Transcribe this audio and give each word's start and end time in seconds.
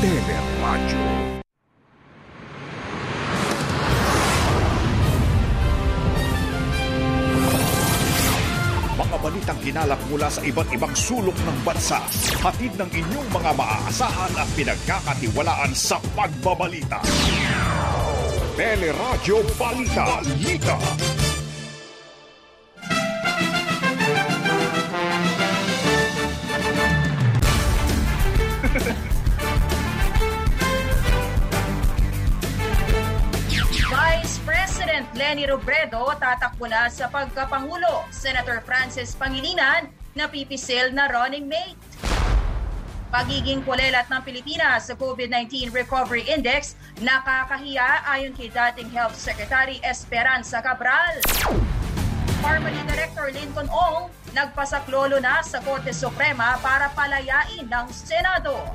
Teleradyo. 0.00 1.04
Mga 8.96 9.16
balitang 9.20 9.60
hinalak 9.60 10.00
mula 10.08 10.32
sa 10.32 10.40
iba't 10.40 10.72
ibang 10.72 10.96
sulok 10.96 11.36
ng 11.36 11.58
bansa. 11.68 12.00
Hatid 12.40 12.80
ng 12.80 12.88
inyong 12.88 13.28
mga 13.28 13.52
maaasahan 13.52 14.32
at 14.40 14.48
pinagkakatiwalaan 14.56 15.76
sa 15.76 16.00
pagbabalita. 16.16 17.04
Teleradyo 18.56 19.44
Balita. 19.60 20.24
Balita. 20.24 21.19
Lenny 35.30 35.46
Robredo 35.46 36.10
tatakbo 36.18 36.66
na 36.66 36.90
sa 36.90 37.06
pagkapangulo. 37.06 38.02
Senator 38.10 38.58
Francis 38.66 39.14
Pangilinan 39.14 39.86
napipisil 40.18 40.90
na 40.90 41.06
running 41.06 41.46
mate. 41.46 41.78
Pagiging 43.14 43.62
kulelat 43.62 44.10
ng 44.10 44.26
Pilipinas 44.26 44.90
sa 44.90 44.98
COVID-19 44.98 45.70
Recovery 45.70 46.26
Index 46.26 46.74
nakakahiya 46.98 48.02
ayon 48.10 48.34
kay 48.34 48.50
dating 48.50 48.90
Health 48.90 49.14
Secretary 49.14 49.78
Esperanza 49.86 50.58
Cabral. 50.58 51.22
Pharmacy 52.42 52.82
Director 52.90 53.30
Lincoln 53.30 53.70
Ong 53.70 54.10
nagpasaklolo 54.34 55.22
na 55.22 55.46
sa 55.46 55.62
Korte 55.62 55.94
Suprema 55.94 56.58
para 56.58 56.90
palayain 56.90 57.70
ng 57.70 57.86
Senado. 57.94 58.66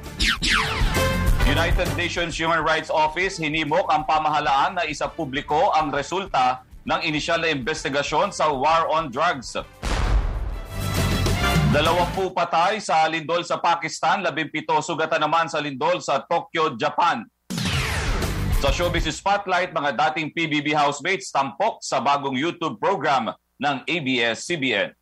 United 1.45 1.85
Nations 1.94 2.34
Human 2.41 2.66
Rights 2.66 2.90
Office 2.90 3.38
hinimok 3.38 3.86
ang 3.94 4.02
pamahalaan 4.09 4.81
na 4.81 4.84
isa 4.90 5.06
publiko 5.06 5.70
ang 5.78 5.94
resulta 5.94 6.66
ng 6.89 7.06
inisyal 7.06 7.38
na 7.38 7.53
investigasyon 7.53 8.33
sa 8.33 8.50
war 8.50 8.89
on 8.89 9.14
drugs. 9.14 9.53
Dalawampu 11.70 12.33
patay 12.33 12.81
sa 12.81 13.05
lindol 13.05 13.45
sa 13.45 13.61
Pakistan, 13.61 14.25
labimpito 14.25 14.73
sugatan 14.81 15.22
naman 15.22 15.45
sa 15.45 15.61
lindol 15.61 16.02
sa 16.02 16.17
Tokyo, 16.25 16.73
Japan. 16.73 17.22
Sa 18.58 18.73
Showbiz 18.73 19.05
Spotlight, 19.14 19.70
mga 19.70 19.94
dating 20.02 20.33
PBB 20.33 20.73
housemates 20.73 21.30
tampok 21.30 21.77
sa 21.86 22.02
bagong 22.02 22.33
YouTube 22.33 22.81
program 22.81 23.30
ng 23.61 23.86
ABS-CBN. 23.86 24.98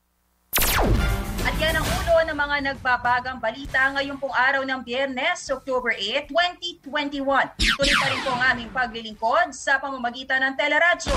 At 1.48 1.56
yan 1.56 1.80
ang 1.80 2.03
ng 2.34 2.42
mga 2.50 2.74
nagbabagang 2.74 3.38
balita 3.38 3.94
ngayong 3.94 4.18
pong 4.18 4.34
araw 4.34 4.66
ng 4.66 4.82
Biyernes, 4.82 5.54
October 5.54 5.94
8, 5.94 6.34
2021. 6.82 7.22
Tuloy 7.62 7.94
pa 7.94 8.06
rin 8.10 8.20
po 8.26 8.34
ang 8.34 8.44
aming 8.50 8.74
paglilingkod 8.74 9.54
sa 9.54 9.78
pamamagitan 9.78 10.42
ng 10.42 10.58
Teleradyo, 10.58 11.14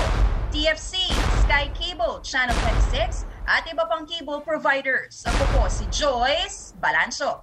TFC, 0.53 1.09
Sky 1.41 1.73
Cable, 1.73 2.21
Channel 2.21 2.53
26, 2.93 3.25
at 3.49 3.65
iba 3.65 3.89
pang 3.89 4.05
cable 4.05 4.45
providers. 4.45 5.25
Ako 5.25 5.43
po 5.57 5.61
si 5.65 5.89
Joyce 5.89 6.77
Balanso. 6.77 7.41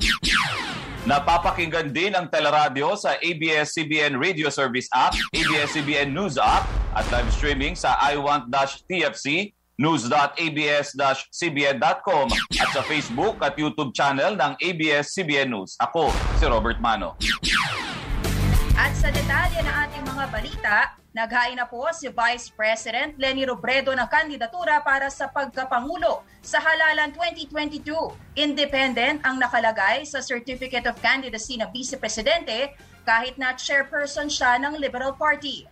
Napapakinggan 1.10 1.90
din 1.90 2.14
ang 2.14 2.30
teleradyo 2.30 2.94
sa 2.94 3.18
ABS-CBN 3.18 4.14
Radio 4.22 4.54
Service 4.54 4.86
app, 4.94 5.18
ABS-CBN 5.34 6.14
News 6.14 6.38
app, 6.38 6.62
at 6.94 7.10
live 7.10 7.26
streaming 7.34 7.74
sa 7.74 7.98
iWant-TFC, 8.14 9.50
news.abs-cbn.com 9.74 12.26
at 12.62 12.70
sa 12.70 12.82
Facebook 12.86 13.42
at 13.42 13.58
YouTube 13.58 13.90
channel 13.90 14.38
ng 14.38 14.54
ABS-CBN 14.62 15.50
News. 15.50 15.74
Ako, 15.82 16.14
si 16.38 16.46
Robert 16.46 16.78
Mano. 16.78 17.18
At 18.74 18.90
sa 18.98 19.10
detalye 19.10 19.62
ng 19.62 19.76
ating 19.86 20.04
mga 20.06 20.24
balita, 20.34 20.78
naghain 21.14 21.58
na 21.58 21.66
po 21.66 21.86
si 21.94 22.10
Vice 22.10 22.50
President 22.50 23.14
Leni 23.18 23.46
Robredo 23.46 23.94
ng 23.94 24.08
kandidatura 24.10 24.82
para 24.82 25.10
sa 25.10 25.30
pagkapangulo 25.30 26.26
sa 26.42 26.58
halalan 26.58 27.14
2022. 27.14 27.86
Independent 28.34 29.22
ang 29.22 29.38
nakalagay 29.38 30.02
sa 30.02 30.18
Certificate 30.18 30.86
of 30.90 30.98
Candidacy 30.98 31.58
ng 31.58 31.70
Vice 31.70 31.94
Presidente 31.98 32.74
kahit 33.06 33.38
na 33.38 33.54
chairperson 33.54 34.26
siya 34.26 34.58
ng 34.58 34.74
Liberal 34.78 35.14
Party. 35.14 35.70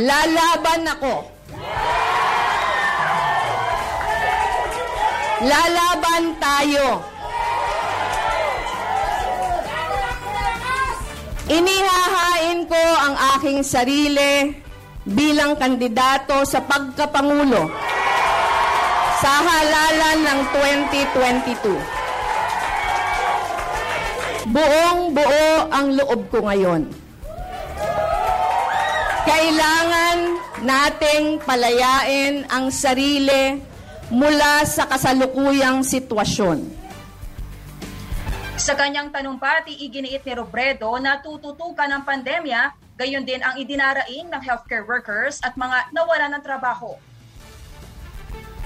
Lalaban 0.00 0.88
ako. 0.88 1.33
Lalaban 5.44 6.24
tayo. 6.40 7.04
Inihahain 11.44 12.64
ko 12.64 12.80
ang 12.80 13.14
aking 13.36 13.60
sarili 13.60 14.56
bilang 15.04 15.60
kandidato 15.60 16.48
sa 16.48 16.64
pagkapangulo 16.64 17.68
sa 19.20 19.32
halalan 19.44 20.18
ng 20.24 20.40
2022. 20.48 21.76
Buong 24.48 25.12
buo 25.12 25.48
ang 25.68 25.92
loob 25.92 26.32
ko 26.32 26.48
ngayon. 26.48 27.03
Kailangan 29.24 30.18
nating 30.68 31.40
palayain 31.48 32.44
ang 32.52 32.68
sarili 32.68 33.56
mula 34.12 34.68
sa 34.68 34.84
kasalukuyang 34.84 35.80
sitwasyon. 35.80 36.60
Sa 38.60 38.76
kanyang 38.76 39.08
tanumpati, 39.08 39.80
iginiit 39.80 40.28
ni 40.28 40.32
Robredo 40.36 40.92
na 41.00 41.24
tututukan 41.24 41.88
ng 41.88 42.02
pandemya, 42.04 42.76
gayon 43.00 43.24
din 43.24 43.40
ang 43.40 43.56
idinaraing 43.56 44.28
ng 44.28 44.42
healthcare 44.44 44.84
workers 44.84 45.40
at 45.40 45.56
mga 45.56 45.88
nawala 45.96 46.28
ng 46.28 46.42
trabaho. 46.44 46.92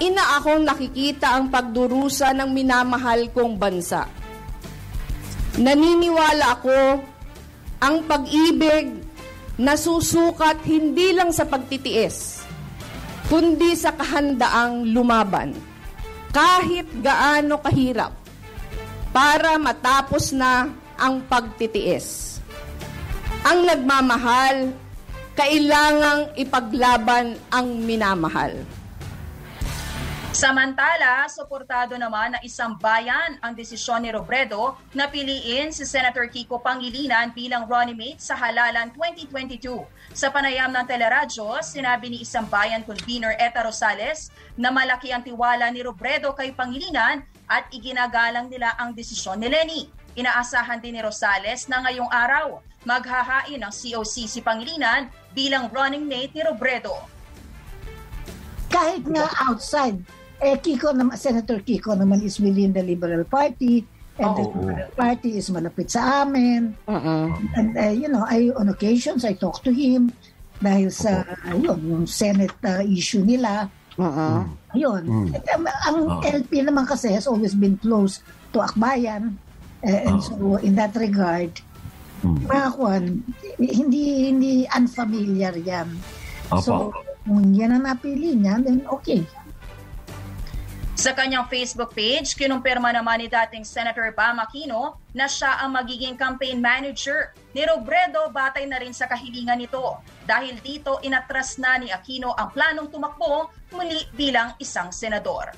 Ina 0.03 0.43
akong 0.43 0.67
nakikita 0.67 1.39
ang 1.39 1.47
pagdurusa 1.47 2.35
ng 2.35 2.51
minamahal 2.51 3.31
kong 3.31 3.55
bansa. 3.55 4.11
Naniniwala 5.55 6.59
ako 6.59 6.99
ang 7.79 7.95
pag-ibig 8.03 8.98
na 9.59 9.75
susukat 9.75 10.63
hindi 10.63 11.11
lang 11.11 11.35
sa 11.35 11.43
pagtitiis, 11.43 12.47
kundi 13.27 13.75
sa 13.75 13.91
kahandaang 13.91 14.87
lumaban. 14.95 15.51
Kahit 16.31 16.87
gaano 17.03 17.59
kahirap 17.59 18.15
para 19.11 19.59
matapos 19.59 20.31
na 20.31 20.71
ang 20.95 21.19
pagtitiis. 21.27 22.39
Ang 23.43 23.67
nagmamahal, 23.67 24.71
kailangang 25.35 26.31
ipaglaban 26.39 27.35
ang 27.51 27.67
minamahal. 27.83 28.55
Samantala, 30.39 31.27
suportado 31.27 31.99
naman 31.99 32.31
ng 32.31 32.47
isang 32.47 32.79
bayan 32.79 33.35
ang 33.43 33.51
desisyon 33.51 34.07
ni 34.07 34.07
Robredo 34.07 34.79
na 34.95 35.11
piliin 35.11 35.67
si 35.75 35.83
Senator 35.83 36.31
Kiko 36.31 36.63
Pangilinan 36.63 37.35
bilang 37.35 37.67
running 37.67 37.99
mate 37.99 38.23
sa 38.23 38.39
halalan 38.39 38.87
2022. 38.95 39.83
Sa 40.15 40.31
panayam 40.31 40.71
ng 40.71 40.87
teleradyo, 40.87 41.59
sinabi 41.59 42.07
ni 42.07 42.23
isang 42.23 42.47
bayan 42.47 42.87
convener 42.87 43.35
Eta 43.35 43.67
Rosales 43.67 44.31
na 44.55 44.71
malaki 44.71 45.11
ang 45.11 45.27
tiwala 45.27 45.67
ni 45.75 45.83
Robredo 45.83 46.31
kay 46.31 46.55
Pangilinan 46.55 47.19
at 47.51 47.67
iginagalang 47.75 48.47
nila 48.47 48.79
ang 48.79 48.95
desisyon 48.95 49.43
ni 49.43 49.51
Lenny. 49.51 49.91
Inaasahan 50.15 50.79
din 50.79 50.95
ni 50.95 51.03
Rosales 51.03 51.67
na 51.67 51.83
ngayong 51.83 52.07
araw 52.15 52.63
maghahain 52.87 53.59
ng 53.59 53.73
COC 53.75 54.23
si 54.23 54.39
Pangilinan 54.39 55.11
bilang 55.35 55.67
running 55.67 56.07
mate 56.07 56.31
ni 56.31 56.47
Robredo. 56.47 56.95
Kahit 58.71 59.03
nga 59.03 59.27
outside, 59.43 59.99
eh 60.39 60.55
Kiko 60.59 60.95
naman, 60.95 61.19
Senator 61.19 61.59
Kiko 61.61 61.95
naman 61.95 62.23
is 62.23 62.39
within 62.39 62.71
the 62.71 62.83
Liberal 62.83 63.27
Party 63.27 63.83
and 64.19 64.31
the 64.35 64.45
Oo. 64.47 64.55
Liberal 64.55 64.91
Party 64.95 65.39
is 65.39 65.47
malapit 65.51 65.91
sa 65.91 66.23
amin. 66.23 66.75
Uh-uh. 66.87 67.31
And 67.55 67.75
uh, 67.75 67.93
you 67.93 68.07
know, 68.07 68.23
I 68.23 68.51
on 68.55 68.71
occasions 68.71 69.27
I 69.27 69.35
talk 69.35 69.63
to 69.67 69.71
him 69.71 70.15
dahil 70.59 70.91
sa 70.91 71.23
yun, 71.55 71.79
yung 71.83 72.03
Senate 72.07 72.55
uh, 72.63 72.83
issue 72.83 73.23
nila. 73.23 73.67
Uh-uh. 73.99 74.47
Ayun. 74.75 75.35
Eh, 75.35 75.43
um, 75.55 75.67
Ang 75.67 75.97
LP 76.23 76.63
naman 76.63 76.87
kasi 76.87 77.11
has 77.11 77.27
always 77.27 77.55
been 77.55 77.75
close 77.79 78.23
to 78.55 78.63
Akbayan. 78.63 79.35
Eh, 79.83 80.07
and 80.07 80.19
so 80.23 80.59
in 80.59 80.75
that 80.75 80.91
regard, 80.95 81.51
mga 82.23 82.69
kwan, 82.75 83.23
hindi 83.59 84.31
hindi 84.31 84.51
unfamiliar 84.67 85.55
yan. 85.55 85.87
So, 86.59 86.91
kung 87.23 87.53
yan 87.55 87.79
ang 87.79 87.85
napili 87.87 88.35
niya, 88.35 88.59
then 88.59 88.83
okay. 88.91 89.23
Sa 90.99 91.15
kanyang 91.15 91.47
Facebook 91.47 91.95
page, 91.95 92.35
kinumpirma 92.35 92.91
naman 92.91 93.23
ni 93.23 93.31
dating 93.31 93.63
Senator 93.63 94.11
Bam 94.11 94.35
Aquino 94.35 94.99
na 95.15 95.31
siya 95.31 95.63
ang 95.63 95.71
magiging 95.71 96.19
campaign 96.19 96.59
manager. 96.59 97.31
Ni 97.55 97.63
Robredo 97.63 98.27
batay 98.35 98.67
na 98.67 98.83
rin 98.83 98.91
sa 98.91 99.07
kahilingan 99.07 99.63
nito. 99.63 99.79
Dahil 100.27 100.59
dito, 100.59 100.99
inatras 100.99 101.55
na 101.55 101.79
ni 101.79 101.87
Aquino 101.87 102.35
ang 102.35 102.51
planong 102.51 102.91
tumakbo 102.91 103.47
muli 103.71 104.11
bilang 104.11 104.51
isang 104.59 104.91
senador. 104.91 105.55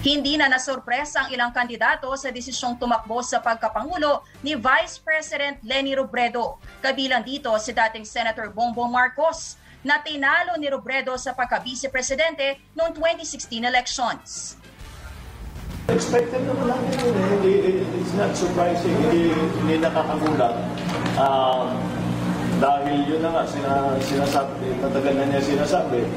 Hindi 0.00 0.40
na 0.40 0.48
nasorpresa 0.48 1.28
ang 1.28 1.28
ilang 1.28 1.52
kandidato 1.52 2.08
sa 2.16 2.32
desisyong 2.32 2.80
tumakbo 2.80 3.20
sa 3.20 3.44
pagkapangulo 3.44 4.24
ni 4.40 4.56
Vice 4.56 4.96
President 5.04 5.60
Leni 5.60 5.92
Robredo. 5.92 6.56
Kabilang 6.80 7.20
dito 7.20 7.52
si 7.60 7.76
dating 7.76 8.08
Senator 8.08 8.48
Bongbong 8.48 8.88
Marcos 8.88 9.60
na 9.84 10.00
tinalo 10.00 10.56
ni 10.56 10.66
Robredo 10.66 11.12
sa 11.20 11.36
pagka-vice-presidente 11.36 12.56
noong 12.72 12.96
2016 12.96 13.60
elections. 13.62 14.56
Expected 15.84 16.40
naman 16.48 16.64
lang 16.72 16.80
yun. 16.96 17.12
eh. 17.12 17.28
Hindi, 17.36 17.54
it's 18.00 18.16
not 18.16 18.32
surprising. 18.32 18.96
Hindi, 19.04 19.36
hindi 19.60 19.76
nakakagulat. 19.84 20.56
Um, 21.20 21.76
dahil 22.56 23.04
yun 23.04 23.20
na 23.20 23.28
nga, 23.36 23.44
sina, 23.44 23.92
sinasabi, 24.00 24.72
matagal 24.80 25.12
na 25.12 25.24
niya 25.28 25.44
sinasabi 25.44 26.08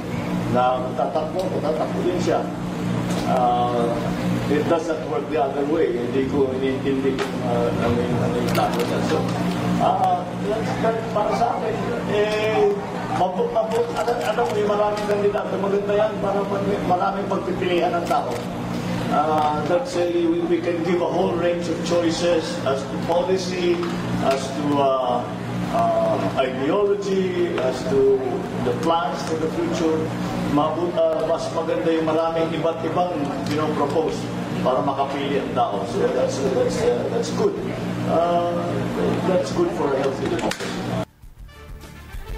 na 0.55 0.79
tatakbo, 0.95 1.43
tatakbo 1.59 1.99
din 2.07 2.19
siya. 2.23 2.39
Uh, 3.27 3.91
it 4.47 4.63
does 4.71 4.87
not 4.87 5.03
work 5.11 5.27
the 5.27 5.35
other 5.35 5.67
way. 5.67 5.91
Hindi 5.91 6.23
ko 6.31 6.47
iniintindi 6.55 7.19
kung 7.19 7.35
uh, 7.43 7.67
ano 7.83 7.95
yung 7.99 8.51
plano 8.55 8.79
niya. 8.79 8.99
So, 9.11 9.19
uh, 9.83 10.23
para 11.11 11.31
sa 11.35 11.59
akin, 11.59 11.75
eh, 12.15 12.71
mabot, 13.15 13.47
mabot, 13.55 13.85
ano, 13.95 14.11
ano 14.19 14.41
yung 14.51 14.67
maraming 14.67 15.05
kandidato, 15.07 15.53
maganda 15.55 15.93
yan 15.95 16.11
para 16.19 16.39
maraming 16.83 17.25
pagpipilian 17.31 17.95
ng 17.95 18.05
tao. 18.11 18.31
Uh, 19.07 19.63
let's 19.71 19.95
say 19.95 20.11
we, 20.27 20.43
we 20.51 20.59
can 20.59 20.83
give 20.83 20.99
a 20.99 21.07
whole 21.07 21.31
range 21.39 21.71
of 21.71 21.79
choices 21.87 22.43
as 22.67 22.83
to 22.83 22.95
policy, 23.07 23.79
as 24.27 24.51
to 24.59 24.63
uh, 24.75 25.23
uh, 25.71 26.15
ideology, 26.35 27.55
as 27.63 27.79
to 27.87 28.19
the 28.67 28.75
plans 28.83 29.23
for 29.23 29.39
the 29.39 29.47
future. 29.55 29.95
Mabut, 30.51 30.91
uh, 30.99 31.23
mas 31.23 31.47
maganda 31.55 31.87
yung 31.87 32.07
maraming 32.07 32.51
iba't 32.51 32.83
ibang 32.83 33.15
pinopropose 33.47 34.19
para 34.59 34.83
makapili 34.83 35.39
ang 35.39 35.55
tao. 35.55 35.87
So 35.87 36.03
that's, 36.11 36.43
that's, 36.51 36.77
uh, 36.83 37.07
that's 37.07 37.31
good. 37.39 37.55
Uh, 38.11 38.59
that's 39.31 39.55
good 39.55 39.71
for 39.79 39.95
a 39.95 39.97
healthy 40.03 40.27
democracy. 40.27 41.06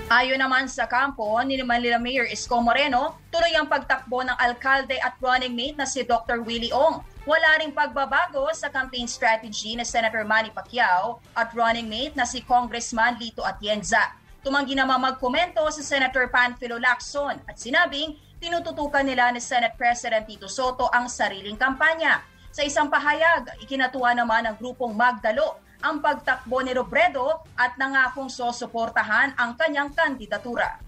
Ayon 0.10 0.42
naman 0.42 0.66
sa 0.66 0.90
kampo 0.90 1.38
ni 1.46 1.62
Manila 1.62 2.02
Mayor 2.02 2.26
Isko 2.26 2.58
Moreno, 2.66 3.22
tuloy 3.30 3.54
ang 3.54 3.70
pagtakbo 3.70 4.26
ng 4.26 4.34
alkalde 4.42 4.98
at 4.98 5.14
running 5.22 5.54
mate 5.54 5.78
na 5.78 5.86
si 5.86 6.02
Dr. 6.02 6.42
Willie 6.42 6.74
Ong. 6.74 7.06
Wala 7.30 7.62
ring 7.62 7.70
pagbabago 7.70 8.50
sa 8.58 8.74
campaign 8.74 9.06
strategy 9.06 9.78
ni 9.78 9.86
Senator 9.86 10.26
Manny 10.26 10.50
Pacquiao 10.50 11.22
at 11.38 11.54
running 11.54 11.86
mate 11.86 12.18
na 12.18 12.26
si 12.26 12.42
Congressman 12.42 13.22
Lito 13.22 13.46
Atienza. 13.46 14.18
Tumanggi 14.42 14.74
naman 14.74 14.98
magkomento 14.98 15.62
si 15.70 15.86
Senator 15.86 16.26
Panfilo 16.34 16.82
Lacson 16.82 17.38
at 17.46 17.62
sinabing 17.62 18.18
tinututukan 18.42 19.06
nila 19.06 19.30
ni 19.30 19.38
Senate 19.38 19.78
President 19.78 20.26
Tito 20.26 20.50
Soto 20.50 20.90
ang 20.90 21.06
sariling 21.06 21.54
kampanya. 21.54 22.26
Sa 22.50 22.66
isang 22.66 22.90
pahayag, 22.90 23.62
ikinatuwa 23.62 24.18
naman 24.18 24.50
ng 24.50 24.58
grupong 24.58 24.98
Magdalo 24.98 25.69
ang 25.80 26.04
pagtakbo 26.04 26.60
ni 26.60 26.76
Robredo 26.76 27.44
at 27.56 27.80
nangakong 27.80 28.28
sosuportahan 28.28 29.36
ang 29.40 29.56
kanyang 29.56 29.92
kandidatura. 29.96 30.80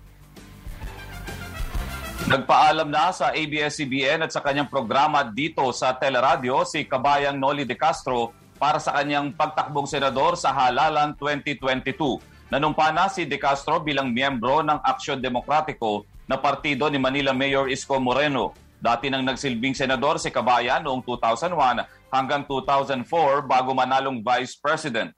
Nagpaalam 2.28 2.88
na 2.88 3.10
sa 3.12 3.34
ABS-CBN 3.34 4.24
at 4.24 4.32
sa 4.32 4.40
kanyang 4.40 4.70
programa 4.70 5.26
dito 5.26 5.66
sa 5.74 5.92
Teleradyo 5.98 6.64
si 6.64 6.86
Kabayang 6.86 7.36
Noli 7.36 7.66
de 7.66 7.74
Castro 7.74 8.32
para 8.62 8.78
sa 8.78 8.94
kanyang 8.94 9.34
pagtakbong 9.34 9.90
senador 9.90 10.38
sa 10.38 10.54
halalan 10.54 11.18
2022. 11.18 12.22
Nanumpa 12.54 12.94
na 12.94 13.10
si 13.10 13.26
De 13.26 13.42
Castro 13.42 13.82
bilang 13.82 14.14
miyembro 14.14 14.62
ng 14.62 14.80
Aksyon 14.86 15.18
Demokratiko 15.18 16.06
na 16.30 16.38
partido 16.38 16.86
ni 16.92 17.02
Manila 17.02 17.34
Mayor 17.34 17.72
Isko 17.72 17.98
Moreno. 17.98 18.54
Dati 18.78 19.10
nang 19.10 19.26
nagsilbing 19.26 19.74
senador 19.74 20.22
si 20.22 20.30
Kabayan 20.30 20.86
noong 20.86 21.02
2001 21.02 22.00
hanggang 22.12 22.44
2004 22.46 23.48
bago 23.48 23.72
manalong 23.72 24.19
vice 24.19 24.60
president. 24.60 25.10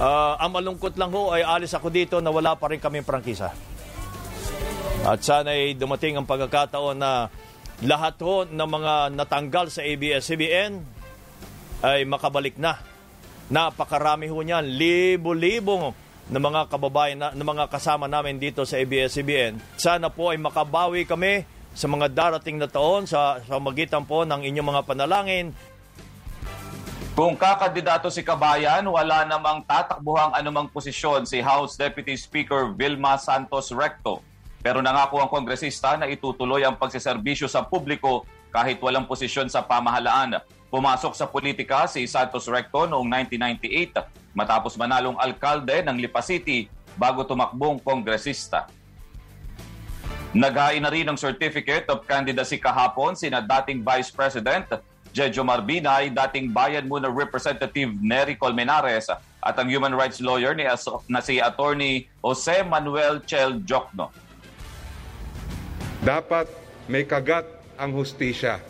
Ah, 0.00 0.34
ang 0.40 0.56
malungkot 0.56 0.96
lang 0.98 1.12
ho 1.14 1.30
ay 1.30 1.46
alis 1.46 1.76
ako 1.76 1.88
dito 1.92 2.18
na 2.18 2.34
wala 2.34 2.58
pa 2.58 2.68
rin 2.72 2.82
kaming 2.82 3.06
prangkisa. 3.06 3.54
At 5.06 5.24
sana 5.24 5.56
ay 5.56 5.78
dumating 5.78 6.18
ang 6.18 6.28
pagkakataon 6.28 6.96
na 6.98 7.32
lahat 7.80 8.20
ho 8.20 8.44
ng 8.44 8.68
mga 8.68 9.16
natanggal 9.16 9.72
sa 9.72 9.80
ABS-CBN 9.80 10.80
ay 11.80 12.04
makabalik 12.04 12.60
na. 12.60 12.76
Napakarami 13.48 14.28
ho 14.28 14.40
niyan, 14.40 14.62
libo-libo 14.76 15.96
ng 16.30 16.42
mga 16.42 16.70
kababayan, 16.70 17.18
na, 17.18 17.28
ng 17.32 17.46
mga 17.46 17.66
kasama 17.72 18.06
namin 18.06 18.38
dito 18.38 18.62
sa 18.62 18.78
ABS-CBN. 18.78 19.58
Sana 19.80 20.12
po 20.12 20.30
ay 20.30 20.38
makabawi 20.38 21.08
kami 21.08 21.42
sa 21.74 21.86
mga 21.86 22.10
darating 22.10 22.58
na 22.58 22.66
taon 22.66 23.06
sa, 23.06 23.38
sa 23.46 23.56
magitan 23.62 24.02
po 24.02 24.26
ng 24.26 24.42
inyong 24.42 24.68
mga 24.74 24.82
panalangin 24.84 25.54
Kung 27.10 27.36
kakandidato 27.36 28.08
si 28.08 28.24
Kabayan, 28.24 28.86
wala 28.86 29.28
namang 29.28 29.60
tatakbuhang 29.66 30.32
anumang 30.32 30.70
posisyon 30.72 31.28
si 31.28 31.42
House 31.44 31.76
Deputy 31.76 32.16
Speaker 32.16 32.72
Vilma 32.72 33.20
Santos 33.20 33.74
Recto. 33.74 34.24
Pero 34.64 34.80
nangako 34.80 35.20
ang 35.20 35.28
kongresista 35.28 36.00
na 36.00 36.08
itutuloy 36.08 36.64
ang 36.64 36.80
pagsiservisyo 36.80 37.44
sa 37.44 37.60
publiko 37.60 38.24
kahit 38.48 38.80
walang 38.80 39.04
posisyon 39.04 39.52
sa 39.52 39.60
pamahalaan. 39.60 40.40
Pumasok 40.72 41.12
sa 41.12 41.28
politika 41.28 41.84
si 41.90 42.06
Santos 42.08 42.48
Recto 42.48 42.88
noong 42.88 43.04
1998 43.04 44.32
matapos 44.32 44.80
manalong 44.80 45.18
alkalde 45.20 45.82
ng 45.82 46.00
Lipa 46.00 46.22
City 46.24 46.72
bago 46.94 47.26
tumakbong 47.26 47.82
kongresista. 47.84 48.70
Naghain 50.30 50.78
na 50.78 50.94
rin 50.94 51.10
ng 51.10 51.18
Certificate 51.18 51.90
of 51.90 52.06
Candidacy 52.06 52.62
kahapon 52.62 53.18
sina 53.18 53.42
dating 53.42 53.82
Vice 53.82 54.14
President 54.14 54.62
Jejo 55.10 55.42
Marbinay, 55.42 56.14
dating 56.14 56.54
Bayan 56.54 56.86
Muna 56.86 57.10
Representative 57.10 57.90
Nery 57.98 58.38
Colmenares 58.38 59.10
at 59.10 59.54
ang 59.58 59.66
human 59.66 59.90
rights 59.90 60.22
lawyer 60.22 60.54
ni 60.54 60.70
na 61.10 61.18
si 61.18 61.42
Attorney 61.42 62.06
Jose 62.22 62.62
Manuel 62.62 63.18
Chel 63.26 63.58
Jokno. 63.66 64.14
Dapat 66.06 66.46
may 66.86 67.02
kagat 67.02 67.50
ang 67.74 67.90
hustisya. 67.98 68.62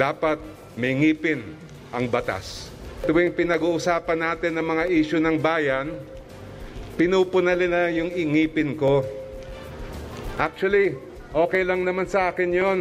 Dapat 0.00 0.40
may 0.80 0.96
ngipin 0.96 1.44
ang 1.92 2.08
batas. 2.08 2.72
Tuwing 3.04 3.36
pinag-uusapan 3.36 4.16
natin 4.16 4.56
ng 4.56 4.64
mga 4.64 4.84
issue 4.88 5.20
ng 5.20 5.36
bayan, 5.36 5.92
pinupuna 6.96 7.52
nila 7.52 7.92
yung 7.92 8.08
ingipin 8.08 8.80
ko. 8.80 9.04
Actually, 10.34 10.98
okay 11.30 11.62
lang 11.62 11.86
naman 11.86 12.10
sa 12.10 12.34
akin 12.34 12.50
yon. 12.50 12.80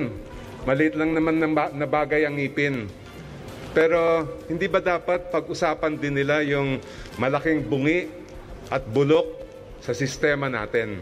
Maliit 0.66 0.98
lang 0.98 1.14
naman 1.14 1.38
na 1.38 1.50
ba- 1.54 1.70
na 1.70 1.86
bagay 1.86 2.26
ang 2.26 2.34
ngipin. 2.34 2.90
Pero 3.78 4.26
hindi 4.50 4.66
ba 4.66 4.82
dapat 4.82 5.30
pag-usapan 5.30 5.98
din 5.98 6.18
nila 6.18 6.42
yung 6.42 6.82
malaking 7.22 7.62
bungi 7.66 8.10
at 8.74 8.82
bulok 8.90 9.26
sa 9.86 9.94
sistema 9.94 10.50
natin? 10.50 11.02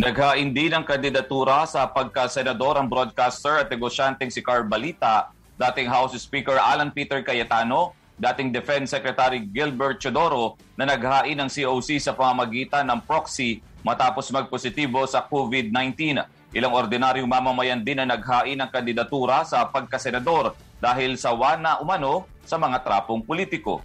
Naghain 0.00 0.48
din 0.50 0.72
ng 0.72 0.84
kandidatura 0.84 1.68
sa 1.68 1.84
pagka-senador 1.84 2.80
ang 2.80 2.88
broadcaster 2.88 3.60
at 3.64 3.68
negosyanteng 3.68 4.32
si 4.32 4.40
Carl 4.40 4.64
Balita, 4.64 5.28
dating 5.60 5.92
House 5.92 6.16
Speaker 6.16 6.56
Alan 6.56 6.88
Peter 6.88 7.20
Cayetano, 7.20 7.92
dating 8.16 8.48
Defense 8.48 8.96
Secretary 8.96 9.44
Gilbert 9.44 10.00
Chodoro 10.00 10.56
na 10.74 10.88
naghain 10.88 11.36
ng 11.36 11.52
COC 11.52 12.00
sa 12.00 12.16
pamamagitan 12.16 12.88
ng 12.88 13.00
proxy 13.04 13.60
matapos 13.84 14.32
magpositibo 14.32 15.04
sa 15.04 15.20
COVID-19. 15.20 16.24
Ilang 16.56 16.72
ordinaryong 16.72 17.28
mamamayan 17.28 17.84
din 17.84 18.00
na 18.00 18.08
naghain 18.08 18.56
ng 18.56 18.70
kandidatura 18.72 19.44
sa 19.44 19.68
pagkasenador 19.68 20.56
dahil 20.80 21.20
sa 21.20 21.36
wana 21.36 21.78
umano 21.84 22.24
sa 22.48 22.56
mga 22.56 22.80
trapong 22.80 23.20
politiko. 23.20 23.84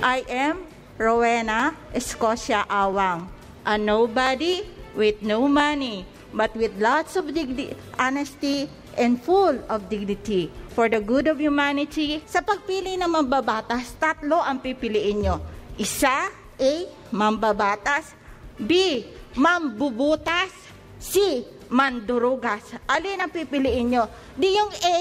I 0.00 0.24
am 0.30 0.64
Rowena 0.96 1.76
Escocia 1.92 2.64
Awang, 2.66 3.28
a 3.68 3.76
nobody 3.76 4.64
with 4.96 5.20
no 5.20 5.46
money, 5.50 6.06
but 6.32 6.54
with 6.56 6.72
lots 6.80 7.18
of 7.18 7.28
digni- 7.34 7.74
honesty 7.98 8.70
and 8.98 9.18
full 9.22 9.58
of 9.70 9.90
dignity 9.90 10.50
for 10.74 10.86
the 10.86 11.02
good 11.02 11.26
of 11.26 11.42
humanity. 11.42 12.22
Sa 12.26 12.42
pagpili 12.42 12.94
ng 12.94 13.10
mambabatas, 13.10 13.94
tatlo 13.98 14.38
ang 14.38 14.62
pipiliin 14.62 15.18
nyo. 15.26 15.36
Isa, 15.78 16.30
A, 16.58 16.72
mambabatas. 17.14 18.14
B, 18.58 19.04
mambubutas. 19.38 20.50
C, 20.98 21.46
mandurugas. 21.70 22.74
Alin 22.90 23.22
ang 23.22 23.30
pipiliin 23.30 23.86
nyo? 23.86 24.10
Di 24.34 24.50
yung 24.50 24.74
A, 24.82 24.96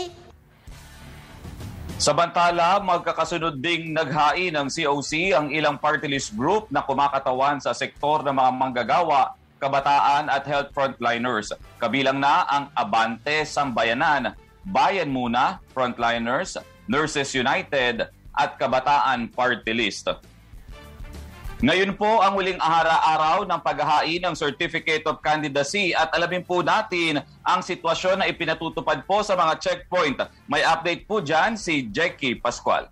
Samantala, 1.98 2.78
magkakasunod 2.78 3.58
ding 3.58 3.90
naghain 3.90 4.54
ng 4.54 4.70
COC 4.70 5.34
ang 5.34 5.50
ilang 5.50 5.82
party 5.82 6.06
list 6.06 6.30
group 6.38 6.70
na 6.70 6.86
kumakatawan 6.86 7.58
sa 7.58 7.74
sektor 7.74 8.22
ng 8.22 8.38
mga 8.38 8.52
manggagawa, 8.54 9.34
kabataan 9.58 10.30
at 10.30 10.46
health 10.46 10.70
frontliners. 10.78 11.50
Kabilang 11.82 12.22
na 12.22 12.46
ang 12.46 12.70
Abante 12.78 13.42
Sambayanan, 13.50 14.38
Bayan 14.62 15.10
Muna, 15.10 15.58
Frontliners, 15.74 16.62
Nurses 16.86 17.34
United 17.34 18.06
at 18.30 18.50
Kabataan 18.62 19.34
Party 19.34 19.74
List. 19.74 20.06
Ngayon 21.58 21.98
po 21.98 22.22
ang 22.22 22.38
huling 22.38 22.62
araw 22.62 23.42
ng 23.42 23.58
paghahain 23.66 24.22
ng 24.22 24.38
Certificate 24.38 25.02
of 25.10 25.26
Candidacy 25.26 25.90
at 25.90 26.14
alamin 26.14 26.46
po 26.46 26.62
natin 26.62 27.18
ang 27.42 27.66
sitwasyon 27.66 28.22
na 28.22 28.30
ipinatutupad 28.30 29.02
po 29.10 29.26
sa 29.26 29.34
mga 29.34 29.58
checkpoint. 29.58 30.22
May 30.46 30.62
update 30.62 31.10
po 31.10 31.18
dyan 31.18 31.58
si 31.58 31.90
Jackie 31.90 32.38
Pascual. 32.38 32.86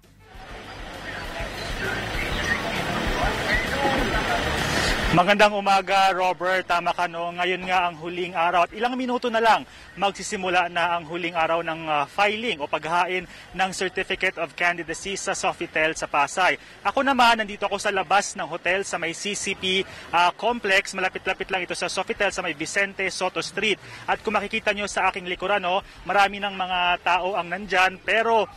Magandang 5.13 5.53
umaga, 5.53 6.09
Robert. 6.17 6.65
Tama 6.65 6.89
ka 6.89 7.05
no. 7.05 7.29
Ngayon 7.29 7.69
nga 7.69 7.85
ang 7.85 7.95
huling 8.01 8.33
araw 8.33 8.65
at 8.65 8.74
ilang 8.74 8.97
minuto 8.97 9.29
na 9.29 9.38
lang 9.38 9.62
magsisimula 9.93 10.65
na 10.74 10.97
ang 10.97 11.05
huling 11.05 11.38
araw 11.38 11.62
ng 11.62 11.81
uh, 11.85 12.09
filing 12.09 12.57
o 12.57 12.65
paghahain 12.65 13.29
ng 13.53 13.69
Certificate 13.69 14.41
of 14.41 14.57
Candidacy 14.57 15.13
sa 15.13 15.38
Sofitel 15.38 15.93
sa 15.93 16.09
Pasay. 16.09 16.57
Ako 16.81 17.05
naman, 17.05 17.38
nandito 17.38 17.69
ako 17.69 17.77
sa 17.77 17.93
labas 17.93 18.33
ng 18.33 18.50
hotel 18.50 18.81
sa 18.81 18.97
may 18.97 19.13
CCP 19.13 19.85
uh, 20.09 20.33
complex. 20.33 20.97
Malapit-lapit 20.97 21.53
lang 21.53 21.62
ito 21.62 21.77
sa 21.77 21.85
Sofitel 21.85 22.33
sa 22.33 22.41
may 22.41 22.57
Vicente 22.57 23.05
Soto 23.13 23.45
Street. 23.45 23.77
At 24.09 24.25
kung 24.25 24.33
makikita 24.33 24.74
nyo 24.74 24.89
sa 24.89 25.13
aking 25.13 25.29
likuran, 25.29 25.62
no, 25.62 25.85
marami 26.09 26.41
ng 26.41 26.57
mga 26.57 26.79
tao 27.05 27.38
ang 27.38 27.45
nandyan 27.45 28.01
pero 28.01 28.50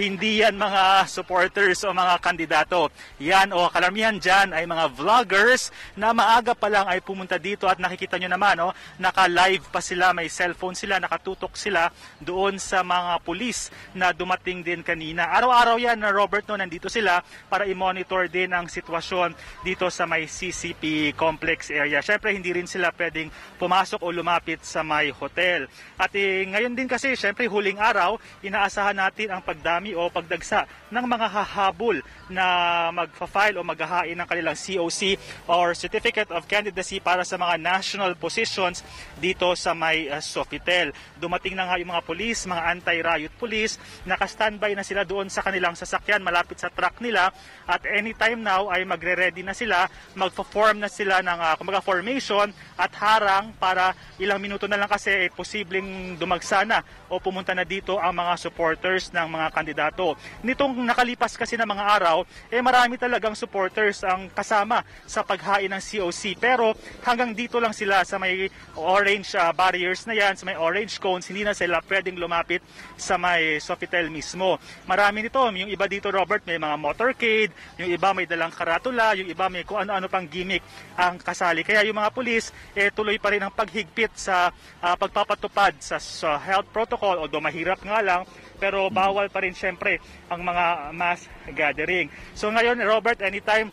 hindi 0.00 0.40
yan 0.40 0.56
mga 0.56 1.04
supporters 1.04 1.84
o 1.84 1.92
mga 1.92 2.16
kandidato. 2.24 2.88
Yan 3.20 3.52
o 3.52 3.68
kalamihan 3.68 4.16
dyan 4.16 4.56
ay 4.56 4.64
mga 4.64 4.96
vloggers 4.96 5.68
na 5.92 6.16
maaga 6.16 6.56
pa 6.56 6.72
lang 6.72 6.88
ay 6.88 7.04
pumunta 7.04 7.36
dito 7.36 7.68
at 7.68 7.76
nakikita 7.76 8.16
nyo 8.16 8.32
naman, 8.32 8.56
no, 8.56 8.72
naka-live 8.96 9.68
pa 9.68 9.84
sila, 9.84 10.16
may 10.16 10.32
cellphone 10.32 10.72
sila, 10.72 10.96
nakatutok 10.96 11.52
sila 11.52 11.92
doon 12.16 12.56
sa 12.56 12.80
mga 12.80 13.20
pulis 13.20 13.68
na 13.92 14.16
dumating 14.16 14.64
din 14.64 14.80
kanina. 14.80 15.28
Araw-araw 15.36 15.76
yan 15.76 16.00
na 16.00 16.08
Robert 16.08 16.48
no, 16.48 16.56
nandito 16.56 16.88
sila 16.88 17.20
para 17.52 17.68
i-monitor 17.68 18.32
din 18.32 18.56
ang 18.56 18.72
sitwasyon 18.72 19.36
dito 19.60 19.92
sa 19.92 20.08
may 20.08 20.24
CCP 20.24 21.12
complex 21.12 21.68
area. 21.68 22.00
Siyempre 22.00 22.32
hindi 22.32 22.56
rin 22.56 22.64
sila 22.64 22.88
pwedeng 22.96 23.28
pumasok 23.60 24.00
o 24.00 24.08
lumapit 24.08 24.64
sa 24.64 24.80
may 24.80 25.12
hotel. 25.12 25.68
At 26.00 26.16
eh, 26.16 26.48
ngayon 26.48 26.72
din 26.72 26.88
kasi, 26.88 27.12
siyempre 27.12 27.44
huling 27.44 27.76
araw, 27.76 28.16
inaasahan 28.40 28.96
natin 28.96 29.28
ang 29.36 29.42
pagdami 29.44 29.89
pagdami 29.90 29.98
o 29.98 30.10
pagdagsa 30.10 30.66
ng 30.90 31.06
mga 31.06 31.26
hahabol 31.30 31.96
na 32.30 32.46
magfa-file 32.94 33.58
o 33.58 33.66
maghahain 33.66 34.14
ng 34.14 34.26
kanilang 34.26 34.54
COC 34.54 35.18
or 35.50 35.74
Certificate 35.74 36.30
of 36.30 36.46
Candidacy 36.46 37.02
para 37.02 37.26
sa 37.26 37.34
mga 37.34 37.58
national 37.58 38.14
positions 38.14 38.86
dito 39.18 39.54
sa 39.58 39.74
may 39.74 40.06
uh, 40.06 40.22
Sofitel. 40.22 40.94
Dumating 41.18 41.58
na 41.58 41.66
nga 41.66 41.78
yung 41.78 41.90
mga 41.90 42.06
police, 42.06 42.46
mga 42.46 42.62
anti-riot 42.78 43.34
police, 43.38 43.78
naka-standby 44.06 44.78
na 44.78 44.86
sila 44.86 45.02
doon 45.02 45.26
sa 45.26 45.42
kanilang 45.42 45.74
sasakyan 45.74 46.22
malapit 46.22 46.58
sa 46.62 46.70
truck 46.70 47.02
nila. 47.02 47.34
At 47.66 47.82
anytime 47.86 48.42
now 48.42 48.70
ay 48.70 48.86
magre-ready 48.86 49.42
na 49.42 49.54
sila, 49.54 49.90
magfa-form 50.14 50.82
na 50.82 50.90
sila 50.90 51.22
ng 51.22 51.38
uh, 51.38 51.54
kumbaga 51.58 51.82
formation 51.82 52.50
at 52.78 52.94
harang 52.98 53.54
para 53.58 53.94
ilang 54.22 54.38
minuto 54.38 54.70
na 54.70 54.78
lang 54.78 54.90
kasi 54.90 55.26
eh, 55.26 55.30
posibleng 55.34 56.14
dumagsa 56.18 56.62
na 56.62 56.82
o 57.10 57.18
pumunta 57.18 57.54
na 57.54 57.66
dito 57.66 57.98
ang 57.98 58.14
mga 58.14 58.38
supporters 58.38 59.10
ng 59.10 59.26
mga 59.26 59.46
kandidato 59.50 59.69
kandidato. 59.70 60.18
Nitong 60.42 60.82
nakalipas 60.82 61.38
kasi 61.38 61.54
ng 61.54 61.70
mga 61.70 61.84
araw, 62.02 62.26
eh 62.50 62.58
marami 62.58 62.98
talagang 62.98 63.38
supporters 63.38 64.02
ang 64.02 64.26
kasama 64.34 64.82
sa 65.06 65.22
paghain 65.22 65.70
ng 65.70 65.78
COC. 65.78 66.34
Pero 66.34 66.74
hanggang 67.06 67.30
dito 67.30 67.62
lang 67.62 67.70
sila 67.70 68.02
sa 68.02 68.18
may 68.18 68.50
orange 68.74 69.38
uh, 69.38 69.54
barriers 69.54 70.02
na 70.10 70.18
yan, 70.18 70.34
sa 70.34 70.42
may 70.42 70.58
orange 70.58 70.98
cones, 70.98 71.30
hindi 71.30 71.46
na 71.46 71.54
sila 71.54 71.78
pwedeng 71.86 72.18
lumapit 72.18 72.66
sa 72.98 73.14
may 73.14 73.62
Sofitel 73.62 74.10
mismo. 74.10 74.58
Marami 74.90 75.22
nito, 75.22 75.38
yung 75.38 75.70
iba 75.70 75.86
dito 75.86 76.10
Robert 76.10 76.42
may 76.42 76.58
mga 76.58 76.74
motorcade, 76.74 77.52
yung 77.78 77.94
iba 77.94 78.10
may 78.10 78.26
dalang 78.26 78.50
karatula, 78.50 79.14
yung 79.14 79.30
iba 79.30 79.46
may 79.46 79.62
kung 79.62 79.78
ano-ano 79.86 80.10
pang 80.10 80.26
gimmick 80.26 80.66
ang 80.98 81.22
kasali. 81.22 81.62
Kaya 81.62 81.86
yung 81.86 82.02
mga 82.02 82.10
pulis, 82.10 82.50
eh 82.74 82.90
tuloy 82.90 83.22
pa 83.22 83.30
rin 83.30 83.44
ang 83.44 83.54
paghigpit 83.54 84.18
sa 84.18 84.50
uh, 84.82 84.96
pagpapatupad 84.98 85.78
sa, 85.78 86.02
sa 86.02 86.34
health 86.40 86.66
protocol, 86.74 87.22
although 87.22 87.44
mahirap 87.44 87.78
nga 87.84 88.02
lang, 88.02 88.26
pero 88.60 88.92
bawal 88.92 89.32
pa 89.32 89.40
rin 89.40 89.56
syempre 89.56 89.98
ang 90.28 90.44
mga 90.44 90.92
mass 90.92 91.24
gathering. 91.56 92.12
So 92.36 92.52
ngayon, 92.52 92.78
Robert, 92.84 93.24
anytime 93.24 93.72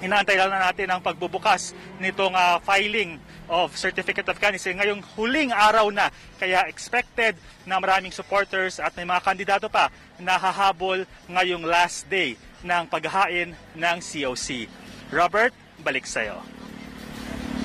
inaantay 0.00 0.38
lang 0.38 0.48
na 0.48 0.70
natin 0.70 0.88
ang 0.88 1.02
pagbubukas 1.04 1.76
nitong 2.00 2.32
uh, 2.32 2.56
filing 2.64 3.20
of 3.50 3.74
Certificate 3.76 4.24
of 4.30 4.38
Candidacy 4.38 4.72
ngayong 4.72 5.04
huling 5.18 5.52
araw 5.52 5.90
na. 5.92 6.08
Kaya 6.38 6.64
expected 6.70 7.36
na 7.68 7.76
maraming 7.82 8.14
supporters 8.14 8.80
at 8.80 8.94
may 8.96 9.04
mga 9.04 9.20
kandidato 9.20 9.66
pa 9.68 9.92
na 10.16 10.38
hahabol 10.38 11.04
ngayong 11.28 11.66
last 11.66 12.08
day 12.08 12.38
ng 12.64 12.84
paghahain 12.88 13.52
ng 13.76 13.98
COC. 14.00 14.70
Robert, 15.10 15.52
balik 15.82 16.06
sa 16.06 16.22
iyo. 16.22 16.38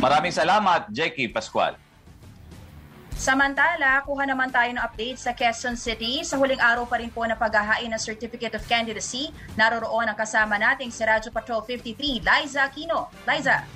Maraming 0.01 0.33
salamat, 0.33 0.91
Jackie 0.91 1.31
Pascual. 1.31 1.84
Samantala, 3.15 4.03
kuha 4.03 4.27
naman 4.27 4.51
tayo 4.51 4.67
ng 4.75 4.83
update 4.83 5.15
sa 5.15 5.31
Quezon 5.31 5.79
City. 5.79 6.19
Sa 6.27 6.35
huling 6.35 6.59
araw 6.59 6.83
pa 6.83 6.99
rin 6.99 7.07
po 7.07 7.23
na 7.23 7.39
paghahain 7.39 7.87
ng 7.87 7.95
Certificate 7.95 8.59
of 8.59 8.67
Candidacy, 8.67 9.31
naroroon 9.55 10.11
ang 10.11 10.19
kasama 10.19 10.59
nating 10.59 10.91
si 10.91 10.99
Radyo 10.99 11.31
Patrol 11.31 11.63
53, 11.63 12.19
Liza 12.19 12.67
Aquino. 12.67 13.07
Liza. 13.23 13.74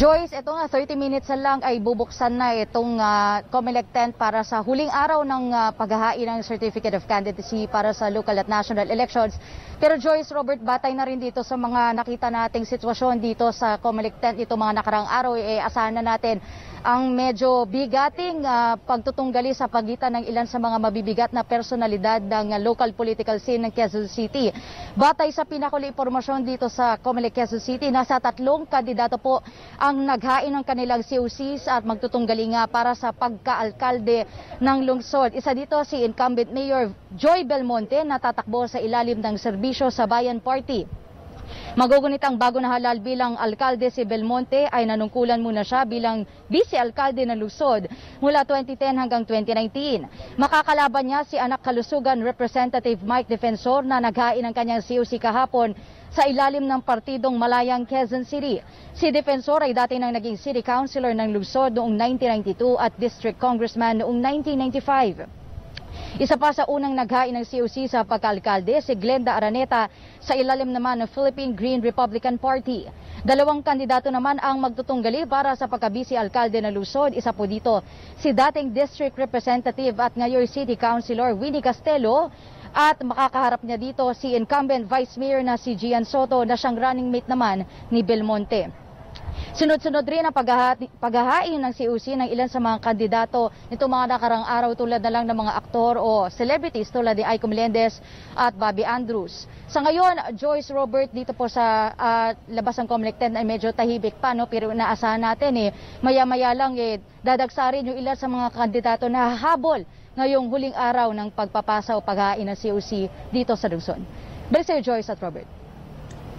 Joyce, 0.00 0.32
ito 0.32 0.48
nga 0.48 0.64
30 0.64 0.96
minutes 0.96 1.28
lang 1.28 1.60
ay 1.60 1.76
bubuksan 1.76 2.32
na 2.32 2.56
itong 2.56 2.96
uh, 2.96 3.44
COMELEC 3.52 3.84
tent 3.92 4.16
para 4.16 4.40
sa 4.40 4.64
huling 4.64 4.88
araw 4.88 5.20
ng 5.28 5.52
uh, 5.52 5.76
paghahain 5.76 6.24
ng 6.24 6.40
Certificate 6.40 6.96
of 6.96 7.04
Candidacy 7.04 7.68
para 7.68 7.92
sa 7.92 8.08
local 8.08 8.32
at 8.32 8.48
national 8.48 8.88
elections. 8.88 9.36
Pero 9.76 10.00
Joyce, 10.00 10.32
Robert, 10.32 10.56
batay 10.64 10.96
na 10.96 11.04
rin 11.04 11.20
dito 11.20 11.44
sa 11.44 11.52
mga 11.52 11.92
nakita 11.92 12.32
nating 12.32 12.64
sitwasyon 12.64 13.20
dito 13.20 13.52
sa 13.52 13.76
COMELEC 13.76 14.16
tent 14.24 14.36
ito 14.40 14.56
mga 14.56 14.80
nakarang 14.80 15.04
araw, 15.04 15.36
eh, 15.36 15.60
asahan 15.60 15.92
na 15.92 16.16
natin 16.16 16.40
ang 16.80 17.12
medyo 17.12 17.68
bigating 17.68 18.40
uh, 18.40 18.72
pagtutunggali 18.88 19.52
sa 19.52 19.68
pagitan 19.68 20.16
ng 20.16 20.24
ilan 20.32 20.48
sa 20.48 20.56
mga 20.56 20.76
mabibigat 20.80 21.30
na 21.32 21.44
personalidad 21.44 22.24
ng 22.24 22.56
local 22.64 22.96
political 22.96 23.36
scene 23.36 23.68
ng 23.68 23.72
Quezon 23.72 24.08
City. 24.08 24.48
Batay 24.96 25.28
sa 25.28 25.44
pinakuli 25.44 25.92
impormasyon 25.92 26.40
dito 26.40 26.72
sa 26.72 26.96
Comelec 26.96 27.36
Quezon 27.36 27.60
City, 27.60 27.92
nasa 27.92 28.16
tatlong 28.16 28.64
kandidato 28.64 29.20
po 29.20 29.44
ang 29.76 29.89
naghain 29.96 30.54
ng 30.54 30.62
kanilang 30.62 31.02
COCs 31.02 31.66
at 31.66 31.82
magtutunggali 31.82 32.54
nga 32.54 32.70
para 32.70 32.94
sa 32.94 33.10
pagkaalkalde 33.10 34.28
ng 34.62 34.78
lungsod. 34.86 35.34
Isa 35.34 35.50
dito 35.50 35.78
si 35.82 36.06
incumbent 36.06 36.52
Mayor 36.54 36.94
Joy 37.14 37.42
Belmonte 37.42 38.04
na 38.06 38.22
tatakbo 38.22 38.68
sa 38.70 38.78
ilalim 38.78 39.18
ng 39.18 39.34
serbisyo 39.34 39.90
sa 39.90 40.06
Bayan 40.06 40.38
Party. 40.38 41.09
Magugunit 41.78 42.18
ang 42.26 42.34
bago 42.34 42.58
na 42.58 42.74
halal 42.74 42.98
bilang 42.98 43.38
alkalde 43.38 43.88
si 43.94 44.02
Belmonte 44.02 44.66
ay 44.68 44.90
nanungkulan 44.90 45.38
muna 45.38 45.62
siya 45.62 45.86
bilang 45.86 46.26
vice-alkalde 46.50 47.22
ng 47.22 47.38
Luzon 47.38 47.86
mula 48.18 48.42
2010 48.42 48.98
hanggang 48.98 49.22
2019. 49.22 50.04
Makakalaban 50.34 51.06
niya 51.06 51.22
si 51.22 51.38
anak 51.38 51.62
kalusugan 51.62 52.20
Representative 52.26 52.98
Mike 53.06 53.30
Defensor 53.30 53.86
na 53.86 54.02
naghain 54.02 54.42
ng 54.42 54.50
kanyang 54.50 54.82
COC 54.82 55.22
kahapon 55.22 55.72
sa 56.10 56.26
ilalim 56.26 56.66
ng 56.66 56.82
partidong 56.82 57.38
Malayang 57.38 57.86
Quezon 57.86 58.26
City. 58.26 58.58
Si 58.90 59.14
Defensor 59.14 59.62
ay 59.62 59.70
dati 59.70 59.94
nang 59.96 60.10
naging 60.10 60.34
city 60.34 60.66
councilor 60.66 61.14
ng 61.14 61.30
Luzon 61.30 61.70
noong 61.70 61.94
1992 62.18 62.82
at 62.82 62.92
district 62.98 63.38
congressman 63.38 64.02
noong 64.02 64.18
1995. 64.18 65.39
Isa 66.18 66.34
pa 66.34 66.50
sa 66.50 66.66
unang 66.66 66.90
naghain 66.90 67.30
ng 67.30 67.46
COC 67.46 67.86
sa 67.86 68.02
pagkalkalde 68.02 68.82
si 68.82 68.98
Glenda 68.98 69.38
Araneta 69.38 69.86
sa 70.18 70.34
ilalim 70.34 70.74
naman 70.74 70.98
ng 70.98 71.08
Philippine 71.14 71.54
Green 71.54 71.78
Republican 71.78 72.34
Party. 72.34 72.90
Dalawang 73.22 73.62
kandidato 73.62 74.10
naman 74.10 74.42
ang 74.42 74.58
magtutunggali 74.58 75.22
para 75.30 75.54
sa 75.54 75.70
pagkabisi 75.70 76.18
alkalde 76.18 76.58
ng 76.58 76.74
Luzon. 76.74 77.14
Isa 77.14 77.30
po 77.30 77.46
dito 77.46 77.86
si 78.18 78.34
dating 78.34 78.74
District 78.74 79.14
Representative 79.14 79.94
at 80.02 80.18
ngayon 80.18 80.50
City 80.50 80.74
Councilor 80.74 81.38
Winnie 81.38 81.62
Castelo 81.62 82.34
at 82.74 82.98
makakaharap 83.06 83.62
niya 83.62 83.78
dito 83.78 84.02
si 84.10 84.34
incumbent 84.34 84.90
Vice 84.90 85.14
Mayor 85.14 85.46
na 85.46 85.54
si 85.54 85.78
Gian 85.78 86.02
Soto 86.02 86.42
na 86.42 86.58
siyang 86.58 86.74
running 86.74 87.06
mate 87.06 87.30
naman 87.30 87.62
ni 87.86 88.02
Belmonte. 88.02 88.79
Sunod-sunod 89.50 90.06
rin 90.06 90.22
ang 90.22 90.32
paghahain 91.02 91.58
ng 91.58 91.72
COC 91.74 92.16
ng 92.16 92.28
ilan 92.30 92.48
sa 92.48 92.62
mga 92.62 92.78
kandidato 92.80 93.50
nito 93.66 93.84
mga 93.90 94.16
nakarang 94.16 94.44
araw 94.46 94.72
tulad 94.78 95.02
na 95.02 95.10
lang 95.10 95.24
ng 95.26 95.34
mga 95.34 95.52
aktor 95.58 95.98
o 95.98 96.30
celebrities 96.30 96.88
tulad 96.88 97.18
ni 97.18 97.26
Aiko 97.26 97.50
Melendez 97.50 97.98
at 98.38 98.54
Bobby 98.54 98.86
Andrews. 98.86 99.50
Sa 99.66 99.82
ngayon, 99.82 100.38
Joyce 100.38 100.70
Robert 100.72 101.10
dito 101.10 101.34
po 101.34 101.50
sa 101.50 101.92
uh, 101.92 102.30
labas 102.48 102.78
ng 102.78 102.86
Comelec 102.86 103.18
10 103.18 103.36
ay 103.36 103.44
medyo 103.44 103.74
tahibik 103.74 104.16
pa 104.16 104.32
no 104.32 104.46
pero 104.46 104.70
naasahan 104.70 105.20
natin 105.20 105.52
eh 105.58 105.70
maya-maya 106.00 106.56
lang 106.56 106.78
eh 106.78 107.02
dadagsarin 107.20 107.90
yung 107.90 107.98
ilan 108.00 108.16
sa 108.16 108.30
mga 108.30 108.48
kandidato 108.54 109.06
na 109.12 109.34
habol 109.36 109.84
ngayong 110.16 110.46
huling 110.48 110.74
araw 110.78 111.12
ng 111.12 111.28
pagpapasa 111.36 111.94
o 111.94 112.02
paghahain 112.02 112.48
ng 112.48 112.56
COC 112.56 113.10
dito 113.28 113.52
sa 113.58 113.68
Luzon. 113.68 114.02
Balik 114.50 114.66
sa 114.66 114.82
Joyce 114.82 115.10
at 115.12 115.20
Robert. 115.22 115.59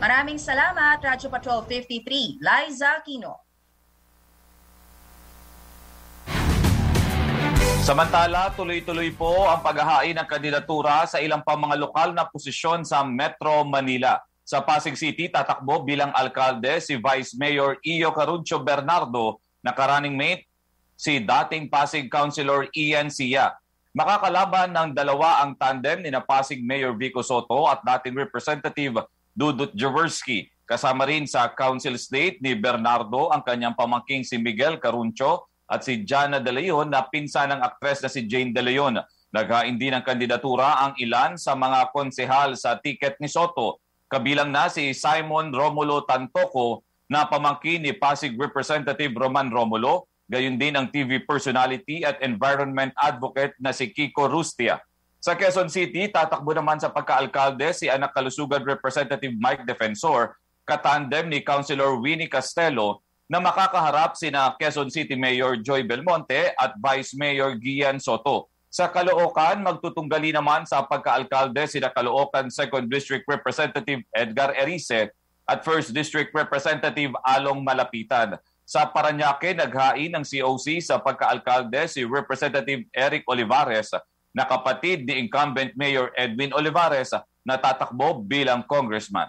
Maraming 0.01 0.41
salamat, 0.41 0.97
Radyo 0.97 1.29
Patrol 1.29 1.61
53, 1.69 2.41
Liza 2.41 2.89
Aquino. 2.97 3.37
Samantala, 7.85 8.49
tuloy-tuloy 8.57 9.13
po 9.13 9.45
ang 9.45 9.61
paghahain 9.61 10.17
ng 10.17 10.25
kandidatura 10.25 11.05
sa 11.05 11.21
ilang 11.21 11.45
pang 11.45 11.61
mga 11.61 11.77
lokal 11.77 12.17
na 12.17 12.25
posisyon 12.25 12.81
sa 12.81 13.05
Metro 13.05 13.61
Manila. 13.61 14.17
Sa 14.41 14.65
Pasig 14.65 14.97
City, 14.97 15.29
tatakbo 15.29 15.85
bilang 15.85 16.09
alkalde 16.17 16.81
si 16.81 16.97
Vice 16.97 17.37
Mayor 17.37 17.77
Iyo 17.85 18.09
Caruncio 18.09 18.57
Bernardo 18.57 19.37
na 19.61 19.69
running 19.69 20.17
mate 20.17 20.49
si 20.97 21.21
dating 21.21 21.69
Pasig 21.69 22.09
Councilor 22.09 22.65
Ian 22.73 23.13
Sia. 23.13 23.53
Makakalaban 23.93 24.73
ng 24.73 24.97
dalawa 24.97 25.45
ang 25.45 25.53
tandem 25.53 26.01
ni 26.01 26.09
na 26.09 26.25
Pasig 26.25 26.57
Mayor 26.57 26.97
Vico 26.97 27.21
Soto 27.21 27.69
at 27.69 27.85
dating 27.85 28.17
Representative 28.17 29.05
Dudut 29.31 29.71
Jaworski. 29.71 30.51
Kasama 30.67 31.03
rin 31.07 31.27
sa 31.27 31.51
Council 31.51 31.99
State 31.99 32.39
ni 32.39 32.55
Bernardo 32.55 33.27
ang 33.31 33.43
kanyang 33.43 33.75
pamangking 33.75 34.23
si 34.23 34.39
Miguel 34.39 34.79
Caruncio 34.79 35.51
at 35.67 35.83
si 35.83 36.03
Jana 36.03 36.39
De 36.39 36.51
Leon 36.51 36.91
na 36.91 37.03
pinsan 37.03 37.51
ng 37.51 37.63
aktres 37.63 38.03
na 38.03 38.11
si 38.11 38.27
Jane 38.27 38.51
De 38.51 38.63
Leon. 38.63 38.99
Naghain 39.31 39.79
din 39.79 39.95
ng 39.95 40.03
kandidatura 40.03 40.83
ang 40.83 40.93
ilan 40.99 41.39
sa 41.39 41.55
mga 41.55 41.95
konsehal 41.95 42.59
sa 42.59 42.75
tiket 42.75 43.15
ni 43.23 43.31
Soto. 43.31 43.79
Kabilang 44.11 44.51
na 44.51 44.67
si 44.67 44.91
Simon 44.91 45.55
Romulo 45.55 46.03
Tantoco 46.03 46.83
na 47.07 47.23
pamangkin 47.23 47.79
ni 47.79 47.95
Pasig 47.95 48.35
Representative 48.35 49.15
Roman 49.15 49.47
Romulo, 49.47 50.11
gayon 50.27 50.59
din 50.59 50.75
ang 50.75 50.91
TV 50.91 51.23
personality 51.23 52.03
at 52.03 52.19
environment 52.19 52.91
advocate 52.99 53.55
na 53.59 53.71
si 53.71 53.91
Kiko 53.91 54.27
Rustia. 54.27 54.83
Sa 55.21 55.37
Quezon 55.37 55.69
City, 55.69 56.09
tatakbo 56.09 56.49
naman 56.49 56.81
sa 56.81 56.89
pagkaalkalde 56.89 57.77
si 57.77 57.85
anak 57.85 58.09
kalusugan 58.09 58.65
Representative 58.65 59.37
Mike 59.37 59.69
Defensor, 59.69 60.33
katandem 60.65 61.29
ni 61.29 61.45
Councilor 61.45 62.01
Winnie 62.01 62.25
Castelo 62.25 63.05
na 63.29 63.37
makakaharap 63.37 64.17
sina 64.17 64.49
Quezon 64.57 64.89
City 64.89 65.13
Mayor 65.13 65.61
Joy 65.61 65.85
Belmonte 65.85 66.57
at 66.57 66.73
Vice 66.81 67.13
Mayor 67.13 67.53
Gian 67.61 68.01
Soto. 68.01 68.49
Sa 68.73 68.89
Caloocan, 68.89 69.61
magtutunggali 69.61 70.33
naman 70.33 70.65
sa 70.65 70.81
pagkaalkalde 70.89 71.69
sina 71.69 71.93
Caloocan 71.93 72.49
2nd 72.49 72.89
District 72.89 73.25
Representative 73.29 74.01
Edgar 74.17 74.57
Erice 74.57 75.13
at 75.45 75.61
1st 75.61 75.93
District 75.93 76.33
Representative 76.33 77.13
Along 77.29 77.61
Malapitan. 77.61 78.41
Sa 78.65 78.89
Paranaque, 78.89 79.53
naghain 79.53 80.17
ng 80.17 80.25
COC 80.25 80.81
sa 80.81 80.97
pagkaalkalde 80.97 81.85
si 81.85 82.01
Representative 82.09 82.89
Eric 82.89 83.21
Olivares 83.29 83.93
na 84.31 84.47
kapatid 84.47 85.03
ni 85.03 85.19
incumbent 85.27 85.75
Mayor 85.75 86.11
Edwin 86.15 86.55
Olivares 86.55 87.11
na 87.43 87.55
tatakbo 87.59 88.23
bilang 88.23 88.63
congressman. 88.63 89.27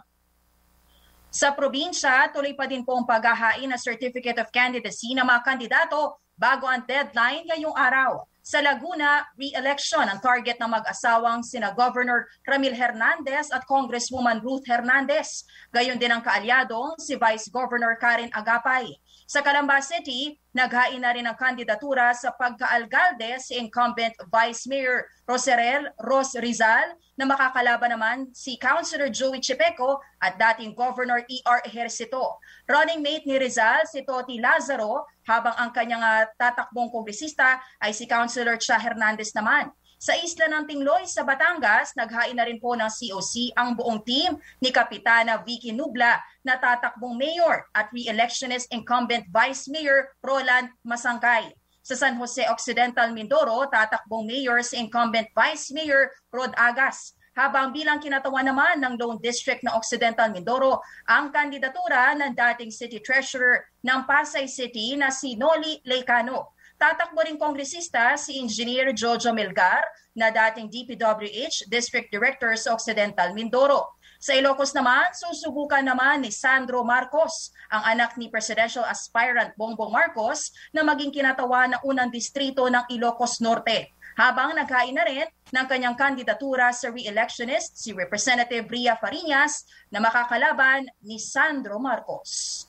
Sa 1.33 1.49
probinsya, 1.57 2.29
tuloy 2.29 2.53
pa 2.53 2.69
din 2.69 2.85
po 2.85 2.93
ang 2.93 3.09
paghahain 3.09 3.65
ng 3.65 3.81
Certificate 3.81 4.37
of 4.37 4.53
Candidacy 4.53 5.17
ng 5.17 5.25
mga 5.25 5.41
kandidato 5.41 6.21
bago 6.37 6.69
ang 6.69 6.85
deadline 6.85 7.49
ngayong 7.49 7.73
araw. 7.73 8.29
Sa 8.43 8.59
Laguna, 8.59 9.23
re-election 9.39 10.03
ang 10.03 10.19
target 10.19 10.59
ng 10.59 10.67
mag-asawang 10.67 11.47
sina 11.47 11.71
Governor 11.79 12.27
Ramil 12.43 12.75
Hernandez 12.75 13.55
at 13.55 13.63
Congresswoman 13.71 14.43
Ruth 14.43 14.67
Hernandez. 14.67 15.47
Gayon 15.71 15.97
din 15.97 16.11
ang 16.11 16.27
kaalyadong 16.27 16.99
si 16.99 17.15
Vice 17.15 17.47
Governor 17.55 17.95
Karen 18.03 18.35
Agapay. 18.35 18.91
Sa 19.27 19.41
Calamba 19.41 19.79
City, 19.81 20.37
naghain 20.53 21.01
na 21.01 21.15
rin 21.15 21.25
ang 21.25 21.39
kandidatura 21.39 22.13
sa 22.13 22.35
pagkaalgalde 22.37 23.41
si 23.41 23.57
incumbent 23.57 24.13
Vice 24.29 24.69
Mayor 24.69 25.09
Roserel 25.25 25.89
Ros 26.03 26.37
Rizal 26.37 26.93
na 27.17 27.25
makakalaban 27.25 27.93
naman 27.95 28.19
si 28.37 28.59
Councilor 28.61 29.09
Joey 29.09 29.41
Chipeco 29.41 30.01
at 30.21 30.37
dating 30.37 30.77
Governor 30.77 31.25
E.R. 31.29 31.65
Ejercito. 31.65 32.41
Running 32.69 33.01
mate 33.01 33.25
ni 33.25 33.37
Rizal 33.41 33.87
si 33.89 34.05
Toti 34.05 34.43
Lazaro 34.43 35.09
habang 35.25 35.55
ang 35.55 35.71
kanyang 35.71 36.03
uh, 36.03 36.27
tatakbong 36.35 36.91
kongresista 36.91 37.63
ay 37.79 37.95
si 37.95 38.05
Councilor 38.05 38.59
Cha 38.59 38.77
Hernandez 38.77 39.31
naman. 39.33 39.71
Sa 40.03 40.19
isla 40.19 40.51
ng 40.51 40.67
Tingloy 40.67 41.07
sa 41.07 41.23
Batangas, 41.23 41.95
naghain 41.95 42.35
na 42.35 42.43
rin 42.43 42.59
po 42.59 42.75
ng 42.75 42.91
COC 42.91 43.55
ang 43.55 43.79
buong 43.79 44.03
team 44.03 44.35
ni 44.59 44.75
Kapitana 44.75 45.39
Vicky 45.47 45.71
Nubla 45.71 46.19
na 46.43 46.59
tatakbong 46.59 47.15
mayor 47.15 47.71
at 47.71 47.87
re-electionist 47.95 48.67
incumbent 48.75 49.31
Vice 49.31 49.71
Mayor 49.71 50.11
Roland 50.19 50.75
Masangkay. 50.83 51.55
Sa 51.87 51.95
San 51.95 52.19
Jose 52.19 52.43
Occidental 52.51 53.15
Mindoro, 53.15 53.63
tatakbong 53.71 54.27
mayor 54.27 54.59
si 54.67 54.75
incumbent 54.75 55.31
Vice 55.39 55.71
Mayor 55.71 56.11
Rod 56.35 56.51
Agas. 56.59 57.15
Habang 57.39 57.71
bilang 57.71 58.03
kinatawan 58.03 58.51
naman 58.51 58.83
ng 58.83 58.99
Lone 58.99 59.23
District 59.23 59.63
na 59.63 59.79
Occidental 59.79 60.35
Mindoro 60.35 60.83
ang 61.07 61.31
kandidatura 61.31 62.11
ng 62.19 62.35
dating 62.35 62.75
City 62.75 62.99
Treasurer 62.99 63.71
ng 63.87 64.03
Pasay 64.03 64.51
City 64.51 64.99
na 64.99 65.15
si 65.15 65.39
Noli 65.39 65.79
Leicano. 65.87 66.59
Tatakbo 66.83 67.23
rin 67.23 67.39
kongresista 67.39 68.19
si 68.19 68.43
Engineer 68.43 68.91
Jojo 68.91 69.31
Melgar 69.31 69.87
na 70.19 70.35
dating 70.35 70.67
DPWH 70.67 71.71
District 71.71 72.11
Director 72.11 72.59
sa 72.59 72.75
Occidental 72.75 73.31
Mindoro. 73.39 73.95
Sa 74.19 74.35
Ilocos 74.35 74.75
naman, 74.75 75.07
susubukan 75.15 75.79
naman 75.79 76.27
ni 76.27 76.35
Sandro 76.35 76.83
Marcos, 76.83 77.55
ang 77.71 77.87
anak 77.87 78.19
ni 78.19 78.27
presidential 78.35 78.83
aspirant 78.83 79.55
Bongbong 79.55 79.95
Marcos 79.95 80.51
na 80.75 80.83
maging 80.83 81.15
kinatawa 81.15 81.71
ng 81.71 81.87
unang 81.87 82.11
distrito 82.11 82.67
ng 82.67 82.83
Ilocos 82.91 83.39
Norte. 83.39 83.95
Habang 84.19 84.59
naghain 84.59 84.99
na 84.99 85.07
rin 85.07 85.31
ng 85.55 85.67
kanyang 85.71 85.95
kandidatura 85.95 86.75
sa 86.75 86.91
re-electionist 86.91 87.79
si 87.79 87.95
Representative 87.95 88.67
Ria 88.67 88.99
Farinas 88.99 89.71
na 89.87 90.03
makakalaban 90.03 90.91
ni 90.99 91.23
Sandro 91.23 91.79
Marcos. 91.79 92.67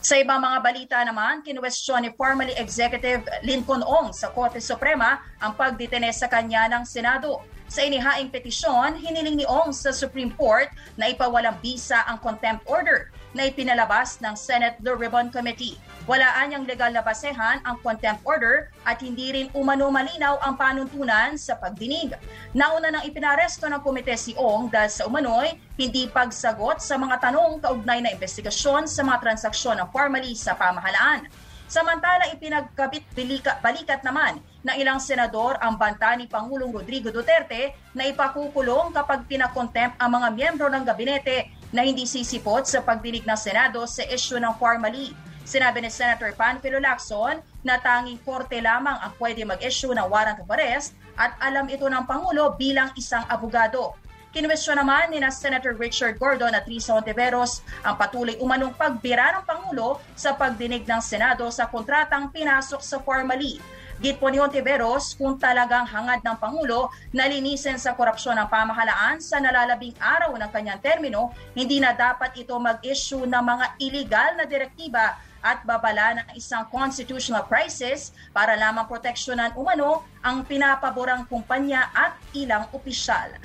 Sa 0.00 0.16
ibang 0.16 0.40
mga 0.40 0.58
balita 0.64 0.96
naman, 1.04 1.44
kinwestiyon 1.44 2.08
ni 2.08 2.10
formerly 2.16 2.56
Executive 2.56 3.20
Lincoln 3.44 3.84
Ong 3.84 4.16
sa 4.16 4.32
Korte 4.32 4.56
Suprema 4.56 5.20
ang 5.36 5.52
pagdetene 5.52 6.08
sa 6.08 6.24
kanya 6.24 6.72
ng 6.72 6.88
Senado. 6.88 7.44
Sa 7.68 7.84
inihaing 7.84 8.32
petisyon, 8.32 8.96
hiniling 8.96 9.36
ni 9.36 9.44
Ong 9.44 9.76
sa 9.76 9.92
Supreme 9.92 10.32
Court 10.32 10.72
na 10.96 11.12
ipawalang 11.12 11.60
bisa 11.60 12.00
ang 12.08 12.16
contempt 12.16 12.64
order 12.64 13.12
na 13.34 13.46
ipinalabas 13.46 14.18
ng 14.18 14.34
Senate 14.34 14.78
Blue 14.82 14.98
Ribbon 14.98 15.30
Committee. 15.30 15.78
Wala 16.10 16.26
anyang 16.42 16.66
legal 16.66 16.90
na 16.90 17.04
basehan 17.04 17.62
ang 17.62 17.78
contempt 17.84 18.26
order 18.26 18.74
at 18.82 18.98
hindi 18.98 19.30
rin 19.30 19.46
umano 19.54 19.92
malinaw 19.92 20.42
ang 20.42 20.58
panuntunan 20.58 21.38
sa 21.38 21.54
pagdinig. 21.54 22.18
Nauna 22.50 22.90
nang 22.90 23.06
ipinaresto 23.06 23.70
ng 23.70 23.78
komite 23.84 24.18
si 24.18 24.34
Ong 24.34 24.66
dahil 24.72 24.90
sa 24.90 25.06
umano'y 25.06 25.54
hindi 25.78 26.10
pagsagot 26.10 26.82
sa 26.82 26.98
mga 26.98 27.30
tanong 27.30 27.62
kaugnay 27.62 28.02
na 28.02 28.10
investigasyon 28.10 28.90
sa 28.90 29.06
mga 29.06 29.22
transaksyon 29.22 29.78
ng 29.78 29.88
formally 29.94 30.34
sa 30.34 30.58
pamahalaan. 30.58 31.30
Samantala, 31.70 32.26
ipinagkabit 32.34 33.14
balikat 33.62 34.02
naman 34.02 34.42
ng 34.66 34.76
ilang 34.82 34.98
senador 34.98 35.54
ang 35.62 35.78
banta 35.78 36.18
ni 36.18 36.26
Pangulong 36.26 36.74
Rodrigo 36.74 37.14
Duterte 37.14 37.78
na 37.94 38.10
ipakukulong 38.10 38.90
kapag 38.90 39.22
pinakontempt 39.30 39.94
ang 40.02 40.10
mga 40.18 40.28
miyembro 40.34 40.66
ng 40.66 40.82
gabinete 40.82 41.59
na 41.70 41.86
hindi 41.86 42.06
sisipot 42.06 42.66
sa 42.66 42.82
pagdinig 42.82 43.26
ng 43.26 43.38
Senado 43.38 43.86
sa 43.86 44.02
isyu 44.06 44.38
ng 44.38 44.54
formally. 44.58 45.14
Sinabi 45.46 45.82
ni 45.82 45.90
Senator 45.90 46.30
Panfilo 46.36 46.78
Lacson 46.78 47.42
na 47.66 47.78
tanging 47.82 48.22
korte 48.22 48.62
lamang 48.62 48.94
ang 49.02 49.12
pwede 49.18 49.42
mag-issue 49.42 49.90
ng 49.90 50.06
warrant 50.06 50.38
of 50.38 50.50
arrest 50.50 50.94
at 51.18 51.34
alam 51.42 51.66
ito 51.66 51.90
ng 51.90 52.06
Pangulo 52.06 52.54
bilang 52.54 52.94
isang 52.94 53.26
abogado. 53.26 53.98
Kinwestiyon 54.30 54.78
naman 54.78 55.10
ni 55.10 55.18
na 55.18 55.34
Senator 55.34 55.74
Richard 55.74 56.14
Gordon 56.22 56.54
at 56.54 56.62
Risa 56.62 56.94
Ontiveros 56.94 57.66
ang 57.82 57.98
patuloy 57.98 58.38
umanong 58.38 58.78
pagbira 58.78 59.34
ng 59.34 59.42
Pangulo 59.42 59.98
sa 60.14 60.38
pagdinig 60.38 60.86
ng 60.86 61.02
Senado 61.02 61.50
sa 61.50 61.66
kontratang 61.66 62.30
pinasok 62.30 62.78
sa 62.78 63.02
formally. 63.02 63.58
Git 64.00 64.16
po 64.16 64.32
ni 64.32 64.40
Ontiveros 64.40 65.12
kung 65.12 65.36
talagang 65.36 65.84
hangad 65.84 66.24
ng 66.24 66.32
Pangulo 66.40 66.88
na 67.12 67.28
linisin 67.28 67.76
sa 67.76 67.92
korupsyon 67.92 68.32
ng 68.32 68.48
pamahalaan 68.48 69.20
sa 69.20 69.36
nalalabing 69.36 69.92
araw 70.00 70.32
ng 70.40 70.48
kanyang 70.48 70.80
termino, 70.80 71.36
hindi 71.52 71.84
na 71.84 71.92
dapat 71.92 72.32
ito 72.40 72.56
mag-issue 72.56 73.28
ng 73.28 73.44
mga 73.44 73.66
illegal 73.76 74.30
na 74.40 74.48
direktiba 74.48 75.20
at 75.44 75.60
babala 75.68 76.16
ng 76.16 76.26
isang 76.32 76.64
constitutional 76.72 77.44
crisis 77.44 78.16
para 78.32 78.56
lamang 78.56 78.88
proteksyonan 78.88 79.52
umano 79.52 80.00
ang 80.24 80.48
pinapaborang 80.48 81.28
kumpanya 81.28 81.92
at 81.92 82.16
ilang 82.32 82.72
opisyal. 82.72 83.36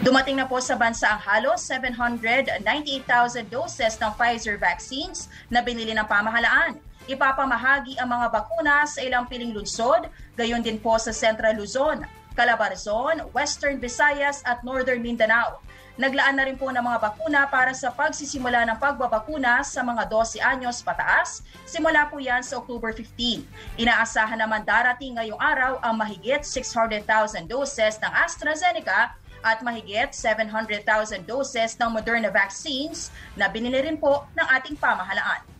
Dumating 0.00 0.40
na 0.40 0.48
po 0.48 0.56
sa 0.56 0.72
bansa 0.72 1.04
ang 1.04 1.20
halos 1.20 1.60
798,000 1.68 3.44
doses 3.52 3.92
ng 4.00 4.10
Pfizer 4.16 4.56
vaccines 4.56 5.28
na 5.52 5.60
binili 5.60 5.92
ng 5.92 6.08
pamahalaan. 6.08 6.80
Ipapamahagi 7.10 7.98
ang 7.98 8.14
mga 8.14 8.30
bakuna 8.30 8.86
sa 8.86 9.02
ilang 9.02 9.26
piling 9.26 9.50
lungsod, 9.50 10.06
gayon 10.38 10.62
din 10.62 10.78
po 10.78 10.94
sa 11.02 11.10
Central 11.10 11.58
Luzon, 11.58 12.06
Calabarzon, 12.38 13.26
Western 13.34 13.82
Visayas 13.82 14.38
at 14.46 14.62
Northern 14.62 15.02
Mindanao. 15.02 15.58
Naglaan 16.00 16.40
na 16.40 16.48
rin 16.48 16.56
po 16.56 16.72
ng 16.72 16.80
mga 16.80 16.98
bakuna 17.04 17.44
para 17.50 17.76
sa 17.76 17.92
pagsisimula 17.92 18.64
ng 18.64 18.80
pagbabakuna 18.80 19.60
sa 19.60 19.84
mga 19.84 20.08
12 20.08 20.40
anyos 20.40 20.80
pataas. 20.80 21.44
Simula 21.68 22.08
po 22.08 22.16
yan 22.16 22.40
sa 22.40 22.62
October 22.62 22.96
15. 22.96 23.44
Inaasahan 23.76 24.40
naman 24.40 24.64
darating 24.64 25.20
ngayong 25.20 25.36
araw 25.36 25.82
ang 25.84 26.00
mahigit 26.00 26.40
600,000 26.48 27.44
doses 27.44 28.00
ng 28.00 28.12
AstraZeneca 28.24 29.12
at 29.44 29.60
mahigit 29.60 30.14
700,000 30.16 31.26
doses 31.28 31.76
ng 31.76 31.90
Moderna 31.92 32.32
vaccines 32.32 33.12
na 33.36 33.50
binili 33.52 33.84
rin 33.84 34.00
po 34.00 34.24
ng 34.32 34.46
ating 34.48 34.78
pamahalaan. 34.80 35.51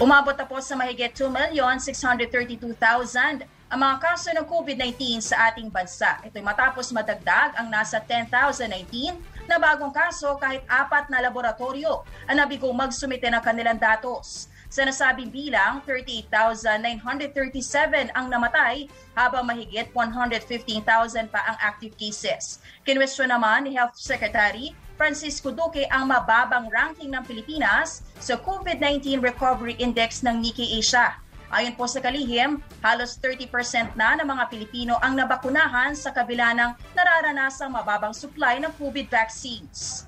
Umabot 0.00 0.32
na 0.32 0.48
po 0.48 0.56
sa 0.64 0.72
mahigit 0.80 1.12
2,632,000 1.12 3.44
ang 3.68 3.80
mga 3.84 3.96
kaso 4.00 4.32
ng 4.32 4.48
COVID-19 4.48 5.20
sa 5.20 5.52
ating 5.52 5.68
bansa. 5.68 6.16
Ito'y 6.24 6.40
matapos 6.40 6.88
madagdag 6.88 7.52
ang 7.60 7.68
nasa 7.68 8.00
10,019 8.00 9.20
na 9.44 9.60
bagong 9.60 9.92
kaso 9.92 10.40
kahit 10.40 10.64
apat 10.64 11.12
na 11.12 11.20
laboratorio 11.20 12.00
ang 12.24 12.40
nabigong 12.40 12.72
magsumite 12.72 13.28
ng 13.28 13.44
kanilang 13.44 13.76
datos. 13.76 14.48
Sa 14.72 14.88
nasabing 14.88 15.28
bilang, 15.28 15.84
38,937 15.84 18.08
ang 18.16 18.32
namatay 18.32 18.88
habang 19.12 19.44
mahigit 19.44 19.92
115,000 19.92 21.28
pa 21.28 21.44
ang 21.44 21.60
active 21.60 21.92
cases. 22.00 22.64
Kinwestiyon 22.88 23.36
naman 23.36 23.68
ni 23.68 23.76
Health 23.76 24.00
Secretary 24.00 24.72
Francisco 25.00 25.48
Duque 25.48 25.88
ang 25.88 26.12
mababang 26.12 26.68
ranking 26.68 27.08
ng 27.08 27.24
Pilipinas 27.24 28.04
sa 28.20 28.36
COVID-19 28.36 29.24
Recovery 29.24 29.72
Index 29.80 30.20
ng 30.20 30.44
Nikkei 30.44 30.76
Asia. 30.76 31.16
Ayon 31.48 31.72
po 31.72 31.88
sa 31.88 32.04
kalihim, 32.04 32.60
halos 32.84 33.16
30% 33.16 33.96
na 33.96 34.20
ng 34.20 34.28
mga 34.28 34.52
Pilipino 34.52 35.00
ang 35.00 35.16
nabakunahan 35.16 35.96
sa 35.96 36.12
kabila 36.12 36.52
ng 36.52 36.76
nararanasang 36.92 37.72
mababang 37.72 38.12
supply 38.12 38.60
ng 38.60 38.68
COVID 38.76 39.08
vaccines. 39.08 40.04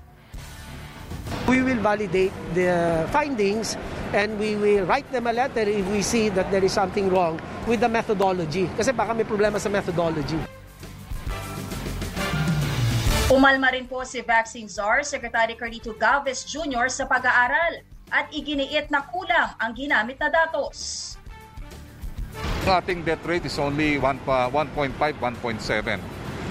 We 1.48 1.64
will 1.64 1.80
validate 1.80 2.36
the 2.52 3.08
findings 3.08 3.80
and 4.12 4.36
we 4.36 4.60
will 4.60 4.84
write 4.84 5.08
them 5.08 5.24
a 5.24 5.32
letter 5.32 5.64
if 5.64 5.88
we 5.88 6.04
see 6.04 6.28
that 6.36 6.52
there 6.52 6.60
is 6.60 6.76
something 6.76 7.08
wrong 7.08 7.40
with 7.64 7.80
the 7.80 7.88
methodology. 7.88 8.68
Kasi 8.76 8.92
baka 8.92 9.16
may 9.16 9.24
problema 9.24 9.56
sa 9.56 9.72
methodology. 9.72 10.61
Umalma 13.32 13.72
rin 13.72 13.88
po 13.88 14.04
si 14.04 14.20
Vaccine 14.20 14.68
Czar 14.68 15.08
Secretary 15.08 15.56
Carlito 15.56 15.96
Galvez 15.96 16.44
Jr. 16.44 16.92
sa 16.92 17.08
pag-aaral 17.08 17.80
at 18.12 18.28
iginiit 18.28 18.92
na 18.92 19.08
kulang 19.08 19.56
ang 19.56 19.72
ginamit 19.72 20.20
na 20.20 20.28
datos. 20.28 21.16
Ang 22.68 22.76
ating 22.76 23.00
death 23.00 23.24
rate 23.24 23.48
is 23.48 23.56
only 23.56 23.96
1.5, 23.96 24.52
1.7. 24.52 24.52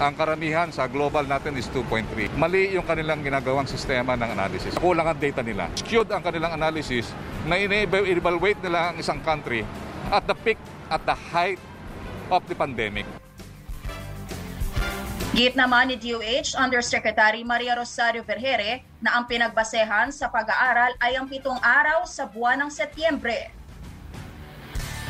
Ang 0.01 0.13
karamihan 0.17 0.73
sa 0.73 0.89
global 0.89 1.21
natin 1.29 1.53
is 1.53 1.69
2.3. 1.69 2.33
Mali 2.33 2.73
yung 2.73 2.89
kanilang 2.89 3.21
ginagawang 3.21 3.69
sistema 3.69 4.17
ng 4.17 4.33
analysis. 4.33 4.73
Kulang 4.81 5.05
ang 5.05 5.21
data 5.21 5.45
nila. 5.45 5.69
Skewed 5.77 6.09
ang 6.09 6.25
kanilang 6.25 6.57
analysis 6.57 7.13
na 7.45 7.61
ine-evaluate 7.61 8.57
nila 8.65 8.89
ang 8.89 8.97
isang 8.97 9.21
country 9.21 9.61
at 10.09 10.25
the 10.25 10.33
peak, 10.33 10.57
at 10.89 11.05
the 11.05 11.13
height 11.29 11.61
of 12.33 12.41
the 12.49 12.57
pandemic. 12.57 13.05
Git 15.31 15.55
naman 15.55 15.87
ni 15.87 15.95
DOH 15.95 16.59
Undersecretary 16.59 17.47
Maria 17.47 17.71
Rosario 17.71 18.19
Vergere 18.19 18.83
na 18.99 19.15
ang 19.15 19.23
pinagbasehan 19.31 20.11
sa 20.11 20.27
pag-aaral 20.27 20.91
ay 20.99 21.15
ang 21.15 21.23
pitong 21.31 21.55
araw 21.63 22.03
sa 22.03 22.27
buwan 22.27 22.59
ng 22.59 22.67
Setyembre. 22.67 23.47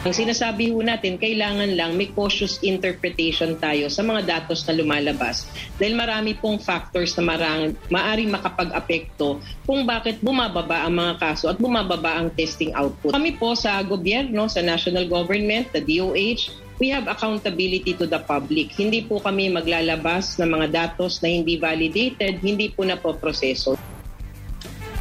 Ang 0.05 0.13
sinasabi 0.13 0.69
ho 0.69 0.81
natin, 0.85 1.17
kailangan 1.17 1.73
lang 1.73 1.97
may 1.97 2.13
cautious 2.13 2.61
interpretation 2.61 3.57
tayo 3.57 3.89
sa 3.89 4.05
mga 4.05 4.45
datos 4.45 4.61
na 4.69 4.77
lumalabas. 4.77 5.49
Dahil 5.81 5.97
marami 5.97 6.37
pong 6.37 6.61
factors 6.61 7.17
na 7.17 7.25
marang, 7.25 7.73
maaring 7.89 8.29
makapag-apekto 8.29 9.41
kung 9.65 9.89
bakit 9.89 10.21
bumababa 10.21 10.85
ang 10.85 11.01
mga 11.01 11.17
kaso 11.17 11.49
at 11.49 11.57
bumababa 11.57 12.21
ang 12.21 12.29
testing 12.37 12.69
output. 12.77 13.09
Kami 13.09 13.41
po 13.41 13.57
sa 13.57 13.81
gobyerno, 13.81 14.45
sa 14.45 14.61
national 14.61 15.09
government, 15.09 15.69
the 15.73 15.81
DOH, 15.81 16.53
we 16.81 16.89
have 16.89 17.05
accountability 17.05 17.93
to 17.93 18.09
the 18.09 18.17
public. 18.25 18.73
Hindi 18.73 19.05
po 19.05 19.21
kami 19.21 19.53
maglalabas 19.53 20.41
ng 20.41 20.49
mga 20.49 20.67
datos 20.73 21.21
na 21.21 21.29
hindi 21.29 21.61
validated, 21.61 22.41
hindi 22.41 22.73
po 22.73 22.81
na 22.81 22.97
po 22.97 23.13
proseso. 23.13 23.77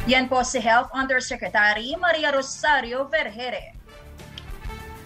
Yan 0.05 0.29
po 0.29 0.45
si 0.45 0.61
Health 0.61 0.93
Undersecretary 0.93 1.97
Maria 1.97 2.29
Rosario 2.29 3.09
Vergere. 3.09 3.73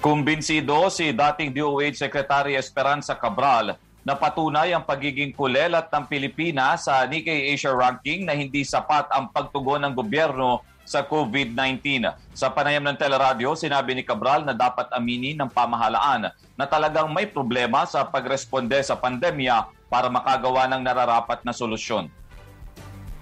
Kumbinsido 0.03 0.91
si 0.91 1.15
dating 1.15 1.55
DOH 1.55 1.95
Secretary 1.95 2.59
Esperanza 2.59 3.15
Cabral 3.15 3.79
na 4.03 4.13
patunay 4.13 4.75
ang 4.75 4.83
pagiging 4.83 5.31
kulelat 5.31 5.88
ng 5.88 6.03
Pilipinas 6.11 6.91
sa 6.91 7.07
Nikkei 7.07 7.55
Asia 7.55 7.71
Ranking 7.71 8.27
na 8.27 8.35
hindi 8.35 8.67
sapat 8.67 9.09
ang 9.15 9.31
pagtugon 9.31 9.81
ng 9.88 9.95
gobyerno 9.95 10.61
sa 10.85 11.01
COVID-19. 11.01 12.05
Sa 12.31 12.47
panayam 12.53 12.85
ng 12.85 12.95
teleradyo, 12.95 13.57
sinabi 13.57 13.97
ni 13.97 14.05
Cabral 14.05 14.45
na 14.45 14.53
dapat 14.53 14.87
aminin 14.93 15.35
ng 15.35 15.49
pamahalaan 15.49 16.29
na 16.55 16.65
talagang 16.69 17.09
may 17.11 17.25
problema 17.25 17.83
sa 17.89 18.05
pagresponde 18.05 18.77
sa 18.85 18.95
pandemya 18.95 19.67
para 19.89 20.07
makagawa 20.07 20.69
ng 20.71 20.81
nararapat 20.85 21.41
na 21.41 21.51
solusyon. 21.51 22.07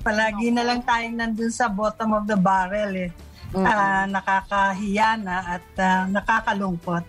Palagi 0.04 0.52
na 0.52 0.68
lang 0.68 0.84
tayong 0.84 1.16
nandun 1.16 1.50
sa 1.50 1.72
bottom 1.72 2.12
of 2.20 2.28
the 2.28 2.36
barrel 2.36 2.92
eh. 2.92 3.10
Mm-hmm. 3.56 3.64
Uh, 3.64 4.06
nakakahiya 4.12 5.16
na 5.16 5.58
at 5.58 5.68
uh, 5.80 6.04
nakakalungkot. 6.12 7.08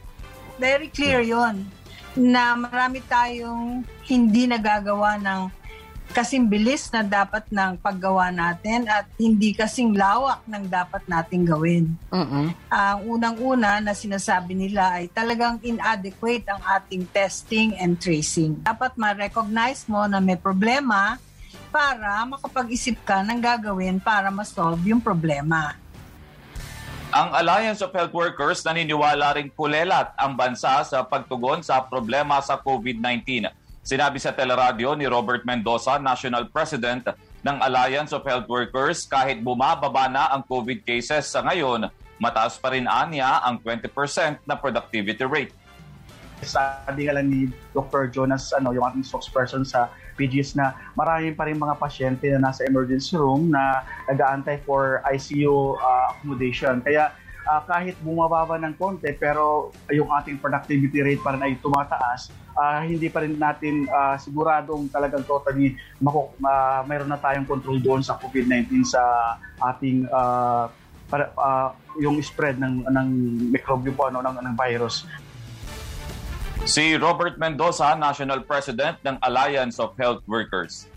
Very 0.63 0.87
clear 0.87 1.25
yon 1.25 1.67
na 2.15 2.55
marami 2.55 3.03
tayong 3.11 3.83
hindi 4.07 4.47
nagagawa 4.47 5.19
ng 5.19 5.41
kasing 6.15 6.47
bilis 6.47 6.95
na 6.95 7.03
dapat 7.03 7.43
ng 7.51 7.75
paggawa 7.83 8.31
natin 8.31 8.87
at 8.87 9.11
hindi 9.19 9.51
kasing 9.51 9.99
lawak 9.99 10.47
ng 10.47 10.71
dapat 10.71 11.03
nating 11.11 11.43
gawin. 11.43 11.91
Mm-hmm. 12.15 12.47
Ang 12.71 12.99
uh, 13.03 13.11
unang-una 13.19 13.83
na 13.83 13.91
sinasabi 13.99 14.55
nila 14.55 15.03
ay 15.03 15.11
talagang 15.11 15.59
inadequate 15.67 16.47
ang 16.47 16.63
ating 16.63 17.03
testing 17.11 17.75
and 17.83 17.99
tracing. 17.99 18.63
Dapat 18.63 18.95
ma-recognize 18.95 19.91
mo 19.91 20.07
na 20.07 20.23
may 20.23 20.39
problema 20.39 21.19
para 21.75 22.23
makapag-isip 22.31 23.03
ka 23.03 23.27
ng 23.27 23.43
gagawin 23.43 23.99
para 23.99 24.31
ma-solve 24.31 24.79
yung 24.87 25.03
problema. 25.03 25.75
Ang 27.11 27.31
Alliance 27.35 27.83
of 27.83 27.91
Health 27.91 28.15
Workers 28.15 28.63
naniniwala 28.63 29.35
ring 29.35 29.51
kulelat 29.51 30.15
ang 30.15 30.39
bansa 30.39 30.83
sa 30.87 31.03
pagtugon 31.03 31.63
sa 31.63 31.83
problema 31.83 32.39
sa 32.39 32.55
COVID-19. 32.59 33.64
Sinabi 33.85 34.17
sa 34.17 34.33
teleradyo 34.33 34.97
ni 34.97 35.05
Robert 35.05 35.45
Mendoza, 35.45 36.01
National 36.01 36.49
President 36.49 37.05
ng 37.45 37.57
Alliance 37.61 38.17
of 38.17 38.25
Health 38.25 38.49
Workers, 38.49 39.05
kahit 39.05 39.45
bumababa 39.45 40.09
na 40.09 40.33
ang 40.33 40.41
COVID 40.41 40.89
cases 40.89 41.29
sa 41.29 41.45
ngayon, 41.45 41.93
mataas 42.17 42.57
pa 42.57 42.73
rin 42.73 42.89
anya 42.89 43.45
ang 43.45 43.61
20% 43.61 44.41
na 44.49 44.57
productivity 44.57 45.29
rate. 45.29 45.53
Sabi 46.41 47.05
nga 47.05 47.21
lang 47.21 47.29
ni 47.29 47.53
Dr. 47.77 48.09
Jonas, 48.09 48.57
ano, 48.57 48.73
yung 48.73 48.89
ating 48.89 49.05
spokesperson 49.05 49.69
sa 49.69 49.93
PGS 50.17 50.57
na 50.57 50.73
marami 50.97 51.37
pa 51.37 51.45
rin 51.45 51.61
mga 51.61 51.77
pasyente 51.77 52.25
na 52.33 52.49
nasa 52.49 52.65
emergency 52.65 53.21
room 53.21 53.53
na 53.53 53.85
nag-aantay 54.09 54.65
for 54.65 55.05
ICU 55.13 55.77
uh, 55.77 56.17
accommodation. 56.17 56.81
Kaya 56.81 57.13
uh, 57.49 57.63
kahit 57.65 57.97
bumababa 58.01 58.57
ng 58.61 58.75
konti 58.77 59.13
pero 59.15 59.71
yung 59.93 60.09
ating 60.11 60.41
productivity 60.41 61.01
rate 61.05 61.23
pa 61.23 61.37
rin 61.37 61.43
ay 61.45 61.55
tumataas, 61.61 62.33
uh, 62.57 62.81
hindi 62.83 63.09
pa 63.13 63.23
rin 63.25 63.37
natin 63.37 63.87
uh, 63.89 64.17
siguradong 64.17 64.89
talagang 64.89 65.23
totally 65.25 65.77
mako, 66.01 66.33
uh, 66.43 66.81
mayroon 66.89 67.11
na 67.13 67.21
tayong 67.21 67.47
control 67.47 67.79
doon 67.81 68.01
sa 68.01 68.17
COVID-19 68.19 68.85
sa 68.85 69.03
ating 69.75 70.09
uh, 70.09 70.67
para, 71.09 71.31
uh, 71.37 71.71
yung 72.01 72.19
spread 72.25 72.59
ng 72.59 72.89
ng 72.89 73.09
microbial 73.53 73.95
po 73.95 74.09
ano 74.09 74.25
ng, 74.25 74.41
ng 74.41 74.55
virus. 74.57 75.05
Si 76.65 76.97
Robert 76.97 77.37
Mendoza, 77.37 77.93
National 77.93 78.41
President 78.41 78.97
ng 79.05 79.21
Alliance 79.21 79.77
of 79.77 79.93
Health 80.01 80.25
Workers. 80.25 80.89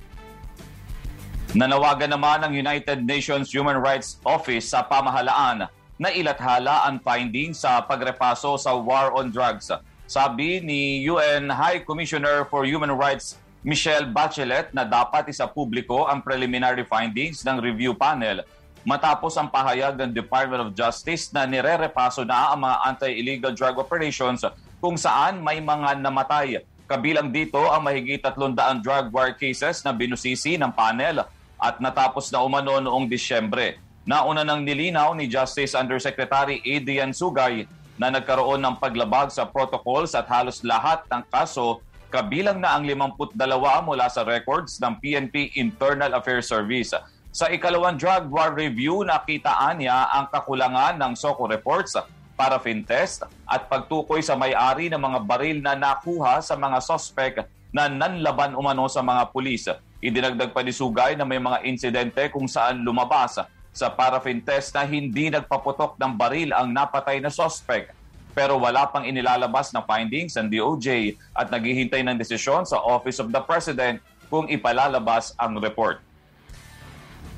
Nanawagan 1.51 2.15
naman 2.15 2.43
ng 2.47 2.55
United 2.55 3.03
Nations 3.03 3.51
Human 3.51 3.75
Rights 3.75 4.15
Office 4.23 4.71
sa 4.71 4.83
pamahalaan 4.83 5.67
na 5.97 6.13
ilathala 6.13 6.86
ang 6.86 7.01
findings 7.01 7.65
sa 7.65 7.81
pagrepaso 7.81 8.55
sa 8.62 8.73
war 8.77 9.13
on 9.17 9.33
drugs. 9.33 9.73
Sabi 10.07 10.63
ni 10.63 11.03
UN 11.10 11.51
High 11.51 11.83
Commissioner 11.83 12.47
for 12.47 12.63
Human 12.63 12.93
Rights 12.95 13.36
Michelle 13.65 14.07
Bachelet 14.07 14.71
na 14.71 14.88
dapat 14.88 15.27
isa 15.27 15.43
publiko 15.43 16.07
ang 16.07 16.23
preliminary 16.23 16.88
findings 16.88 17.43
ng 17.43 17.60
review 17.60 17.91
panel 17.91 18.45
matapos 18.88 19.36
ang 19.36 19.51
pahayag 19.51 19.99
ng 19.99 20.15
Department 20.15 20.63
of 20.63 20.69
Justice 20.71 21.33
na 21.36 21.43
nire-repaso 21.43 22.23
na 22.23 22.55
ang 22.55 22.63
mga 22.63 22.77
anti-illegal 22.88 23.51
drug 23.51 23.75
operations 23.83 24.47
kung 24.79 24.95
saan 24.95 25.43
may 25.43 25.60
mga 25.60 25.99
namatay. 25.99 26.63
Kabilang 26.88 27.36
dito 27.36 27.60
ang 27.67 27.83
mahigit 27.83 28.23
300 28.23 28.79
drug 28.79 29.12
war 29.12 29.36
cases 29.36 29.83
na 29.83 29.91
binusisi 29.91 30.55
ng 30.55 30.71
panel 30.71 31.27
at 31.60 31.83
natapos 31.83 32.31
na 32.31 32.39
umano 32.39 32.79
noong 32.79 33.12
Disyembre. 33.12 33.87
Nauna 34.07 34.47
nang 34.47 34.63
nilinaw 34.63 35.11
ni 35.19 35.27
Justice 35.27 35.75
Undersecretary 35.75 36.63
Adrian 36.63 37.11
Sugay 37.11 37.67
na 37.99 38.07
nagkaroon 38.07 38.63
ng 38.63 38.79
paglabag 38.79 39.27
sa 39.35 39.43
protocols 39.43 40.15
at 40.15 40.31
halos 40.31 40.63
lahat 40.63 41.03
ng 41.11 41.27
kaso 41.27 41.83
kabilang 42.07 42.63
na 42.63 42.71
ang 42.79 42.87
52 42.87 43.35
mula 43.83 44.07
sa 44.07 44.23
records 44.23 44.79
ng 44.79 44.95
PNP 45.03 45.59
Internal 45.59 46.15
Affairs 46.15 46.47
Service. 46.47 46.95
Sa 47.35 47.51
ikalawang 47.51 47.99
drug 47.99 48.31
war 48.31 48.55
review, 48.55 49.03
nakitaan 49.03 49.83
niya 49.83 50.07
ang 50.15 50.31
kakulangan 50.31 50.95
ng 50.95 51.11
SOCO 51.11 51.51
reports 51.51 51.99
paraffin 52.39 52.87
test 52.87 53.27
at 53.43 53.67
pagtukoy 53.67 54.23
sa 54.23 54.39
may-ari 54.39 54.87
ng 54.87 55.03
mga 55.03 55.19
baril 55.27 55.59
na 55.59 55.75
nakuha 55.75 56.39
sa 56.39 56.55
mga 56.55 56.79
sospek 56.79 57.43
na 57.75 57.91
nanlaban 57.91 58.55
umano 58.55 58.87
sa 58.87 59.03
mga 59.03 59.35
pulis. 59.35 59.67
Idinagdag 59.99 60.55
pa 60.55 60.63
ni 60.63 60.71
Sugay 60.71 61.19
na 61.19 61.27
may 61.27 61.43
mga 61.43 61.67
insidente 61.67 62.31
kung 62.31 62.47
saan 62.47 62.87
lumabas 62.87 63.35
sa 63.77 63.93
paraffin 63.93 64.41
test 64.41 64.73
na 64.73 64.81
hindi 64.89 65.29
nagpaputok 65.29 66.01
ng 66.01 66.17
baril 66.17 66.49
ang 66.49 66.73
napatay 66.73 67.21
na 67.21 67.29
suspect. 67.29 67.93
Pero 68.33 68.57
wala 68.57 68.89
pang 68.89 69.05
inilalabas 69.05 69.69
na 69.69 69.85
findings 69.85 70.33
ng 70.33 70.49
DOJ 70.49 71.13
at 71.37 71.53
naghihintay 71.53 72.01
ng 72.01 72.17
desisyon 72.17 72.65
sa 72.65 72.81
Office 72.81 73.21
of 73.21 73.29
the 73.29 73.41
President 73.45 74.01
kung 74.33 74.49
ipalalabas 74.49 75.37
ang 75.37 75.61
report. 75.61 76.01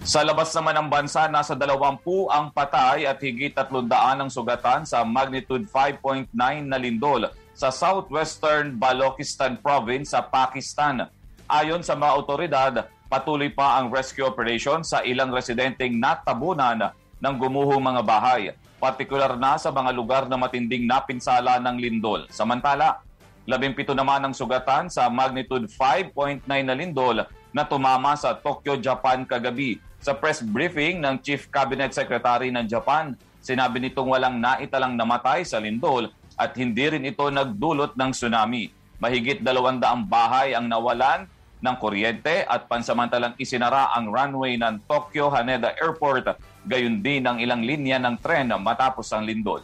Sa 0.08 0.24
labas 0.24 0.56
naman 0.56 0.80
ng 0.80 0.88
bansa, 0.88 1.28
nasa 1.28 1.52
20 1.52 2.00
ang 2.32 2.48
patay 2.56 3.04
at 3.04 3.20
higit 3.20 3.52
300 3.52 3.92
ang 4.24 4.32
sugatan 4.32 4.88
sa 4.88 5.04
magnitude 5.04 5.68
5.9 5.68 6.32
na 6.64 6.80
lindol 6.80 7.28
sa 7.52 7.68
southwestern 7.68 8.80
Balochistan 8.80 9.60
province 9.60 10.16
sa 10.16 10.24
Pakistan. 10.24 11.12
Ayon 11.52 11.84
sa 11.84 12.00
mga 12.00 12.16
otoridad, 12.16 12.74
patuloy 13.10 13.50
pa 13.50 13.82
ang 13.82 13.90
rescue 13.90 14.24
operation 14.24 14.86
sa 14.86 15.02
ilang 15.02 15.34
residenteng 15.34 15.98
natabunan 15.98 16.94
ng 17.20 17.36
gumuhong 17.36 17.82
mga 17.82 18.02
bahay, 18.06 18.54
partikular 18.78 19.34
na 19.36 19.58
sa 19.58 19.74
mga 19.74 19.92
lugar 19.92 20.24
na 20.30 20.38
matinding 20.38 20.86
napinsala 20.86 21.58
ng 21.58 21.76
lindol. 21.82 22.30
Samantala, 22.30 23.02
17 23.50 23.98
naman 23.98 24.22
ang 24.22 24.34
sugatan 24.38 24.94
sa 24.94 25.10
magnitude 25.10 25.66
5.9 25.74 26.46
na 26.46 26.78
lindol 26.78 27.26
na 27.50 27.66
tumama 27.66 28.14
sa 28.14 28.38
Tokyo, 28.38 28.78
Japan 28.78 29.26
kagabi. 29.26 29.82
Sa 30.00 30.14
press 30.14 30.40
briefing 30.46 31.02
ng 31.02 31.18
Chief 31.20 31.50
Cabinet 31.50 31.92
Secretary 31.92 32.54
ng 32.54 32.70
Japan, 32.70 33.18
sinabi 33.42 33.82
nitong 33.84 34.06
walang 34.06 34.38
naitalang 34.38 34.94
namatay 34.94 35.44
sa 35.44 35.58
lindol 35.58 36.14
at 36.38 36.54
hindi 36.56 36.88
rin 36.88 37.04
ito 37.04 37.26
nagdulot 37.28 37.98
ng 37.98 38.12
tsunami. 38.14 38.72
Mahigit 39.02 39.42
200 39.42 39.82
bahay 40.08 40.54
ang 40.54 40.70
nawalan 40.70 41.28
ng 41.60 41.76
kuryente 41.76 42.48
at 42.48 42.72
pansamantalang 42.72 43.36
isinara 43.36 43.92
ang 43.96 44.08
runway 44.10 44.56
ng 44.56 44.84
Tokyo 44.88 45.28
Haneda 45.28 45.76
Airport, 45.80 46.40
gayon 46.64 47.04
din 47.04 47.28
ang 47.28 47.38
ilang 47.40 47.64
linya 47.64 48.00
ng 48.00 48.16
tren 48.24 48.52
matapos 48.60 49.12
ang 49.12 49.28
lindol. 49.28 49.64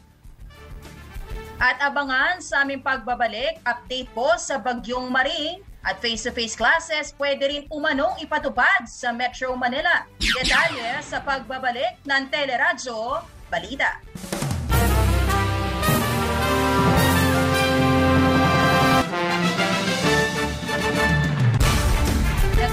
At 1.55 1.79
abangan 1.79 2.43
sa 2.43 2.67
aming 2.67 2.83
pagbabalik, 2.83 3.63
update 3.63 4.11
po 4.11 4.27
sa 4.35 4.59
Bagyong 4.59 5.07
Maring 5.07 5.63
at 5.87 6.01
face-to-face 6.03 6.57
classes 6.59 7.15
pwede 7.15 7.47
rin 7.47 7.63
umanong 7.71 8.19
ipatupad 8.19 8.89
sa 8.89 9.15
Metro 9.15 9.55
Manila. 9.55 10.03
Detalye 10.19 10.99
sa 10.99 11.23
pagbabalik 11.23 12.03
ng 12.03 12.23
Teleradyo 12.27 13.23
Balita. 13.47 14.03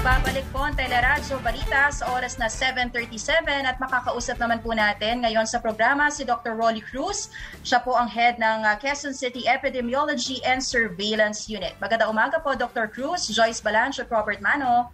Nagbabalik 0.03 0.43
po 0.51 0.59
ang 0.59 0.75
Teleradyo 0.75 1.39
Balita 1.39 1.87
sa 1.87 2.11
oras 2.11 2.35
na 2.35 2.51
7.37 2.51 3.47
at 3.63 3.79
makakausap 3.79 4.35
naman 4.35 4.59
po 4.59 4.75
natin 4.75 5.23
ngayon 5.23 5.47
sa 5.47 5.63
programa 5.63 6.11
si 6.11 6.27
Dr. 6.27 6.59
Rolly 6.59 6.83
Cruz. 6.83 7.31
Siya 7.63 7.79
po 7.79 7.95
ang 7.95 8.11
head 8.11 8.35
ng 8.35 8.67
uh, 8.67 8.75
Quezon 8.83 9.15
City 9.15 9.47
Epidemiology 9.47 10.43
and 10.43 10.59
Surveillance 10.59 11.47
Unit. 11.47 11.79
Maganda 11.79 12.11
umaga 12.11 12.43
po 12.43 12.51
Dr. 12.51 12.91
Cruz, 12.91 13.31
Joyce 13.31 13.63
Balancho 13.63 14.03
at 14.03 14.11
Robert 14.11 14.43
Mano. 14.43 14.91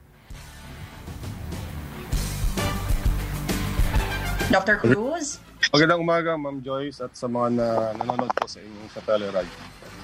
Dr. 4.54 4.78
Cruz? 4.78 5.42
Magandang 5.70 6.02
umaga, 6.02 6.34
Ma'am 6.34 6.66
Joyce, 6.66 6.98
at 6.98 7.14
sa 7.14 7.30
mga 7.30 7.54
na, 7.54 7.68
nanonood 8.02 8.34
po 8.34 8.50
sa 8.50 8.58
inyong 8.58 8.90
sa 8.90 9.06
Teleradyo. 9.06 9.58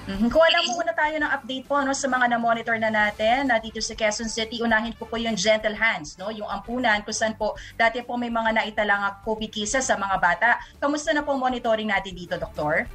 Mm-hmm. 0.06 0.30
Kuha 0.30 0.46
lang 0.54 0.66
muna 0.70 0.94
tayo 0.94 1.18
ng 1.18 1.30
update 1.34 1.66
po 1.66 1.82
no, 1.82 1.90
sa 1.90 2.06
mga 2.06 2.30
na-monitor 2.30 2.78
na 2.78 2.94
natin 2.94 3.50
na 3.50 3.58
dito 3.58 3.82
sa 3.82 3.98
Quezon 3.98 4.30
City. 4.30 4.62
Unahin 4.62 4.94
po 4.94 5.10
po 5.10 5.18
yung 5.18 5.34
Gentle 5.34 5.74
Hands, 5.74 6.06
no, 6.22 6.30
yung 6.30 6.46
ampunan 6.46 7.02
kung 7.02 7.10
saan 7.10 7.34
po 7.34 7.58
dati 7.74 7.98
po 8.06 8.14
may 8.14 8.30
mga 8.30 8.54
naitalang 8.54 9.18
COVID 9.26 9.50
cases 9.50 9.90
sa 9.90 9.98
mga 9.98 10.16
bata. 10.22 10.62
Kamusta 10.78 11.10
na 11.10 11.26
po 11.26 11.34
monitoring 11.34 11.90
natin 11.90 12.14
dito, 12.14 12.38
Doktor? 12.38 12.86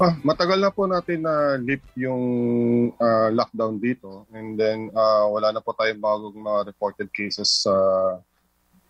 Ah, 0.00 0.16
matagal 0.24 0.56
na 0.56 0.72
po 0.72 0.88
natin 0.88 1.28
na 1.28 1.60
lift 1.60 1.88
yung 1.92 2.24
uh, 2.96 3.28
lockdown 3.32 3.76
dito 3.80 4.28
and 4.32 4.56
then 4.56 4.92
uh, 4.96 5.24
wala 5.28 5.52
na 5.52 5.60
po 5.60 5.72
tayong 5.76 6.00
bagong 6.00 6.36
mga 6.36 6.72
reported 6.72 7.08
cases 7.12 7.64
sa 7.64 7.72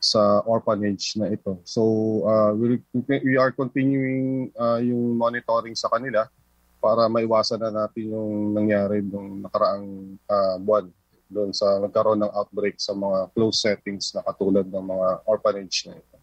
sa 0.07 0.47
orphanage 0.47 1.19
na 1.19 1.27
ito. 1.35 1.59
So 1.67 1.83
uh, 2.23 2.55
we, 2.55 2.79
we 3.27 3.35
are 3.35 3.51
continuing 3.51 4.55
uh, 4.55 4.79
yung 4.79 5.19
monitoring 5.19 5.75
sa 5.75 5.91
kanila 5.91 6.31
para 6.79 7.11
maiwasan 7.11 7.59
na 7.59 7.75
natin 7.75 8.15
yung 8.15 8.55
nangyari 8.55 9.03
nung 9.03 9.43
nakaraang 9.43 10.15
uh, 10.31 10.57
buwan 10.63 10.87
doon 11.27 11.51
sa 11.51 11.83
nagkaroon 11.83 12.23
ng 12.23 12.31
outbreak 12.31 12.79
sa 12.79 12.95
mga 12.95 13.35
closed 13.35 13.59
settings 13.59 14.15
na 14.15 14.23
katulad 14.23 14.71
ng 14.71 14.87
mga 14.87 15.09
orphanage 15.27 15.91
na 15.91 15.99
ito. 15.99 16.17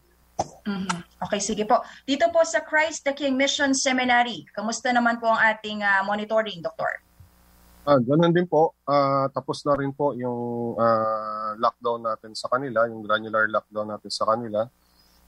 Mm-hmm. 0.64 0.98
Okay, 1.28 1.40
sige 1.44 1.68
po. 1.68 1.84
Dito 2.08 2.24
po 2.32 2.40
sa 2.48 2.64
Christ 2.64 3.04
the 3.04 3.12
King 3.12 3.36
Mission 3.36 3.76
Seminary, 3.76 4.48
kamusta 4.56 4.88
naman 4.88 5.20
po 5.20 5.28
ang 5.28 5.36
ating 5.52 5.84
uh, 5.84 6.00
monitoring, 6.08 6.64
Doktor? 6.64 7.03
Ah, 7.84 8.00
ganun 8.00 8.32
din 8.32 8.48
po. 8.48 8.72
Uh, 8.88 9.28
tapos 9.36 9.60
na 9.68 9.76
rin 9.76 9.92
po 9.92 10.16
yung 10.16 10.72
uh, 10.80 11.52
lockdown 11.60 12.00
natin 12.00 12.32
sa 12.32 12.48
kanila, 12.48 12.88
yung 12.88 13.04
granular 13.04 13.44
lockdown 13.44 13.92
natin 13.92 14.08
sa 14.08 14.24
kanila 14.24 14.64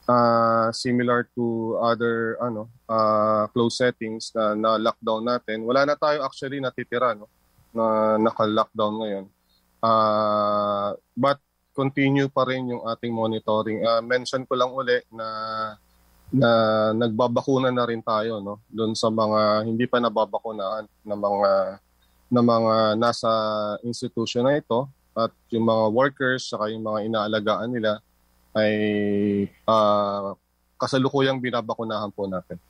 uh, 0.07 0.71
similar 0.71 1.27
to 1.35 1.75
other 1.83 2.39
ano 2.39 2.71
uh, 2.87 3.45
close 3.51 3.77
settings 3.77 4.31
na, 4.33 4.55
na 4.55 4.69
lockdown 4.79 5.21
natin. 5.27 5.67
Wala 5.67 5.83
na 5.83 5.95
tayo 5.99 6.23
actually 6.23 6.63
natitira 6.63 7.13
no 7.13 7.27
na 7.75 8.17
naka-lockdown 8.17 8.95
ngayon. 9.03 9.25
Uh, 9.83 10.97
but 11.13 11.37
continue 11.77 12.25
pa 12.31 12.47
rin 12.47 12.73
yung 12.73 12.81
ating 12.89 13.13
monitoring. 13.13 13.85
Uh, 13.85 14.01
mention 14.01 14.47
ko 14.47 14.57
lang 14.57 14.73
uli 14.73 14.97
na 15.13 15.27
na 16.27 16.49
nagbabakuna 16.91 17.71
na 17.71 17.87
rin 17.87 18.03
tayo 18.03 18.43
no 18.43 18.59
doon 18.67 18.91
sa 18.97 19.07
mga 19.07 19.63
hindi 19.63 19.87
pa 19.87 20.01
nababakunahan 20.01 20.83
na 21.07 21.15
mga 21.15 21.51
na 22.27 22.41
mga 22.43 22.99
nasa 22.99 23.29
institution 23.83 24.43
na 24.43 24.59
ito 24.59 24.87
at 25.17 25.31
yung 25.49 25.65
mga 25.65 25.85
workers 25.95 26.51
saka 26.51 26.69
yung 26.69 26.83
mga 26.83 27.09
inaalagaan 27.09 27.71
nila 27.71 28.03
ay 28.53 28.73
uh, 29.65 30.33
kasalukuyang 30.77 31.41
binabakunahan 31.41 32.13
po 32.13 32.29
natin. 32.29 32.61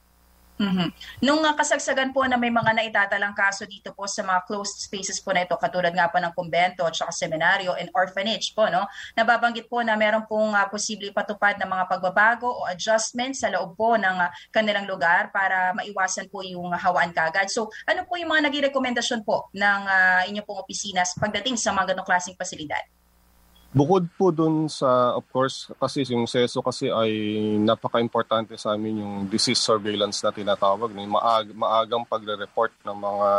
Mm-hmm. 0.57 0.89
Nung 1.21 1.45
uh, 1.45 1.53
kasagsagan 1.53 2.17
po 2.17 2.25
na 2.25 2.33
may 2.33 2.49
mga 2.49 2.73
naitatalang 2.73 3.37
kaso 3.37 3.69
dito 3.69 3.93
po 3.93 4.09
sa 4.09 4.25
mga 4.25 4.41
closed 4.49 4.81
spaces 4.81 5.21
po 5.21 5.29
na 5.29 5.45
ito, 5.45 5.53
katulad 5.53 5.93
nga 5.93 6.09
po 6.09 6.17
ng 6.17 6.33
kumbento 6.33 6.81
at 6.81 6.97
saka 6.97 7.13
seminaryo 7.13 7.77
and 7.77 7.93
orphanage 7.93 8.57
po, 8.57 8.65
no? 8.65 8.89
nababanggit 9.13 9.69
po 9.69 9.85
na 9.85 9.93
meron 9.93 10.25
pong 10.25 10.57
uh, 10.57 10.65
posible 10.65 11.13
patupad 11.13 11.61
ng 11.61 11.69
mga 11.69 11.85
pagbabago 11.85 12.49
o 12.49 12.65
adjustments 12.73 13.45
sa 13.45 13.53
loob 13.53 13.77
po 13.77 13.93
ng 14.01 14.17
uh, 14.17 14.33
kanilang 14.49 14.89
lugar 14.89 15.29
para 15.29 15.77
maiwasan 15.77 16.25
po 16.33 16.41
yung 16.41 16.73
hawaan 16.73 17.13
kagad. 17.13 17.53
So 17.53 17.69
ano 17.85 18.09
po 18.09 18.17
yung 18.17 18.33
mga 18.33 18.49
naging 18.49 18.65
rekomendasyon 18.73 19.21
po 19.21 19.53
ng 19.53 19.81
uh, 19.85 20.21
inyong 20.25 20.45
pong 20.45 20.61
opisina 20.65 21.05
pagdating 21.21 21.53
sa 21.61 21.69
mga 21.69 21.93
ganong 21.93 22.07
klaseng 22.09 22.33
pasilidad? 22.33 22.81
Bukod 23.77 24.09
po 24.17 24.33
dun 24.33 24.65
sa, 24.65 25.13
of 25.13 25.29
course, 25.29 25.69
kasi 25.77 26.01
yung 26.09 26.25
SESO 26.25 26.65
kasi 26.65 26.89
ay 26.89 27.13
napaka-importante 27.61 28.57
sa 28.57 28.73
amin 28.73 29.05
yung 29.05 29.13
disease 29.29 29.61
surveillance 29.61 30.17
na 30.25 30.33
tinatawag. 30.33 30.89
Yung 30.97 31.13
maag, 31.13 31.53
maagang 31.53 32.01
pagre-report 32.01 32.73
ng 32.81 32.97
mga, 32.97 33.29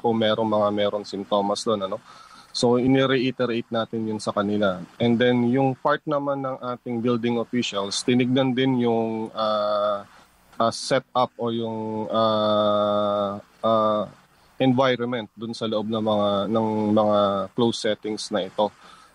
kung 0.00 0.16
merong 0.16 0.48
mga 0.48 0.68
merong 0.72 1.04
simptomas 1.04 1.60
doon. 1.60 1.84
Ano? 1.84 2.00
So, 2.56 2.80
ini-reiterate 2.80 3.68
natin 3.68 4.08
yun 4.08 4.16
sa 4.16 4.32
kanila. 4.32 4.80
And 4.96 5.20
then, 5.20 5.52
yung 5.52 5.76
part 5.76 6.00
naman 6.08 6.40
ng 6.40 6.56
ating 6.72 7.04
building 7.04 7.36
officials, 7.36 8.00
tinignan 8.00 8.56
din 8.56 8.88
yung 8.88 9.28
uh, 9.36 10.08
uh, 10.56 10.72
setup 10.72 11.36
o 11.36 11.52
yung 11.52 12.08
uh, 12.08 13.36
uh, 13.60 14.04
environment 14.56 15.28
dun 15.36 15.52
sa 15.52 15.68
loob 15.68 15.90
ng 15.90 16.00
mga 16.00 16.28
ng 16.48 16.68
mga 16.96 17.18
closed 17.52 17.80
settings 17.82 18.30
na 18.32 18.46
ito. 18.46 18.72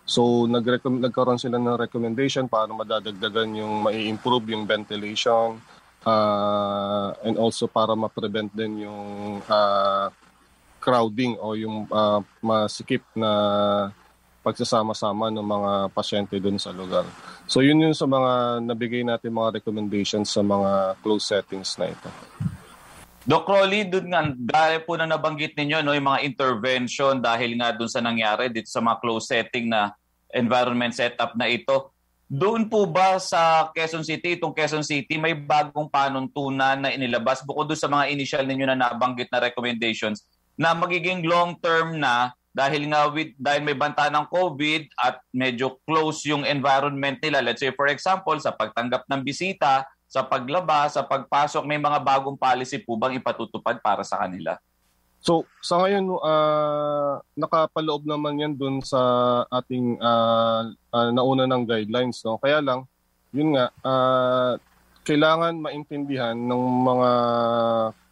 So 0.08 0.48
nagkaroon 0.48 1.36
sila 1.36 1.60
ng 1.60 1.76
recommendation 1.76 2.48
para 2.48 2.72
madadagdagan 2.72 3.60
yung 3.60 3.84
mai-improve 3.84 4.56
yung 4.56 4.64
ventilation 4.64 5.60
uh, 6.08 7.12
and 7.20 7.36
also 7.36 7.68
para 7.68 7.92
ma-prevent 7.92 8.48
din 8.56 8.88
yung 8.88 9.44
uh, 9.44 10.08
crowding 10.80 11.36
o 11.36 11.52
yung 11.52 11.84
uh, 11.92 12.24
masikip 12.40 13.04
na 13.12 13.30
pagsasama-sama 14.40 15.28
ng 15.28 15.44
mga 15.44 15.72
pasyente 15.92 16.40
dun 16.40 16.56
sa 16.56 16.72
lugar. 16.72 17.04
So 17.44 17.60
yun 17.60 17.84
yun 17.84 17.92
sa 17.92 18.08
mga 18.08 18.64
nabigay 18.64 19.04
natin 19.04 19.36
mga 19.36 19.60
recommendations 19.60 20.32
sa 20.32 20.40
mga 20.40 20.96
closed 21.04 21.28
settings 21.28 21.76
na 21.76 21.92
ito. 21.92 22.08
Doc 23.28 23.44
Rolly, 23.44 23.84
doon 23.84 24.08
nga, 24.08 24.24
dahil 24.32 24.88
po 24.88 24.96
na 24.96 25.04
nabanggit 25.04 25.52
ninyo 25.52 25.84
no, 25.84 25.92
yung 25.92 26.08
mga 26.08 26.24
intervention 26.24 27.20
dahil 27.20 27.60
nga 27.60 27.76
doon 27.76 27.92
sa 27.92 28.00
nangyari 28.00 28.48
dito 28.48 28.72
sa 28.72 28.80
mga 28.80 29.04
closed 29.04 29.28
setting 29.28 29.68
na 29.68 29.92
environment 30.32 30.96
setup 30.96 31.36
na 31.36 31.44
ito. 31.44 31.92
Doon 32.24 32.72
po 32.72 32.88
ba 32.88 33.20
sa 33.20 33.68
Quezon 33.76 34.00
City, 34.00 34.40
itong 34.40 34.56
Quezon 34.56 34.80
City, 34.80 35.20
may 35.20 35.36
bagong 35.36 35.92
panuntunan 35.92 36.80
na 36.80 36.88
inilabas 36.88 37.44
bukod 37.44 37.68
doon 37.68 37.76
sa 37.76 37.92
mga 37.92 38.08
initial 38.08 38.48
ninyo 38.48 38.64
na 38.64 38.88
nabanggit 38.88 39.28
na 39.28 39.44
recommendations 39.44 40.24
na 40.56 40.72
magiging 40.72 41.20
long-term 41.20 42.00
na 42.00 42.32
dahil 42.56 42.88
nga 42.88 43.12
with 43.12 43.36
dahil 43.36 43.60
may 43.60 43.76
banta 43.76 44.08
ng 44.08 44.24
COVID 44.24 44.88
at 45.04 45.20
medyo 45.36 45.76
close 45.84 46.24
yung 46.24 46.48
environment 46.48 47.20
nila. 47.20 47.44
Let's 47.44 47.60
say 47.60 47.76
for 47.76 47.92
example, 47.92 48.40
sa 48.40 48.56
pagtanggap 48.56 49.04
ng 49.04 49.20
bisita, 49.20 49.84
sa 50.08 50.24
paglaba, 50.24 50.88
sa 50.88 51.04
pagpasok, 51.04 51.68
may 51.68 51.76
mga 51.76 52.00
bagong 52.00 52.40
policy 52.40 52.80
po 52.80 52.96
bang 52.96 53.20
ipatutupad 53.20 53.76
para 53.84 54.00
sa 54.00 54.16
kanila? 54.24 54.56
So, 55.20 55.44
sa 55.60 55.84
ngayon, 55.84 56.08
uh, 56.16 57.20
nakapaloob 57.36 58.08
naman 58.08 58.40
yan 58.40 58.54
dun 58.56 58.80
sa 58.80 58.98
ating 59.52 60.00
uh, 60.00 60.72
uh, 60.72 61.08
nauna 61.12 61.44
ng 61.44 61.68
guidelines. 61.68 62.24
No? 62.24 62.40
Kaya 62.40 62.64
lang, 62.64 62.88
yun 63.36 63.52
nga, 63.52 63.68
uh, 63.84 64.56
kailangan 65.04 65.60
maintindihan 65.60 66.36
ng 66.36 66.64
mga 66.84 67.10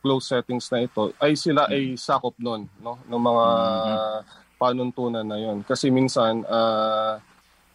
close 0.01 0.33
settings 0.33 0.71
na 0.73 0.87
ito 0.87 1.13
ay 1.21 1.37
sila 1.37 1.69
ay 1.69 1.93
sakop 2.01 2.33
nun 2.41 2.65
no 2.81 2.97
ng 3.05 3.21
mga 3.21 3.47
mm-hmm. 3.51 4.21
panuntunan 4.57 5.27
na 5.27 5.37
yon 5.37 5.61
kasi 5.61 5.93
minsan 5.93 6.41
uh, 6.49 7.21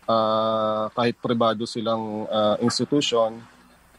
uh, 0.10 0.90
kahit 0.96 1.22
pribado 1.22 1.70
silang 1.70 2.26
uh, 2.26 2.58
institution 2.66 3.38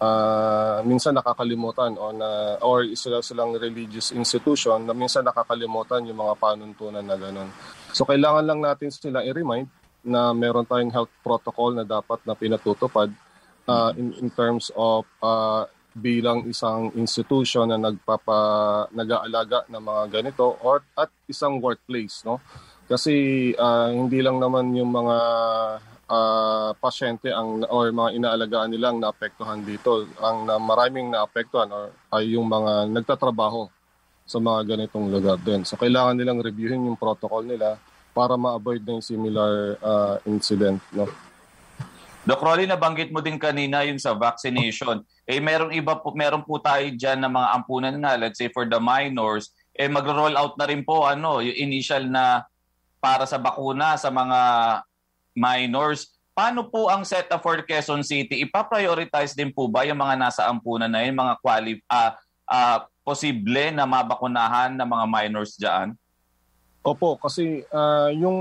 uh, 0.03 0.79
minsan 0.83 1.15
nakakalimutan 1.15 1.95
o 1.95 2.11
na 2.11 2.59
or 2.59 2.83
sila 2.99 3.23
silang 3.23 3.55
religious 3.55 4.11
institution 4.11 4.83
na 4.83 4.93
minsan 4.93 5.23
nakakalimutan 5.23 6.03
yung 6.11 6.19
mga 6.19 6.35
panuntunan 6.43 7.07
na 7.07 7.15
ganun. 7.15 7.49
So 7.95 8.03
kailangan 8.03 8.43
lang 8.43 8.61
natin 8.61 8.91
sila 8.91 9.23
i-remind 9.23 9.71
na 10.03 10.35
meron 10.35 10.67
tayong 10.67 10.91
health 10.91 11.15
protocol 11.23 11.79
na 11.79 11.87
dapat 11.87 12.19
na 12.27 12.35
pinatutupad 12.35 13.07
uh, 13.71 13.95
in, 13.95 14.11
in 14.19 14.29
terms 14.35 14.75
of 14.75 15.07
uh, 15.23 15.63
bilang 15.93 16.49
isang 16.49 16.91
institution 16.97 17.69
na 17.69 17.79
nagpapa 17.79 18.89
nag-aalaga 18.91 19.69
ng 19.69 19.83
mga 19.83 20.03
ganito 20.09 20.57
or 20.65 20.81
at 20.97 21.13
isang 21.29 21.61
workplace 21.61 22.25
no 22.25 22.41
kasi 22.89 23.53
uh, 23.55 23.93
hindi 23.93 24.25
lang 24.25 24.41
naman 24.41 24.73
yung 24.73 24.89
mga 24.89 25.17
uh, 26.13 26.71
pasyente 26.77 27.33
ang 27.33 27.65
or 27.73 27.89
mga 27.89 28.21
inaalagaan 28.21 28.69
nila 28.69 28.93
ang 28.93 29.01
naapektuhan 29.01 29.65
dito. 29.65 30.05
Ang 30.21 30.45
na, 30.45 30.61
maraming 30.61 31.09
naapektuhan 31.09 31.73
or 31.73 31.97
ay 32.13 32.37
yung 32.37 32.45
mga 32.45 32.93
nagtatrabaho 32.93 33.73
sa 34.29 34.39
mga 34.39 34.77
ganitong 34.77 35.09
lugar 35.09 35.41
din. 35.41 35.65
So 35.65 35.81
kailangan 35.81 36.21
nilang 36.21 36.45
reviewin 36.45 36.85
yung 36.85 37.01
protocol 37.01 37.43
nila 37.43 37.81
para 38.13 38.37
ma-avoid 38.37 38.85
na 38.85 39.01
yung 39.01 39.05
similar 39.05 39.81
uh, 39.81 40.17
incident 40.29 40.79
no? 40.93 41.09
Doc 42.23 42.39
Rolly, 42.39 42.71
nabanggit 42.71 43.11
mo 43.11 43.19
din 43.19 43.35
kanina 43.35 43.83
yung 43.83 43.99
sa 43.99 44.15
vaccination. 44.15 45.03
Eh, 45.27 45.43
meron 45.43 45.75
iba 45.75 45.99
po, 45.99 46.15
meron 46.15 46.47
po 46.47 46.63
tayo 46.63 46.87
dyan 46.95 47.19
na 47.19 47.27
mga 47.27 47.49
ampunan 47.51 47.99
na, 47.99 48.15
let's 48.15 48.39
say 48.39 48.47
for 48.47 48.63
the 48.63 48.79
minors, 48.79 49.51
eh 49.75 49.91
magro-roll 49.91 50.39
out 50.39 50.55
na 50.55 50.71
rin 50.71 50.87
po 50.87 51.03
ano, 51.03 51.43
yung 51.43 51.59
initial 51.59 52.07
na 52.07 52.47
para 53.03 53.27
sa 53.27 53.43
bakuna 53.43 53.99
sa 53.99 54.15
mga 54.15 54.39
minors. 55.37 56.13
Paano 56.33 56.69
po 56.73 56.89
ang 56.89 57.05
setup 57.05 57.45
for 57.45 57.61
Quezon 57.61 58.01
City? 58.01 58.41
Ipa-prioritize 58.45 59.37
din 59.37 59.53
po 59.53 59.69
ba 59.69 59.85
yung 59.85 60.01
mga 60.01 60.17
nasa 60.17 60.43
ampunan 60.49 60.89
na 60.89 61.05
yun, 61.05 61.13
mga 61.13 61.35
quali- 61.45 61.85
uh, 61.93 62.17
uh, 62.49 62.79
posible 63.05 63.69
na 63.75 63.85
mabakunahan 63.85 64.73
ng 64.73 64.89
mga 64.89 65.05
minors 65.11 65.53
dyan? 65.61 65.93
Opo, 66.83 67.15
kasi 67.21 67.63
uh, 67.71 68.11
yung 68.17 68.39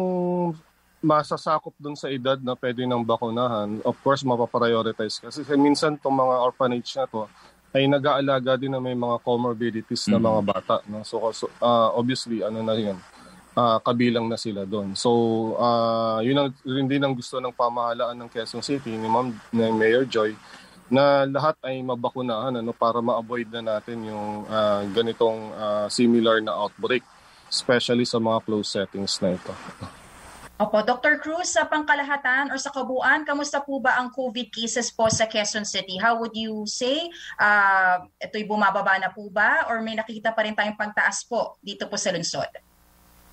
masasakop 1.02 1.74
dun 1.82 1.98
sa 1.98 2.08
edad 2.08 2.38
na 2.40 2.54
pwede 2.54 2.86
nang 2.86 3.02
bakunahan, 3.02 3.82
of 3.82 3.98
course, 4.06 4.22
mapaprioritize. 4.22 5.18
Kasi 5.18 5.42
minsan 5.58 5.98
itong 5.98 6.14
mga 6.14 6.36
orphanage 6.46 6.94
na 6.94 7.10
to 7.10 7.26
ay 7.72 7.88
nag-aalaga 7.88 8.60
din 8.60 8.72
na 8.72 8.84
may 8.84 8.94
mga 8.94 9.18
comorbidities 9.24 10.06
na 10.12 10.20
mga 10.20 10.42
bata. 10.44 10.76
No? 10.86 11.02
So, 11.08 11.24
so 11.32 11.48
uh, 11.64 11.90
obviously, 11.96 12.44
ano 12.44 12.62
na 12.62 12.76
yun, 12.76 13.00
uh, 13.56 13.80
kabilang 13.84 14.28
na 14.28 14.40
sila 14.40 14.64
doon. 14.64 14.96
So, 14.96 15.12
uh, 15.58 16.20
yun 16.24 16.38
ang, 16.38 16.50
rin 16.64 16.88
din 16.88 17.04
ang 17.04 17.16
gusto 17.16 17.40
ng 17.40 17.54
pamahalaan 17.56 18.18
ng 18.18 18.30
Quezon 18.32 18.64
City 18.64 18.96
ni 18.96 19.08
Ma'am 19.08 19.34
ni 19.52 19.68
Mayor 19.72 20.08
Joy 20.08 20.36
na 20.92 21.24
lahat 21.24 21.56
ay 21.64 21.80
mabakunahan 21.80 22.52
ano, 22.52 22.76
para 22.76 23.00
ma-avoid 23.00 23.48
na 23.48 23.64
natin 23.64 24.12
yung 24.12 24.44
uh, 24.44 24.84
ganitong 24.92 25.56
uh, 25.56 25.88
similar 25.88 26.44
na 26.44 26.52
outbreak, 26.52 27.04
especially 27.48 28.04
sa 28.04 28.20
mga 28.20 28.44
close 28.44 28.76
settings 28.76 29.16
na 29.24 29.40
ito. 29.40 29.56
Opo, 30.62 30.78
Dr. 30.86 31.18
Cruz, 31.18 31.58
sa 31.58 31.66
pangkalahatan 31.66 32.54
or 32.54 32.60
sa 32.62 32.70
kabuuan, 32.70 33.26
kamusta 33.26 33.66
po 33.66 33.82
ba 33.82 33.98
ang 33.98 34.14
COVID 34.14 34.54
cases 34.54 34.94
po 34.94 35.10
sa 35.10 35.26
Quezon 35.26 35.66
City? 35.66 35.98
How 35.98 36.22
would 36.22 36.38
you 36.38 36.70
say? 36.70 37.10
Uh, 37.40 38.06
ito'y 38.22 38.46
bumababa 38.46 39.02
na 39.02 39.10
po 39.10 39.26
ba 39.34 39.66
or 39.72 39.82
may 39.82 39.98
nakikita 39.98 40.30
pa 40.30 40.46
rin 40.46 40.54
tayong 40.54 40.78
pagtaas 40.78 41.26
po 41.26 41.58
dito 41.66 41.90
po 41.90 41.98
sa 41.98 42.14
lungsod? 42.14 42.52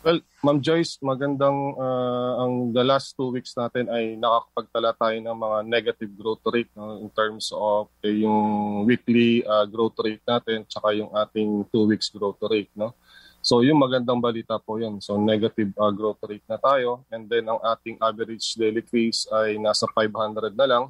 Well, 0.09 0.25
Ma'am 0.41 0.65
Joyce, 0.65 0.97
magandang 1.05 1.77
uh, 1.77 2.41
ang 2.41 2.73
the 2.73 2.81
last 2.81 3.13
two 3.13 3.29
weeks 3.29 3.53
natin 3.53 3.93
ay 3.93 4.17
nakakapagtala 4.17 4.97
tayo 4.97 5.21
ng 5.21 5.37
mga 5.37 5.59
negative 5.69 6.13
growth 6.17 6.41
rate 6.49 6.73
no, 6.73 6.97
in 7.05 7.13
terms 7.13 7.53
of 7.53 7.93
eh, 8.01 8.25
yung 8.25 8.41
weekly 8.89 9.45
uh, 9.45 9.69
growth 9.69 10.01
rate 10.01 10.25
natin 10.25 10.65
tsaka 10.65 10.97
yung 10.97 11.13
ating 11.13 11.61
two 11.69 11.85
weeks 11.85 12.09
growth 12.09 12.41
rate. 12.49 12.73
No? 12.73 12.97
So 13.45 13.61
yung 13.61 13.85
magandang 13.85 14.25
balita 14.25 14.57
po 14.57 14.81
yun. 14.81 14.97
So 15.05 15.21
negative 15.21 15.77
uh, 15.77 15.93
growth 15.93 16.25
rate 16.25 16.49
na 16.49 16.57
tayo 16.57 17.05
and 17.13 17.29
then 17.29 17.45
ang 17.45 17.61
ating 17.61 18.01
average 18.01 18.57
daily 18.57 18.81
case 18.81 19.29
ay 19.29 19.61
nasa 19.61 19.85
500 19.93 20.57
na 20.57 20.65
lang. 20.65 20.85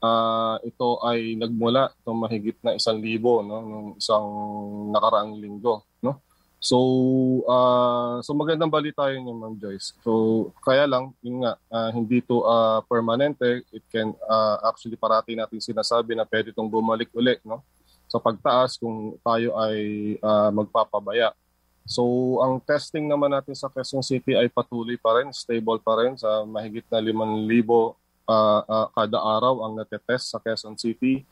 Uh, 0.00 0.56
ito 0.64 0.96
ay 1.04 1.36
nagmula 1.36 1.92
itong 2.00 2.24
mahigit 2.24 2.56
na 2.64 2.72
isang 2.72 3.04
libo 3.04 3.44
no, 3.44 3.60
nung 3.60 3.88
isang 4.00 4.24
nakaraang 4.96 5.36
linggo. 5.36 5.84
No? 6.00 6.24
So, 6.66 6.78
uh, 7.46 8.18
so 8.26 8.34
magandang 8.34 8.74
balita 8.74 9.06
yun 9.14 9.30
yung 9.30 9.38
Ma'am 9.38 9.54
Joyce. 9.54 9.94
So, 10.02 10.50
kaya 10.66 10.82
lang, 10.82 11.14
yun 11.22 11.46
nga, 11.46 11.54
uh, 11.70 11.90
hindi 11.94 12.18
to 12.26 12.42
uh, 12.42 12.82
permanente. 12.90 13.62
It 13.70 13.86
can, 13.86 14.10
uh, 14.26 14.58
actually 14.66 14.98
parati 14.98 15.38
natin 15.38 15.62
sinasabi 15.62 16.18
na 16.18 16.26
pwede 16.26 16.50
itong 16.50 16.66
bumalik 16.66 17.14
ulit 17.14 17.38
no? 17.46 17.62
sa 18.10 18.18
pagtaas 18.18 18.82
kung 18.82 19.14
tayo 19.22 19.54
ay 19.62 19.78
uh, 20.18 20.50
magpapabaya. 20.50 21.30
So, 21.86 22.02
ang 22.42 22.58
testing 22.58 23.06
naman 23.06 23.30
natin 23.30 23.54
sa 23.54 23.70
Quezon 23.70 24.02
City 24.02 24.34
ay 24.34 24.50
patuloy 24.50 24.98
pa 24.98 25.22
rin, 25.22 25.30
stable 25.30 25.78
pa 25.78 26.02
rin 26.02 26.18
sa 26.18 26.42
mahigit 26.42 26.82
na 26.90 26.98
5,000 26.98 27.46
uh, 28.26 28.62
uh, 28.66 28.86
kada 28.90 29.18
araw 29.22 29.62
ang 29.62 29.78
natetest 29.78 30.34
sa 30.34 30.42
Quezon 30.42 30.74
City. 30.74 31.22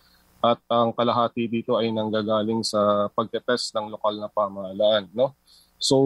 At 0.45 0.61
ang 0.69 0.93
kalahati 0.93 1.49
dito 1.49 1.81
ay 1.81 1.89
nanggagaling 1.89 2.61
sa 2.61 3.09
pagtetest 3.17 3.73
ng 3.73 3.97
lokal 3.97 4.21
na 4.21 4.29
pamahalaan. 4.29 5.09
No? 5.17 5.33
So, 5.81 5.97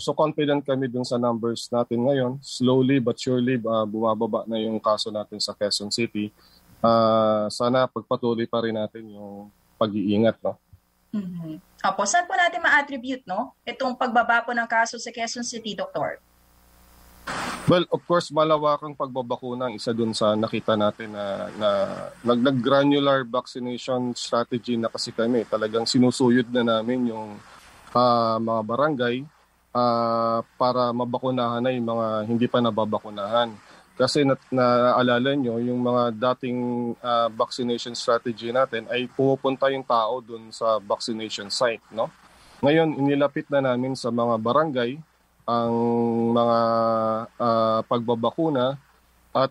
so 0.00 0.16
confident 0.16 0.64
kami 0.64 0.88
dun 0.88 1.04
sa 1.04 1.20
numbers 1.20 1.68
natin 1.68 2.08
ngayon. 2.08 2.40
Slowly 2.40 3.04
but 3.04 3.20
surely 3.20 3.60
uh, 3.60 3.84
bumababa 3.84 4.48
na 4.48 4.56
yung 4.56 4.80
kaso 4.80 5.12
natin 5.12 5.36
sa 5.44 5.52
Quezon 5.52 5.92
City. 5.92 6.32
Uh, 6.80 7.52
sana 7.52 7.84
pagpatuloy 7.84 8.48
pa 8.48 8.64
rin 8.64 8.80
natin 8.80 9.12
yung 9.12 9.52
pag-iingat. 9.76 10.40
No? 10.40 10.56
Mm-hmm. 11.12 11.60
Opo, 11.84 12.08
saan 12.08 12.24
po 12.24 12.32
natin 12.32 12.64
ma-attribute 12.64 13.28
no? 13.28 13.52
itong 13.68 13.92
pagbaba 13.92 14.40
po 14.40 14.56
ng 14.56 14.64
kaso 14.64 14.96
sa 14.96 15.12
Quezon 15.12 15.44
City, 15.44 15.76
Doktor? 15.76 16.16
Well, 17.70 17.86
of 17.94 18.02
course, 18.10 18.34
malawakang 18.34 18.98
pagbabakuna 18.98 19.70
ang 19.70 19.74
isa 19.78 19.94
dun 19.94 20.10
sa 20.10 20.34
nakita 20.34 20.74
natin 20.74 21.14
na, 21.14 21.46
na 21.54 21.70
nag-granular 22.26 23.22
vaccination 23.22 24.18
strategy 24.18 24.74
na 24.74 24.90
kasi 24.90 25.14
kami. 25.14 25.46
Talagang 25.46 25.86
sinusuyod 25.86 26.50
na 26.50 26.66
namin 26.66 27.14
yung 27.14 27.38
uh, 27.94 28.36
mga 28.42 28.60
barangay 28.66 29.16
uh, 29.70 30.42
para 30.58 30.90
mabakunahan 30.90 31.62
na 31.62 31.70
yung 31.70 31.86
mga 31.86 32.06
hindi 32.26 32.46
pa 32.50 32.58
nababakunahan. 32.58 33.54
Kasi 33.94 34.26
na, 34.26 34.34
naaalala 34.50 35.30
nyo, 35.38 35.62
yung 35.62 35.78
mga 35.86 36.18
dating 36.18 36.92
uh, 36.98 37.30
vaccination 37.30 37.94
strategy 37.94 38.50
natin 38.50 38.90
ay 38.90 39.06
pumupunta 39.06 39.70
yung 39.70 39.86
tao 39.86 40.18
dun 40.18 40.50
sa 40.50 40.82
vaccination 40.82 41.46
site. 41.46 41.84
No? 41.94 42.10
Ngayon, 42.58 42.98
inilapit 42.98 43.46
na 43.54 43.62
namin 43.62 43.94
sa 43.94 44.10
mga 44.10 44.34
barangay 44.42 44.98
ang 45.46 45.74
mga 46.30 46.58
uh, 47.34 47.80
pagbabakuna 47.86 48.78
at 49.34 49.50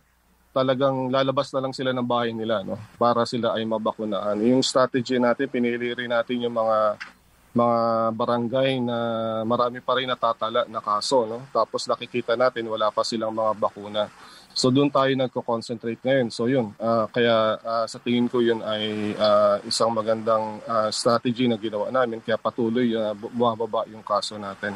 talagang 0.51 1.07
lalabas 1.07 1.51
na 1.55 1.63
lang 1.63 1.73
sila 1.75 1.95
ng 1.95 2.03
bahay 2.03 2.35
nila 2.35 2.63
no 2.63 2.75
para 2.99 3.23
sila 3.23 3.55
ay 3.55 3.63
mabakunahan. 3.63 4.39
Yung 4.43 4.63
strategy 4.63 5.19
natin 5.19 5.47
pinili 5.47 5.95
rin 5.95 6.11
natin 6.11 6.43
yung 6.43 6.55
mga 6.55 6.99
mga 7.51 7.79
barangay 8.15 8.79
na 8.79 8.97
marami 9.43 9.83
pa 9.83 9.99
rin 9.99 10.07
natatala 10.07 10.67
na 10.67 10.79
kaso 10.79 11.27
no. 11.27 11.43
Tapos 11.51 11.87
nakikita 11.87 12.39
natin 12.39 12.67
wala 12.67 12.91
pa 12.91 13.03
silang 13.03 13.35
mga 13.35 13.51
bakuna. 13.59 14.03
So 14.51 14.67
doon 14.67 14.91
tayo 14.91 15.11
nagko-concentrate 15.15 16.03
ngayon. 16.03 16.27
So 16.27 16.51
yun, 16.51 16.75
uh, 16.75 17.07
kaya 17.07 17.55
uh, 17.63 17.85
sa 17.87 18.03
tingin 18.03 18.27
ko 18.27 18.43
yun 18.43 18.59
ay 18.59 19.15
uh, 19.15 19.63
isang 19.63 19.95
magandang 19.95 20.59
uh, 20.67 20.91
strategy 20.91 21.47
na 21.47 21.55
ginawa 21.55 21.87
namin 21.87 22.19
kaya 22.19 22.35
patuloy 22.35 22.91
uh, 22.91 23.15
bumababa 23.15 23.87
yung 23.87 24.03
kaso 24.03 24.35
natin. 24.35 24.75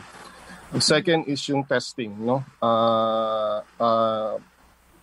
Ang 0.75 0.83
second 0.83 1.23
is 1.31 1.39
yung 1.47 1.63
testing, 1.63 2.11
no? 2.19 2.43
Uh, 2.59 3.63
uh, 3.79 4.35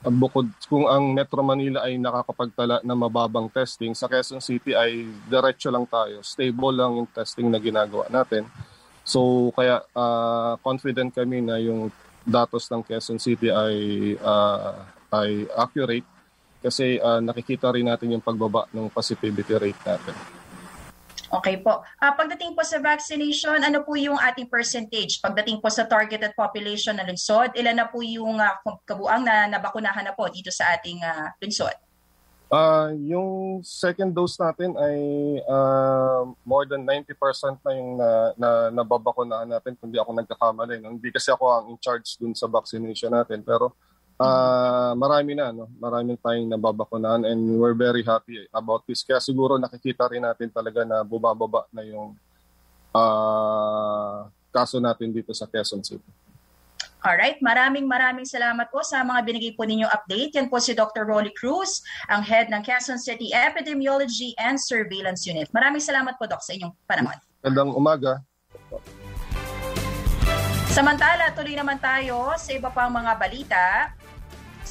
bukod 0.04 0.44
kung 0.68 0.84
ang 0.84 1.16
Metro 1.16 1.40
Manila 1.40 1.88
ay 1.88 1.96
nakakapagtala 1.96 2.84
ng 2.84 2.98
mababang 3.00 3.48
testing, 3.48 3.96
sa 3.96 4.04
Quezon 4.04 4.44
City 4.44 4.76
ay 4.76 5.08
diretso 5.32 5.72
lang 5.72 5.88
tayo. 5.88 6.20
Stable 6.20 6.76
lang 6.76 7.00
yung 7.00 7.08
testing 7.08 7.48
na 7.48 7.56
ginagawa 7.56 8.04
natin. 8.12 8.44
So 9.00 9.48
kaya 9.56 9.80
uh, 9.96 10.60
confident 10.60 11.08
kami 11.16 11.40
na 11.40 11.56
yung 11.56 11.88
datos 12.28 12.68
ng 12.68 12.84
Quezon 12.84 13.16
City 13.16 13.48
ay 13.48 13.76
ah, 14.20 14.76
ay 15.08 15.48
accurate 15.56 16.06
kasi 16.60 17.00
ah, 17.00 17.24
nakikita 17.24 17.72
rin 17.72 17.88
natin 17.88 18.12
yung 18.12 18.20
pagbaba 18.20 18.68
ng 18.76 18.92
positivity 18.92 19.56
rate 19.56 19.82
natin. 19.88 20.41
Okay 21.32 21.64
po. 21.64 21.80
Ah, 21.96 22.12
pagdating 22.12 22.52
po 22.52 22.60
sa 22.60 22.76
vaccination, 22.76 23.56
ano 23.64 23.80
po 23.80 23.96
yung 23.96 24.20
ating 24.20 24.52
percentage? 24.52 25.16
Pagdating 25.16 25.64
po 25.64 25.72
sa 25.72 25.88
targeted 25.88 26.36
population 26.36 26.92
na 26.92 27.08
lungsod, 27.08 27.56
ilan 27.56 27.80
na 27.80 27.88
po 27.88 28.04
yung 28.04 28.36
ah, 28.36 28.60
kabuang 28.84 29.24
na 29.24 29.48
nabakunahan 29.48 30.04
na 30.04 30.12
po 30.12 30.28
dito 30.28 30.52
sa 30.52 30.76
ating 30.76 31.00
ah, 31.00 31.32
lungsod? 31.40 31.72
Ah, 32.52 32.92
yung 32.92 33.64
second 33.64 34.12
dose 34.12 34.36
natin 34.36 34.76
ay 34.76 35.00
ah, 35.48 36.28
more 36.44 36.68
than 36.68 36.84
90% 36.84 37.16
na 37.64 37.70
yung 37.80 37.90
na, 37.96 38.08
na 38.36 38.48
nababakunahan 38.84 39.48
natin 39.48 39.72
kung 39.80 39.88
di 39.88 39.96
ako 39.96 40.12
nagkakamali. 40.12 40.84
Hindi 40.84 41.08
kasi 41.08 41.32
ako 41.32 41.44
ang 41.48 41.64
in 41.72 41.80
charge 41.80 42.20
dun 42.20 42.36
sa 42.36 42.44
vaccination 42.44 43.08
natin 43.08 43.40
pero 43.40 43.72
ah, 44.20 44.92
marami 44.98 45.32
na 45.36 45.54
no, 45.54 45.70
marami 45.80 46.18
tayong 46.20 46.50
nababakunahan 46.50 47.24
and 47.28 47.40
we're 47.56 47.76
very 47.76 48.04
happy 48.04 48.42
about 48.52 48.84
this. 48.84 49.06
Kaya 49.06 49.22
siguro 49.22 49.56
nakikita 49.56 50.08
rin 50.10 50.26
natin 50.26 50.50
talaga 50.52 50.84
na 50.84 51.00
bumababa 51.06 51.64
na 51.72 51.86
yung 51.86 52.16
ah, 52.92 54.28
kaso 54.52 54.76
natin 54.82 55.14
dito 55.14 55.32
sa 55.32 55.48
Quezon 55.48 55.80
City. 55.80 56.10
Alright, 57.02 57.42
maraming 57.42 57.90
maraming 57.90 58.22
salamat 58.22 58.70
po 58.70 58.78
sa 58.86 59.02
mga 59.02 59.26
binigay 59.26 59.52
po 59.58 59.66
ninyong 59.66 59.90
update. 59.90 60.38
Yan 60.38 60.46
po 60.46 60.62
si 60.62 60.70
Dr. 60.70 61.02
Rolly 61.02 61.34
Cruz, 61.34 61.82
ang 62.06 62.22
head 62.22 62.46
ng 62.46 62.62
Quezon 62.62 62.94
City 62.94 63.34
Epidemiology 63.34 64.38
and 64.38 64.54
Surveillance 64.54 65.26
Unit. 65.26 65.50
Maraming 65.50 65.82
salamat 65.82 66.14
po, 66.14 66.30
Doc, 66.30 66.46
sa 66.46 66.54
inyong 66.54 66.70
panahon. 66.86 67.18
Magandang 67.42 67.74
umaga. 67.74 68.22
Samantala, 70.70 71.34
tuloy 71.34 71.58
naman 71.58 71.82
tayo 71.82 72.38
sa 72.38 72.54
iba 72.54 72.70
pang 72.70 72.94
mga 72.94 73.12
balita. 73.18 73.64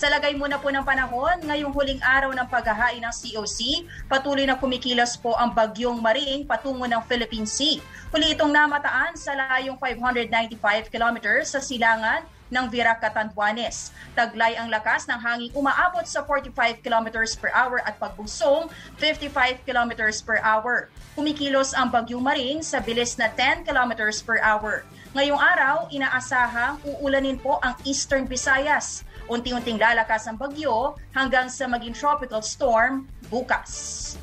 Sa 0.01 0.09
lagay 0.09 0.33
muna 0.33 0.57
po 0.57 0.73
ng 0.73 0.81
panahon, 0.81 1.45
ngayong 1.45 1.69
huling 1.69 2.01
araw 2.01 2.33
ng 2.33 2.49
paghahain 2.49 3.05
ng 3.05 3.13
COC, 3.13 3.85
patuloy 4.09 4.49
na 4.49 4.57
kumikilos 4.57 5.13
po 5.13 5.37
ang 5.37 5.53
bagyong 5.53 6.01
Maring 6.01 6.41
patungo 6.41 6.89
ng 6.89 7.05
Philippine 7.05 7.45
Sea. 7.45 7.77
Huli 8.09 8.33
itong 8.33 8.49
namataan 8.49 9.13
sa 9.13 9.37
layong 9.37 9.77
595 9.77 10.89
kilometers 10.89 11.53
sa 11.53 11.61
silangan 11.61 12.25
ng 12.49 12.65
Virac 12.73 12.97
Catanduanes. 12.97 13.93
Taglay 14.17 14.57
ang 14.57 14.73
lakas 14.73 15.05
ng 15.05 15.21
hangin 15.21 15.53
umaabot 15.53 16.09
sa 16.09 16.25
45 16.25 16.81
kilometers 16.81 17.37
per 17.37 17.53
hour 17.53 17.77
at 17.85 18.01
pagbusong 18.01 18.73
55 18.97 19.61
kilometers 19.69 20.17
per 20.17 20.41
hour. 20.41 20.89
Kumikilos 21.13 21.77
ang 21.77 21.93
bagyong 21.93 22.25
Maring 22.25 22.65
sa 22.65 22.81
bilis 22.81 23.21
na 23.21 23.29
10 23.29 23.69
kilometers 23.69 24.17
per 24.25 24.41
hour. 24.41 24.81
Ngayong 25.12 25.43
araw, 25.43 25.76
inaasahang 25.91 26.80
uulanin 26.88 27.36
po 27.36 27.59
ang 27.59 27.76
Eastern 27.84 28.24
Visayas. 28.24 29.03
Unti-unting 29.28 29.76
lalakas 29.76 30.24
ang 30.24 30.39
bagyo 30.39 30.95
hanggang 31.12 31.51
sa 31.51 31.68
maging 31.68 31.91
tropical 31.91 32.39
storm 32.39 33.12
bukas. 33.28 34.16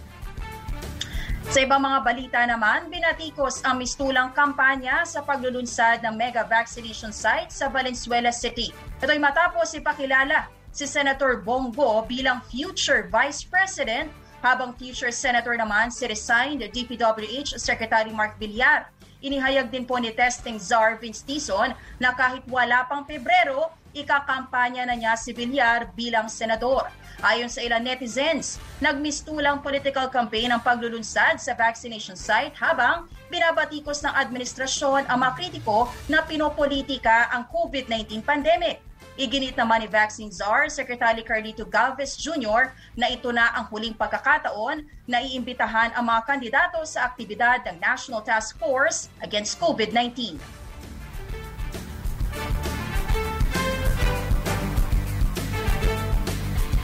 Sa 1.53 1.61
ibang 1.61 1.85
mga 1.85 2.01
balita 2.01 2.41
naman, 2.49 2.89
binatikos 2.89 3.61
ang 3.69 3.77
mistulang 3.77 4.33
kampanya 4.33 5.05
sa 5.05 5.21
paglulunsad 5.21 6.01
ng 6.09 6.17
mega 6.17 6.49
vaccination 6.49 7.13
site 7.13 7.53
sa 7.53 7.69
Valenzuela 7.69 8.33
City. 8.33 8.73
Ito'y 9.05 9.21
matapos 9.21 9.77
ipakilala 9.77 10.49
si 10.73 10.89
Senator 10.89 11.45
Bongo 11.45 12.01
bilang 12.09 12.41
future 12.49 13.13
Vice 13.13 13.45
President 13.45 14.09
habang 14.41 14.73
future 14.73 15.13
Senator 15.13 15.53
naman 15.53 15.93
si 15.93 16.09
resigned 16.09 16.65
DPWH 16.65 17.61
Secretary 17.61 18.09
Mark 18.09 18.41
Villar. 18.41 18.89
Inihayag 19.19 19.75
din 19.75 19.83
po 19.83 19.99
ni 19.99 20.15
testing 20.15 20.63
czar 20.63 20.95
Vince 21.03 21.27
Tison 21.27 21.75
na 21.99 22.15
kahit 22.15 22.47
wala 22.47 22.87
pang 22.87 23.03
Pebrero, 23.03 23.75
ikakampanya 23.91 24.87
na 24.87 24.95
niya 24.95 25.19
si 25.19 25.35
Villar 25.35 25.91
bilang 25.99 26.31
senador. 26.31 26.87
Ayon 27.19 27.51
sa 27.51 27.59
ilan 27.59 27.83
netizens, 27.83 28.63
nagmistulang 28.79 29.59
political 29.59 30.07
campaign 30.07 30.55
ang 30.55 30.63
paglulunsad 30.63 31.43
sa 31.43 31.51
vaccination 31.59 32.15
site 32.15 32.55
habang 32.63 33.11
binabatikos 33.27 34.07
ng 34.07 34.15
administrasyon 34.15 35.11
ang 35.11 35.19
mga 35.19 35.35
kritiko 35.35 35.91
na 36.07 36.23
pinopolitika 36.23 37.27
ang 37.35 37.51
COVID-19 37.51 38.23
pandemic. 38.23 38.88
Iginit 39.19 39.59
naman 39.59 39.83
ni 39.83 39.91
Vaccine 39.91 40.31
Czar 40.31 40.71
Secretary 40.71 41.27
Carlito 41.27 41.67
Galvez 41.67 42.15
Jr. 42.15 42.71
na 42.95 43.11
ito 43.11 43.35
na 43.35 43.51
ang 43.51 43.67
huling 43.67 43.91
pagkakataon 43.91 44.87
na 45.11 45.19
iimbitahan 45.19 45.91
ang 45.99 46.07
mga 46.07 46.23
kandidato 46.23 46.79
sa 46.87 47.11
aktibidad 47.11 47.59
ng 47.67 47.83
National 47.83 48.23
Task 48.23 48.55
Force 48.63 49.11
against 49.19 49.59
COVID-19. 49.59 50.39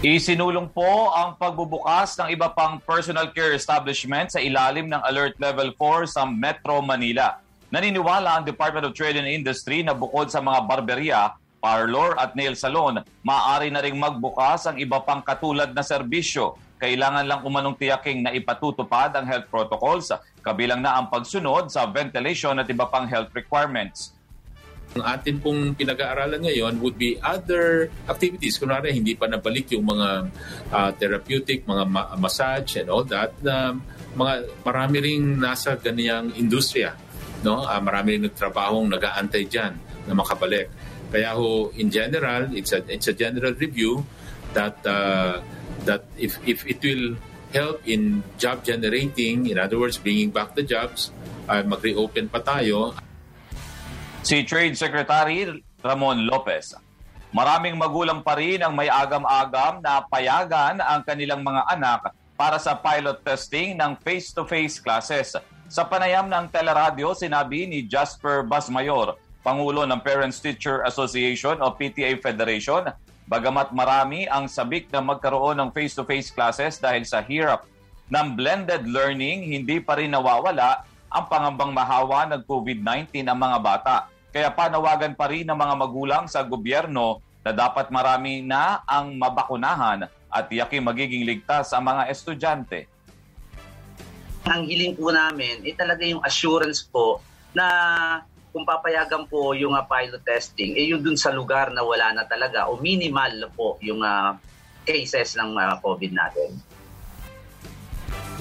Isinulong 0.03 0.67
po 0.75 1.15
ang 1.15 1.39
pagbubukas 1.39 2.19
ng 2.19 2.35
iba 2.35 2.51
pang 2.51 2.83
personal 2.83 3.31
care 3.31 3.55
establishment 3.55 4.35
sa 4.35 4.43
ilalim 4.43 4.91
ng 4.91 4.99
Alert 5.07 5.39
Level 5.39 5.71
4 5.79 6.19
sa 6.19 6.27
Metro 6.27 6.83
Manila. 6.83 7.39
Naniniwala 7.71 8.43
ang 8.43 8.45
Department 8.45 8.91
of 8.91 8.93
Trade 8.93 9.23
and 9.23 9.31
Industry 9.31 9.87
na 9.87 9.95
bukod 9.95 10.35
sa 10.35 10.43
mga 10.43 10.67
barberia, 10.67 11.39
parlor 11.65 12.13
at 12.21 12.37
nail 12.37 12.53
salon, 12.53 13.01
maaari 13.25 13.73
na 13.73 13.81
ring 13.81 13.97
magbukas 13.97 14.69
ang 14.69 14.77
iba 14.77 15.01
pang 15.01 15.25
katulad 15.25 15.73
na 15.73 15.81
serbisyo. 15.81 16.61
Kailangan 16.77 17.25
lang 17.25 17.41
umanong 17.41 17.81
tiyaking 17.81 18.21
na 18.21 18.37
ipatutupad 18.37 19.17
ang 19.17 19.25
health 19.25 19.49
protocols, 19.49 20.13
kabilang 20.45 20.85
na 20.85 21.01
ang 21.01 21.09
pagsunod 21.09 21.73
sa 21.73 21.89
ventilation 21.89 22.53
at 22.61 22.69
iba 22.69 22.85
pang 22.85 23.09
health 23.09 23.33
requirements. 23.33 24.13
Ang 24.95 25.03
atin 25.09 25.41
pong 25.41 25.73
pinag-aaralan 25.75 26.45
ngayon 26.45 26.79
would 26.85 27.01
be 27.01 27.17
other 27.25 27.89
activities. 28.07 28.61
Kunwari, 28.61 28.93
hindi 28.93 29.17
pa 29.17 29.27
nabalik 29.27 29.73
yung 29.73 29.89
mga 29.89 30.09
uh, 30.71 30.91
therapeutic, 30.95 31.65
mga 31.65 31.85
ma- 31.89 32.15
massage 32.15 32.79
and 32.79 32.93
all 32.93 33.03
that. 33.03 33.33
Na 33.41 33.75
mga, 34.15 34.53
marami 34.63 34.97
ring 35.03 35.41
nasa 35.41 35.75
ganyang 35.81 36.31
industriya. 36.37 36.95
No? 37.43 37.65
Uh, 37.65 37.81
marami 37.83 38.21
rin 38.21 38.29
nagtrabahong 38.29 38.87
nag-aantay 38.93 39.49
dyan 39.51 39.75
na 40.07 40.15
makabalik. 40.15 40.71
Kaya 41.15 41.39
ho, 41.39 41.71
in 41.79 41.95
general, 41.95 42.51
it's 42.59 42.75
a, 42.75 42.83
it's 42.91 43.07
a 43.07 43.15
general 43.15 43.55
review 43.55 44.03
that 44.51 44.83
uh, 44.83 45.39
that 45.87 46.03
if, 46.19 46.43
if 46.43 46.67
it 46.67 46.83
will 46.83 47.15
help 47.55 47.87
in 47.87 48.27
job 48.35 48.67
generating, 48.67 49.47
in 49.47 49.63
other 49.63 49.79
words, 49.79 49.95
bringing 49.95 50.35
back 50.35 50.59
the 50.59 50.67
jobs, 50.67 51.15
uh, 51.47 51.63
mag-reopen 51.63 52.27
pa 52.27 52.43
tayo, 52.43 52.99
si 54.27 54.43
Trade 54.43 54.75
Secretary 54.75 55.47
Ramon 55.79 56.27
Lopez. 56.27 56.75
Maraming 57.31 57.79
magulang 57.79 58.19
pa 58.27 58.35
rin 58.35 58.59
ang 58.59 58.75
may 58.75 58.91
agam-agam 58.91 59.79
na 59.79 60.03
payagan 60.03 60.83
ang 60.83 61.07
kanilang 61.07 61.47
mga 61.47 61.63
anak 61.79 62.11
para 62.35 62.59
sa 62.59 62.75
pilot 62.75 63.23
testing 63.23 63.79
ng 63.79 63.95
face-to-face 64.03 64.83
classes. 64.83 65.39
Sa 65.71 65.87
panayam 65.87 66.27
ng 66.27 66.51
teleradyo, 66.51 67.15
sinabi 67.15 67.71
ni 67.71 67.87
Jasper 67.87 68.43
Basmayor, 68.47 69.15
Pangulo 69.45 69.85
ng 69.85 70.01
Parents 70.01 70.41
Teacher 70.41 70.81
Association 70.89 71.61
o 71.61 71.77
PTA 71.77 72.17
Federation, 72.17 72.89
bagamat 73.29 73.77
marami 73.77 74.25
ang 74.25 74.49
sabik 74.49 74.89
na 74.89 75.05
magkaroon 75.05 75.61
ng 75.61 75.69
face-to-face 75.69 76.33
classes 76.33 76.81
dahil 76.81 77.05
sa 77.05 77.21
hirap 77.21 77.69
ng 78.09 78.41
blended 78.41 78.89
learning, 78.89 79.53
hindi 79.53 79.85
pa 79.85 80.01
rin 80.01 80.17
nawawala 80.17 80.89
ang 81.13 81.25
pangambang 81.29 81.77
mahawa 81.77 82.25
ng 82.33 82.41
COVID-19 82.49 83.21
ang 83.29 83.37
mga 83.37 83.59
bata. 83.61 84.09
Kaya 84.33 84.49
panawagan 84.49 85.13
pa 85.13 85.29
rin 85.29 85.45
ng 85.45 85.55
mga 85.55 85.75
magulang 85.77 86.25
sa 86.25 86.41
gobyerno 86.41 87.21
na 87.45 87.53
dapat 87.53 87.93
marami 87.93 88.41
na 88.41 88.81
ang 88.89 89.13
mabakunahan 89.13 90.09
at 90.09 90.45
tiyakin 90.49 90.81
magiging 90.81 91.29
ligtas 91.29 91.77
ang 91.77 91.85
mga 91.85 92.09
estudyante. 92.09 92.89
Ang 94.49 94.65
hiling 94.65 94.97
po 94.97 95.13
namin 95.13 95.61
ay 95.69 95.77
talaga 95.77 96.01
yung 96.01 96.25
assurance 96.25 96.81
po 96.81 97.21
na 97.53 97.69
kung 98.55 98.63
papayagan 98.63 99.27
po 99.27 99.51
yung 99.59 99.75
uh, 99.75 99.83
pilot 99.83 100.23
testing, 100.23 100.79
eh 100.79 100.87
yun 100.87 101.03
dun 101.03 101.19
sa 101.19 101.35
lugar 101.35 101.75
na 101.75 101.83
wala 101.83 102.15
na 102.15 102.23
talaga 102.23 102.71
o 102.71 102.79
minimal 102.79 103.51
po 103.51 103.75
yung 103.83 103.99
uh, 103.99 104.39
cases 104.87 105.35
ng 105.35 105.59
uh, 105.59 105.75
COVID 105.83 106.15
natin. 106.15 106.55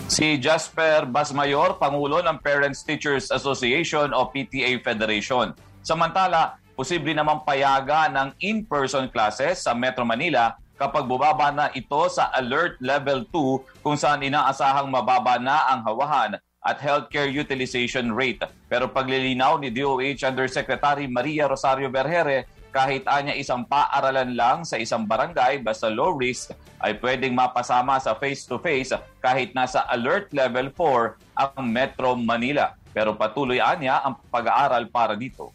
Si 0.06 0.38
Jasper 0.38 1.10
Basmayor, 1.10 1.82
Pangulo 1.82 2.22
ng 2.22 2.38
Parents 2.46 2.86
Teachers 2.86 3.34
Association 3.34 4.14
o 4.14 4.30
PTA 4.30 4.78
Federation. 4.86 5.58
Samantala, 5.82 6.62
posible 6.78 7.18
naman 7.18 7.42
payaga 7.42 8.06
ng 8.14 8.38
in-person 8.38 9.10
classes 9.10 9.66
sa 9.66 9.74
Metro 9.74 10.06
Manila 10.06 10.54
kapag 10.78 11.10
bubaba 11.10 11.50
na 11.50 11.74
ito 11.74 12.06
sa 12.14 12.30
Alert 12.38 12.78
Level 12.86 13.26
2 13.34 13.82
kung 13.82 13.98
saan 13.98 14.22
inaasahang 14.22 14.94
mababa 14.94 15.42
na 15.42 15.74
ang 15.74 15.82
hawahan 15.82 16.38
at 16.64 16.80
healthcare 16.80 17.28
utilization 17.28 18.16
rate. 18.16 18.44
Pero 18.72 18.88
paglilinaw 18.88 19.60
ni 19.60 19.70
DOH 19.70 20.24
Undersecretary 20.24 21.06
Maria 21.12 21.48
Rosario 21.48 21.92
Berhere, 21.92 22.48
kahit 22.74 23.06
anya 23.06 23.38
isang 23.38 23.70
paaralan 23.70 24.34
lang 24.34 24.66
sa 24.66 24.82
isang 24.82 25.06
barangay 25.06 25.62
basta 25.62 25.94
low 25.94 26.18
risk 26.18 26.58
ay 26.82 26.98
pwedeng 26.98 27.38
mapasama 27.38 28.02
sa 28.02 28.18
face-to-face 28.18 28.98
kahit 29.22 29.54
nasa 29.54 29.86
alert 29.94 30.34
level 30.34 30.74
4 30.74 31.38
ang 31.38 31.70
Metro 31.70 32.18
Manila. 32.18 32.74
Pero 32.90 33.14
patuloy 33.14 33.62
anya 33.62 34.02
ang 34.02 34.18
pag-aaral 34.34 34.90
para 34.90 35.14
dito. 35.14 35.54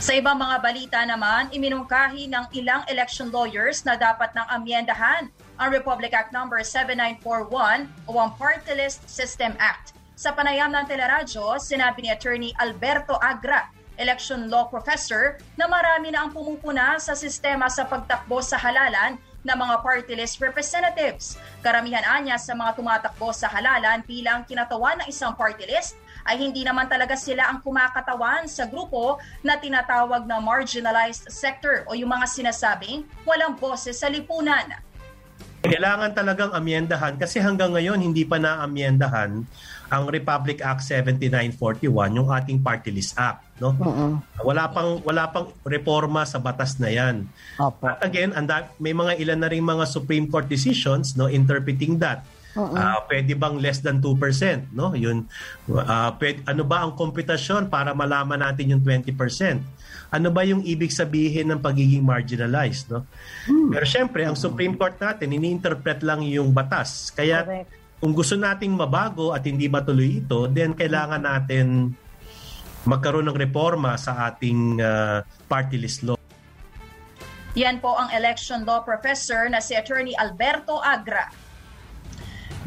Sa 0.00 0.16
ibang 0.16 0.38
mga 0.40 0.56
balita 0.64 0.98
naman, 1.04 1.52
iminungkahi 1.52 2.30
ng 2.30 2.56
ilang 2.56 2.88
election 2.88 3.28
lawyers 3.28 3.84
na 3.84 4.00
dapat 4.00 4.32
nang 4.32 4.48
amyendahan 4.48 5.28
ang 5.60 5.68
Republic 5.68 6.16
Act 6.16 6.32
No. 6.32 6.48
7941 6.48 8.08
o 8.08 8.16
ang 8.16 8.32
Party 8.40 8.72
List 8.72 9.04
System 9.04 9.52
Act. 9.60 9.92
Sa 10.16 10.32
panayam 10.32 10.72
ng 10.72 10.88
teleradyo, 10.88 11.60
sinabi 11.60 12.08
ni 12.08 12.08
Attorney 12.08 12.56
Alberto 12.56 13.20
Agra, 13.20 13.68
election 14.00 14.48
law 14.48 14.64
professor, 14.72 15.36
na 15.60 15.68
marami 15.68 16.08
na 16.08 16.24
ang 16.24 16.32
pumupuna 16.32 16.96
sa 16.96 17.12
sistema 17.12 17.68
sa 17.68 17.84
pagtakbo 17.84 18.40
sa 18.40 18.56
halalan 18.56 19.20
ng 19.44 19.56
mga 19.56 19.76
party 19.80 20.12
list 20.16 20.40
representatives. 20.40 21.36
Karamihan 21.64 22.04
anya 22.04 22.36
sa 22.36 22.56
mga 22.56 22.76
tumatakbo 22.76 23.32
sa 23.32 23.48
halalan 23.48 24.04
bilang 24.04 24.44
kinatawan 24.44 25.00
ng 25.04 25.08
isang 25.08 25.32
party 25.36 25.64
list 25.68 25.96
ay 26.28 26.36
hindi 26.36 26.64
naman 26.64 26.84
talaga 26.88 27.16
sila 27.16 27.48
ang 27.48 27.64
kumakatawan 27.64 28.44
sa 28.44 28.68
grupo 28.68 29.16
na 29.40 29.56
tinatawag 29.56 30.28
na 30.28 30.36
marginalized 30.40 31.32
sector 31.32 31.88
o 31.88 31.96
yung 31.96 32.12
mga 32.12 32.28
sinasabing 32.28 33.08
walang 33.24 33.56
boses 33.56 34.00
sa 34.00 34.12
lipunan. 34.12 34.68
Kailangan 35.60 36.16
talagang 36.16 36.50
amyendahan 36.56 37.20
kasi 37.20 37.36
hanggang 37.36 37.76
ngayon 37.76 38.00
hindi 38.00 38.24
pa 38.24 38.40
na-amyendahan 38.40 39.44
ang 39.90 40.04
Republic 40.06 40.62
Act 40.62 40.86
7941, 40.86 42.16
yung 42.16 42.30
ating 42.30 42.62
Party 42.62 42.94
List 42.94 43.18
Act, 43.18 43.42
no? 43.58 43.74
Wala 44.40 44.70
pang 44.70 45.02
wala 45.02 45.28
pang 45.28 45.50
reforma 45.66 46.22
sa 46.24 46.38
batas 46.38 46.78
na 46.78 46.88
'yan. 46.88 47.26
At 47.82 48.00
again, 48.06 48.30
anda, 48.32 48.70
may 48.78 48.94
mga 48.94 49.18
ilan 49.18 49.38
na 49.42 49.50
ring 49.50 49.66
mga 49.66 49.84
Supreme 49.90 50.30
Court 50.30 50.46
decisions 50.46 51.18
no 51.18 51.26
interpreting 51.26 51.98
that. 52.00 52.22
Ah, 52.74 53.06
pwede 53.06 53.38
bang 53.38 53.62
less 53.62 53.78
than 53.78 54.02
2%, 54.02 54.74
no? 54.74 54.90
Yun 54.94 55.22
ah, 55.86 56.14
pwede, 56.18 56.42
ano 56.50 56.66
ba 56.66 56.82
ang 56.82 56.98
komputasyon 56.98 57.70
para 57.70 57.94
malaman 57.94 58.42
natin 58.42 58.74
yung 58.74 58.82
20%? 58.82 59.62
Ano 60.10 60.34
ba 60.34 60.42
yung 60.42 60.66
ibig 60.66 60.90
sabihin 60.90 61.54
ng 61.54 61.60
pagiging 61.62 62.02
marginalized, 62.02 62.90
no? 62.90 63.06
Pero 63.46 63.84
syempre, 63.86 64.26
ang 64.26 64.34
Supreme 64.34 64.74
Court 64.74 64.98
natin 64.98 65.30
ini-interpret 65.30 66.02
lang 66.02 66.26
yung 66.26 66.50
batas. 66.50 67.14
Kaya 67.14 67.46
kung 68.02 68.10
gusto 68.10 68.34
nating 68.34 68.74
mabago 68.74 69.30
at 69.30 69.46
hindi 69.46 69.70
matuloy 69.70 70.18
ito, 70.18 70.50
then 70.50 70.74
kailangan 70.74 71.22
natin 71.22 71.94
magkaroon 72.88 73.28
ng 73.28 73.38
reforma 73.38 73.94
sa 74.00 74.32
ating 74.32 74.80
ah, 74.80 75.22
party 75.46 75.76
list 75.76 76.02
law. 76.02 76.18
Yan 77.58 77.82
po 77.82 77.98
ang 77.98 78.08
election 78.14 78.62
law 78.62 78.80
professor 78.86 79.50
na 79.50 79.58
si 79.58 79.74
Attorney 79.74 80.14
Alberto 80.14 80.78
Agra. 80.78 81.26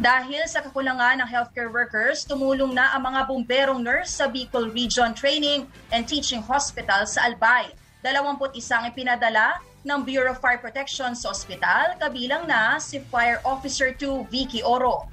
Dahil 0.02 0.42
sa 0.50 0.66
kakulangan 0.66 1.22
ng 1.22 1.30
healthcare 1.30 1.70
workers, 1.70 2.26
tumulong 2.26 2.74
na 2.74 2.90
ang 2.98 3.06
mga 3.06 3.30
bomberong 3.30 3.82
nurse 3.86 4.18
sa 4.18 4.26
Bicol 4.26 4.74
Region 4.74 5.14
Training 5.14 5.70
and 5.94 6.10
Teaching 6.10 6.42
Hospital 6.42 7.06
sa 7.06 7.30
Albay. 7.30 7.70
21 8.02 8.42
ipinadala 8.90 9.62
ng 9.86 10.00
Bureau 10.02 10.34
of 10.34 10.42
Fire 10.42 10.58
Protection 10.58 11.14
sa 11.14 11.30
ospital, 11.30 11.94
kabilang 12.02 12.50
na 12.50 12.82
si 12.82 13.06
Fire 13.14 13.38
Officer 13.46 13.94
2 13.94 14.34
Vicky 14.34 14.66
Oro. 14.66 15.06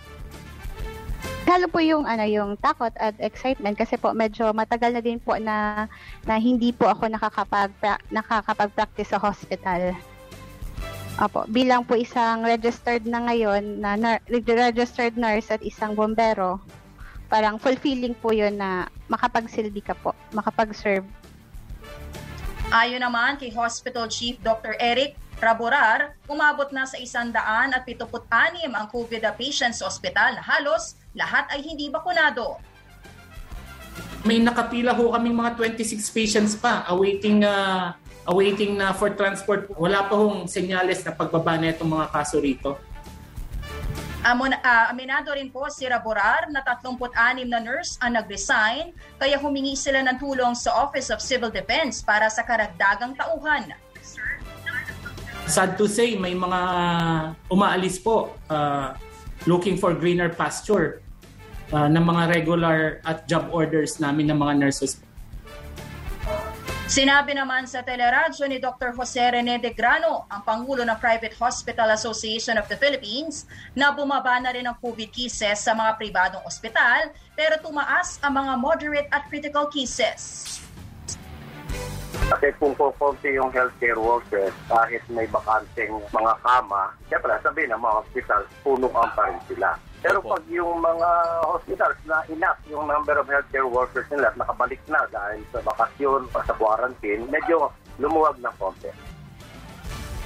Lalo 1.45 1.67
po 1.69 1.83
yung 1.85 2.09
ano 2.09 2.25
yung 2.25 2.57
takot 2.57 2.95
at 2.97 3.13
excitement 3.21 3.77
kasi 3.77 4.01
po 4.01 4.17
medyo 4.17 4.49
matagal 4.57 4.97
na 4.97 5.03
din 5.03 5.21
po 5.21 5.35
na 5.37 5.91
na 6.25 6.39
hindi 6.41 6.71
po 6.73 6.89
ako 6.89 7.11
nakakapag 7.11 7.75
nakakapag-practice 8.09 9.13
sa 9.13 9.21
hospital. 9.21 9.93
Opo, 11.19 11.43
bilang 11.51 11.83
po 11.83 11.99
isang 11.99 12.47
registered 12.47 13.03
na 13.09 13.27
ngayon 13.27 13.83
na 13.83 14.21
registered 14.31 15.19
nurse 15.19 15.51
at 15.51 15.65
isang 15.67 15.99
bombero, 15.99 16.63
parang 17.27 17.59
fulfilling 17.59 18.15
po 18.15 18.31
'yun 18.31 18.55
na 18.55 18.87
makapagsilbi 19.11 19.83
ka 19.83 19.99
po, 19.99 20.15
makapag-serve. 20.31 21.07
Ayon 22.71 23.03
naman 23.03 23.35
kay 23.35 23.51
Hospital 23.51 24.07
Chief 24.07 24.39
Dr. 24.39 24.79
Eric 24.79 25.19
Raborar, 25.43 26.15
umabot 26.31 26.69
na 26.71 26.87
sa 26.87 27.01
176 27.01 28.07
ang 28.71 28.87
COVID 28.93 29.25
patients 29.35 29.83
sa 29.83 29.89
ospital 29.89 30.37
na 30.37 30.43
halos 30.45 31.01
lahat 31.17 31.49
ay 31.51 31.65
hindi 31.65 31.91
bakunado. 31.91 32.61
May 34.23 34.39
nakapila 34.39 34.93
ho 34.93 35.17
kaming 35.17 35.33
mga 35.33 35.57
26 35.57 36.13
patients 36.13 36.53
pa 36.55 36.85
awaiting 36.93 37.43
uh, 37.43 37.97
awaiting 38.29 38.77
na 38.77 38.93
for 38.93 39.13
transport. 39.15 39.71
Wala 39.77 40.05
pa 40.09 40.15
hong 40.17 40.45
senyales 40.51 41.01
na 41.05 41.13
pagbaba 41.15 41.57
na 41.57 41.73
itong 41.73 41.89
mga 41.89 42.07
kaso 42.13 42.37
rito. 42.41 42.77
Amon, 44.21 44.53
uh, 44.53 44.87
aminado 44.93 45.33
rin 45.33 45.49
po 45.49 45.65
si 45.73 45.89
Raborar 45.89 46.53
na 46.53 46.61
36 46.61 47.01
na 47.49 47.57
nurse 47.57 47.97
ang 48.05 48.21
nag-resign 48.21 48.93
kaya 49.17 49.41
humingi 49.41 49.73
sila 49.73 50.05
ng 50.05 50.21
tulong 50.21 50.53
sa 50.53 50.77
Office 50.85 51.09
of 51.09 51.25
Civil 51.25 51.49
Defense 51.49 52.05
para 52.05 52.29
sa 52.29 52.45
karagdagang 52.45 53.17
tauhan. 53.17 53.73
Sad 55.49 55.81
to 55.81 55.89
say, 55.89 56.21
may 56.21 56.37
mga 56.37 56.61
umaalis 57.49 57.97
po 57.97 58.37
uh, 58.53 58.93
looking 59.49 59.81
for 59.81 59.97
greener 59.97 60.29
pasture 60.29 61.01
uh, 61.73 61.89
ng 61.89 62.05
mga 62.05 62.23
regular 62.37 63.01
at 63.09 63.25
job 63.25 63.49
orders 63.51 63.97
namin 63.99 64.29
ng 64.29 64.39
mga 64.39 64.69
nurses. 64.69 65.01
Sinabi 66.91 67.39
naman 67.39 67.71
sa 67.71 67.87
teleradyo 67.87 68.51
ni 68.51 68.59
Dr. 68.59 68.91
Jose 68.99 69.23
Rene 69.23 69.63
de 69.63 69.71
Grano, 69.71 70.27
ang 70.27 70.43
Pangulo 70.43 70.83
ng 70.83 70.99
Private 70.99 71.39
Hospital 71.39 71.95
Association 71.95 72.59
of 72.59 72.67
the 72.67 72.75
Philippines, 72.75 73.47
na 73.79 73.95
bumaba 73.95 74.43
na 74.43 74.51
rin 74.51 74.67
ang 74.67 74.75
COVID 74.75 75.07
cases 75.15 75.63
sa 75.63 75.71
mga 75.71 75.95
pribadong 75.95 76.43
ospital 76.43 77.15
pero 77.39 77.63
tumaas 77.63 78.19
ang 78.27 78.43
mga 78.43 78.53
moderate 78.59 79.09
at 79.15 79.23
critical 79.31 79.71
cases. 79.71 80.59
Kasi 82.27 82.51
kung 82.59 82.75
kukunti 82.75 83.39
yung 83.39 83.55
healthcare 83.55 83.95
workers, 83.95 84.51
kahit 84.67 85.07
may 85.15 85.31
bakanteng 85.31 85.95
mga 86.11 86.43
kama, 86.43 86.91
siyempre 87.07 87.39
sabihin 87.39 87.71
ng 87.71 87.79
mga 87.87 88.03
hospital, 88.03 88.43
punuan 88.67 89.11
pa 89.15 89.31
rin 89.31 89.39
sila. 89.47 89.79
Pero 90.01 90.25
pag 90.25 90.41
yung 90.49 90.81
mga 90.81 91.09
hospitals 91.45 92.01
na 92.09 92.25
enough 92.33 92.57
yung 92.73 92.89
number 92.89 93.21
of 93.21 93.29
healthcare 93.29 93.69
workers 93.69 94.09
nila 94.09 94.33
nakabalik 94.33 94.81
na 94.89 95.05
dahil 95.13 95.45
sa 95.53 95.61
bakasyon 95.61 96.25
o 96.25 96.37
sa 96.41 96.57
quarantine, 96.57 97.29
medyo 97.29 97.69
lumuwag 98.01 98.41
ng 98.41 98.55
konti. 98.57 98.89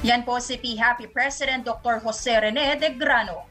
Yan 0.07 0.23
po 0.23 0.39
si 0.39 0.55
P-Happy 0.63 1.11
President 1.11 1.67
Dr. 1.67 1.99
Jose 1.99 2.31
Rene 2.31 2.79
de 2.79 2.95
Grano. 2.95 3.51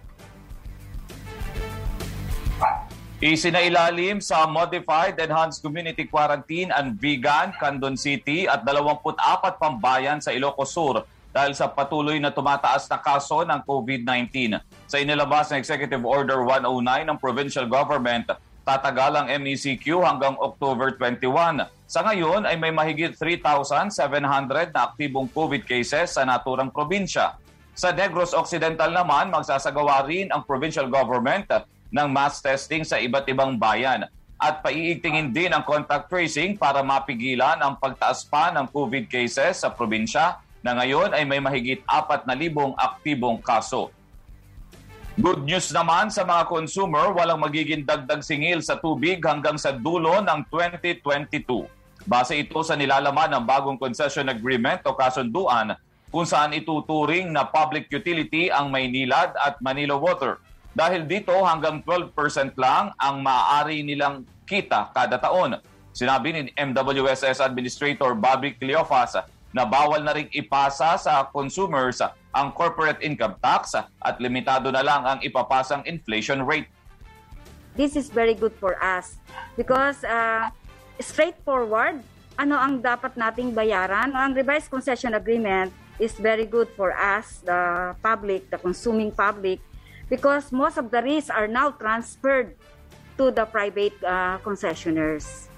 Isinailalim 3.24 4.24
sa 4.24 4.48
Modified 4.48 5.20
Enhanced 5.20 5.60
Community 5.60 6.08
Quarantine 6.08 6.72
ang 6.72 6.96
Vigan, 6.96 7.52
Candon 7.60 8.00
City 8.00 8.48
at 8.48 8.64
24 8.64 9.60
pambayan 9.60 10.24
sa 10.24 10.32
Ilocos 10.32 10.72
Sur 10.72 11.04
dahil 11.34 11.58
sa 11.58 11.66
patuloy 11.66 12.22
na 12.22 12.30
tumataas 12.30 12.86
na 12.86 13.02
kaso 13.02 13.42
ng 13.42 13.60
COVID-19. 13.66 14.62
Sa 14.94 15.02
inilabas 15.02 15.50
na 15.50 15.58
Executive 15.58 16.06
Order 16.06 16.46
109 16.46 16.86
ng 16.86 17.18
Provincial 17.18 17.66
Government, 17.66 18.30
tatagal 18.62 19.18
ang 19.18 19.26
MECQ 19.42 20.06
hanggang 20.06 20.38
October 20.38 20.94
21. 20.94 21.66
Sa 21.90 22.06
ngayon 22.06 22.46
ay 22.46 22.62
may 22.62 22.70
mahigit 22.70 23.18
3,700 23.18 24.70
na 24.70 24.86
aktibong 24.86 25.26
COVID 25.34 25.66
cases 25.66 26.14
sa 26.14 26.22
naturang 26.30 26.70
probinsya. 26.70 27.42
Sa 27.74 27.90
Negros 27.90 28.38
Occidental 28.38 28.94
naman, 28.94 29.34
magsasagawa 29.34 30.06
rin 30.06 30.30
ang 30.30 30.46
provincial 30.46 30.86
government 30.86 31.50
ng 31.90 32.08
mass 32.14 32.38
testing 32.38 32.86
sa 32.86 33.02
iba't 33.02 33.26
ibang 33.26 33.58
bayan 33.58 34.06
at 34.38 34.62
paiigtingin 34.62 35.34
din 35.34 35.58
ang 35.58 35.66
contact 35.66 36.06
tracing 36.06 36.54
para 36.54 36.86
mapigilan 36.86 37.58
ang 37.66 37.82
pagtaas 37.82 38.30
pa 38.30 38.54
ng 38.54 38.70
COVID 38.70 39.10
cases 39.10 39.58
sa 39.66 39.74
probinsya 39.74 40.38
na 40.62 40.78
ngayon 40.78 41.18
ay 41.18 41.26
may 41.26 41.42
mahigit 41.42 41.82
4,000 41.90 42.30
aktibong 42.78 43.42
kaso. 43.42 43.90
Good 45.14 45.46
news 45.46 45.70
naman 45.70 46.10
sa 46.10 46.26
mga 46.26 46.50
consumer, 46.50 47.14
walang 47.14 47.38
magiging 47.38 47.86
dagdag 47.86 48.26
singil 48.26 48.66
sa 48.66 48.82
tubig 48.82 49.22
hanggang 49.22 49.62
sa 49.62 49.70
dulo 49.70 50.18
ng 50.26 50.42
2022. 50.50 51.70
Base 52.10 52.34
ito 52.34 52.58
sa 52.66 52.74
nilalaman 52.74 53.30
ng 53.38 53.46
bagong 53.46 53.78
concession 53.78 54.26
agreement 54.34 54.82
o 54.90 54.98
kasunduan 54.98 55.78
kung 56.10 56.26
saan 56.26 56.58
ituturing 56.58 57.30
na 57.30 57.46
public 57.46 57.94
utility 57.94 58.50
ang 58.50 58.74
Maynilad 58.74 59.38
at 59.38 59.62
Manila 59.62 60.02
Water. 60.02 60.42
Dahil 60.74 61.06
dito 61.06 61.38
hanggang 61.46 61.86
12% 61.86 62.58
lang 62.58 62.90
ang 62.98 63.22
maaari 63.22 63.86
nilang 63.86 64.26
kita 64.50 64.90
kada 64.98 65.22
taon. 65.22 65.62
Sinabi 65.94 66.34
ni 66.34 66.42
MWSS 66.58 67.38
Administrator 67.38 68.18
Bobby 68.18 68.58
Cleofas 68.58 69.22
na 69.54 69.64
bawal 69.64 70.02
na 70.02 70.18
ring 70.18 70.28
ipasa 70.34 70.98
sa 70.98 71.30
consumers 71.30 72.02
ang 72.34 72.50
corporate 72.52 72.98
income 73.06 73.38
tax 73.38 73.78
at 73.78 74.16
limitado 74.18 74.74
na 74.74 74.82
lang 74.82 75.06
ang 75.06 75.20
ipapasang 75.22 75.86
inflation 75.86 76.42
rate. 76.42 76.68
This 77.78 77.94
is 77.94 78.10
very 78.10 78.34
good 78.34 78.54
for 78.58 78.78
us 78.82 79.18
because 79.54 80.02
uh, 80.06 80.50
straightforward, 80.98 82.02
ano 82.38 82.58
ang 82.58 82.82
dapat 82.82 83.14
nating 83.14 83.54
bayaran? 83.54 84.14
Ang 84.14 84.34
revised 84.34 84.74
concession 84.74 85.14
agreement 85.14 85.70
is 86.02 86.18
very 86.18 86.50
good 86.50 86.70
for 86.74 86.94
us, 86.94 87.46
the 87.46 87.94
public, 88.02 88.50
the 88.50 88.58
consuming 88.58 89.14
public, 89.14 89.62
because 90.10 90.50
most 90.50 90.82
of 90.82 90.90
the 90.90 91.02
risks 91.02 91.30
are 91.30 91.46
now 91.46 91.70
transferred 91.70 92.58
to 93.18 93.30
the 93.30 93.46
private 93.46 93.94
uh, 94.02 94.42
concessionaires. 94.42 95.53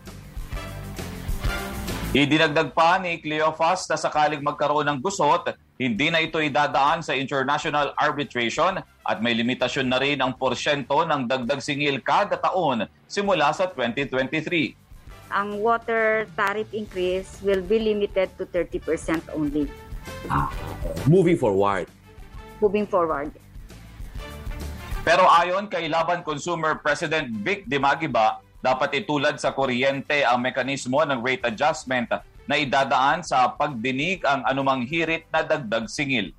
Idinagdag 2.16 2.72
pa 2.72 2.95
ni 2.95 3.20
Cleophas 3.20 3.91
na 3.91 3.99
sakaling 3.99 4.39
magkaroon 4.39 4.88
ng 4.88 5.03
gusot, 5.03 5.51
hindi 5.76 6.07
na 6.07 6.24
ito 6.24 6.39
idadaan 6.39 7.03
sa 7.03 7.11
international 7.11 7.91
arbitration 7.99 8.80
at 8.80 9.20
may 9.20 9.36
limitasyon 9.36 9.84
na 9.84 9.99
rin 9.99 10.24
ang 10.24 10.32
porsyento 10.32 11.03
ng 11.03 11.28
dagdag 11.28 11.59
singil 11.59 11.99
kada 11.99 12.39
taon 12.39 12.88
simula 13.03 13.51
sa 13.51 13.68
2023. 13.68 14.32
Ang 15.28 15.59
water 15.59 16.24
tariff 16.39 16.72
increase 16.72 17.43
will 17.43 17.59
be 17.59 17.84
limited 17.84 18.32
to 18.39 18.47
30% 18.47 19.20
only 19.36 19.68
Moving 21.11 21.36
forward. 21.36 21.91
moving 22.63 22.88
forward. 22.88 23.36
Pero 25.03 25.28
ayon 25.28 25.68
kay 25.68 25.91
Laban 25.91 26.24
Consumer 26.24 26.80
President 26.80 27.28
Vic 27.43 27.68
Dimagiba, 27.68 28.39
dapat 28.66 29.05
itulad 29.05 29.38
sa 29.38 29.53
kuryente 29.53 30.26
ang 30.26 30.41
mekanismo 30.41 31.05
ng 31.05 31.22
rate 31.22 31.45
adjustment 31.45 32.09
na 32.49 32.57
idadaan 32.57 33.22
sa 33.22 33.53
pagdinig 33.53 34.26
ang 34.26 34.41
anumang 34.49 34.89
hirit 34.89 35.30
na 35.30 35.45
dagdag 35.45 35.86
singil. 35.86 36.34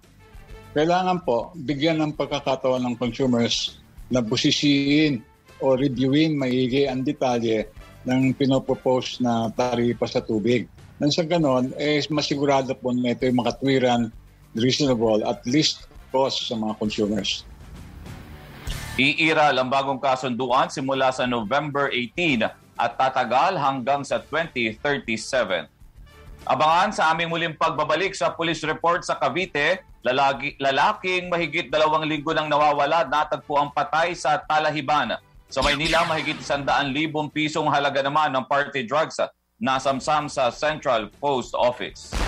kailangan 0.75 1.23
po 1.23 1.55
bigyan 1.55 2.03
ng 2.03 2.19
pagkakataon 2.19 2.83
ng 2.83 2.95
consumers 2.99 3.79
na 4.11 4.19
busisiin 4.19 5.23
o 5.63 5.79
reviewin 5.79 6.35
maigi 6.35 6.91
ang 6.91 7.07
detalye 7.07 7.71
ng 8.05 8.35
pinopropose 8.35 9.23
na 9.23 9.49
taripa 9.55 10.05
sa 10.07 10.21
tubig. 10.21 10.69
Nang 11.01 11.11
sa 11.11 11.25
ganon, 11.25 11.73
eh, 11.81 12.01
masigurado 12.13 12.77
po 12.77 12.93
na 12.93 13.17
ito 13.17 13.25
yung 13.25 13.41
makatwiran, 13.41 14.13
reasonable, 14.53 15.25
at 15.25 15.41
least 15.49 15.89
cost 16.13 16.49
sa 16.49 16.57
mga 16.57 16.77
consumers. 16.81 17.45
Iiral 18.97 19.53
ang 19.61 19.69
bagong 19.69 20.01
kasunduan 20.01 20.73
simula 20.73 21.13
sa 21.13 21.29
November 21.29 21.93
18 21.93 22.49
at 22.81 22.97
tatagal 22.97 23.61
hanggang 23.61 24.01
sa 24.01 24.17
2037. 24.25 25.69
Abangan 26.49 26.97
sa 26.97 27.13
aming 27.13 27.29
muling 27.29 27.53
pagbabalik 27.61 28.17
sa 28.17 28.33
police 28.33 28.65
report 28.65 29.05
sa 29.05 29.21
Cavite, 29.21 29.85
lalaki, 30.01 30.57
lalaking 30.57 31.29
mahigit 31.29 31.69
dalawang 31.69 32.09
linggo 32.09 32.33
nang 32.33 32.49
nawawala 32.49 33.05
natagpo 33.05 33.61
ang 33.61 33.69
patay 33.69 34.17
sa 34.17 34.41
Talahiban. 34.41 35.21
Sa 35.53 35.61
Maynila, 35.61 36.09
mahigit 36.09 36.41
100,000 36.41 36.89
pisong 37.37 37.69
halaga 37.69 38.01
naman 38.01 38.33
ng 38.33 38.49
party 38.49 38.89
drugs 38.89 39.21
nasamsam 39.61 40.25
sa 40.33 40.49
Central 40.49 41.13
Post 41.21 41.53
Office. 41.53 42.26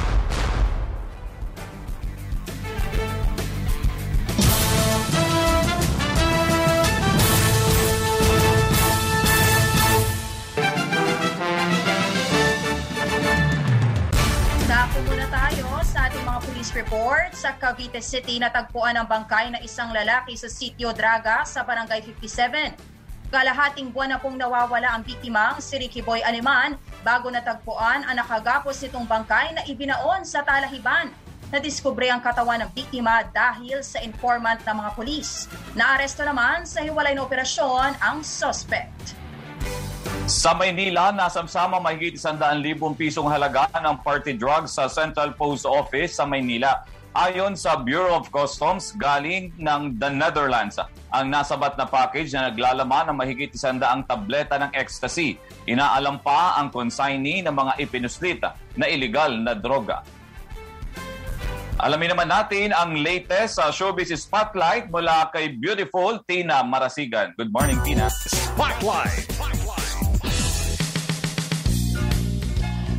Report. 16.78 17.34
Sa 17.34 17.58
Cavite 17.58 17.98
City, 17.98 18.38
natagpuan 18.38 18.94
ang 18.94 19.10
bangkay 19.10 19.50
na 19.50 19.58
isang 19.66 19.90
lalaki 19.90 20.38
sa 20.38 20.46
Sitio 20.46 20.94
Draga 20.94 21.42
sa 21.42 21.66
Barangay 21.66 22.06
57. 22.06 22.78
Kalahating 23.28 23.92
buwan 23.92 24.16
na 24.16 24.18
pong 24.22 24.40
nawawala 24.40 24.94
ang 24.94 25.04
biktimang 25.04 25.60
si 25.60 25.76
Ricky 25.76 26.00
Boy 26.00 26.24
Aliman 26.24 26.78
bago 27.04 27.28
natagpuan 27.28 28.06
ang 28.06 28.16
nakagapos 28.16 28.80
nitong 28.80 29.04
bangkay 29.04 29.52
na 29.52 29.62
ibinaon 29.68 30.24
sa 30.24 30.40
Talahiban. 30.46 31.12
Nadiskubre 31.52 32.08
ang 32.08 32.24
katawan 32.24 32.64
ng 32.64 32.70
biktima 32.72 33.24
dahil 33.28 33.84
sa 33.84 34.00
informant 34.00 34.62
ng 34.64 34.76
mga 34.78 34.90
pulis. 34.96 35.48
Naaresto 35.76 36.24
naman 36.24 36.64
sa 36.64 36.80
hiwalay 36.80 37.12
na 37.12 37.24
operasyon 37.24 38.00
ang 38.00 38.20
suspect. 38.24 39.16
Sa 40.28 40.52
Maynila, 40.52 41.08
nasamsama 41.08 41.80
mahigit 41.80 42.20
100,000 42.20 42.60
pisong 43.00 43.32
halaga 43.32 43.64
ng 43.80 43.96
party 44.04 44.36
drugs 44.36 44.76
sa 44.76 44.84
Central 44.84 45.32
Post 45.32 45.64
Office 45.64 46.20
sa 46.20 46.28
Maynila. 46.28 46.84
Ayon 47.16 47.56
sa 47.56 47.80
Bureau 47.80 48.12
of 48.12 48.28
Customs, 48.28 48.92
galing 48.92 49.56
ng 49.56 49.96
the 49.96 50.12
Netherlands 50.12 50.76
ang 51.08 51.32
nasabat 51.32 51.80
na 51.80 51.88
package 51.88 52.36
na 52.36 52.52
naglalaman 52.52 53.08
ng 53.08 53.16
mahigit 53.16 53.56
100 53.56 54.04
tableta 54.04 54.60
ng 54.60 54.68
ecstasy. 54.76 55.40
Inaalam 55.64 56.20
pa 56.20 56.60
ang 56.60 56.68
consignee 56.68 57.40
ng 57.40 57.56
mga 57.56 57.72
ipinuslit 57.88 58.44
na 58.76 58.84
illegal 58.84 59.32
na 59.32 59.56
droga. 59.56 60.04
Alamin 61.80 62.12
naman 62.12 62.28
natin 62.28 62.76
ang 62.76 63.00
latest 63.00 63.56
sa 63.56 63.72
Showbiz 63.72 64.12
Spotlight 64.12 64.92
mula 64.92 65.32
kay 65.32 65.56
beautiful 65.56 66.20
Tina 66.28 66.60
Marasigan. 66.60 67.32
Good 67.40 67.48
morning, 67.48 67.80
Tina. 67.80 68.12
Spotlight. 68.12 69.47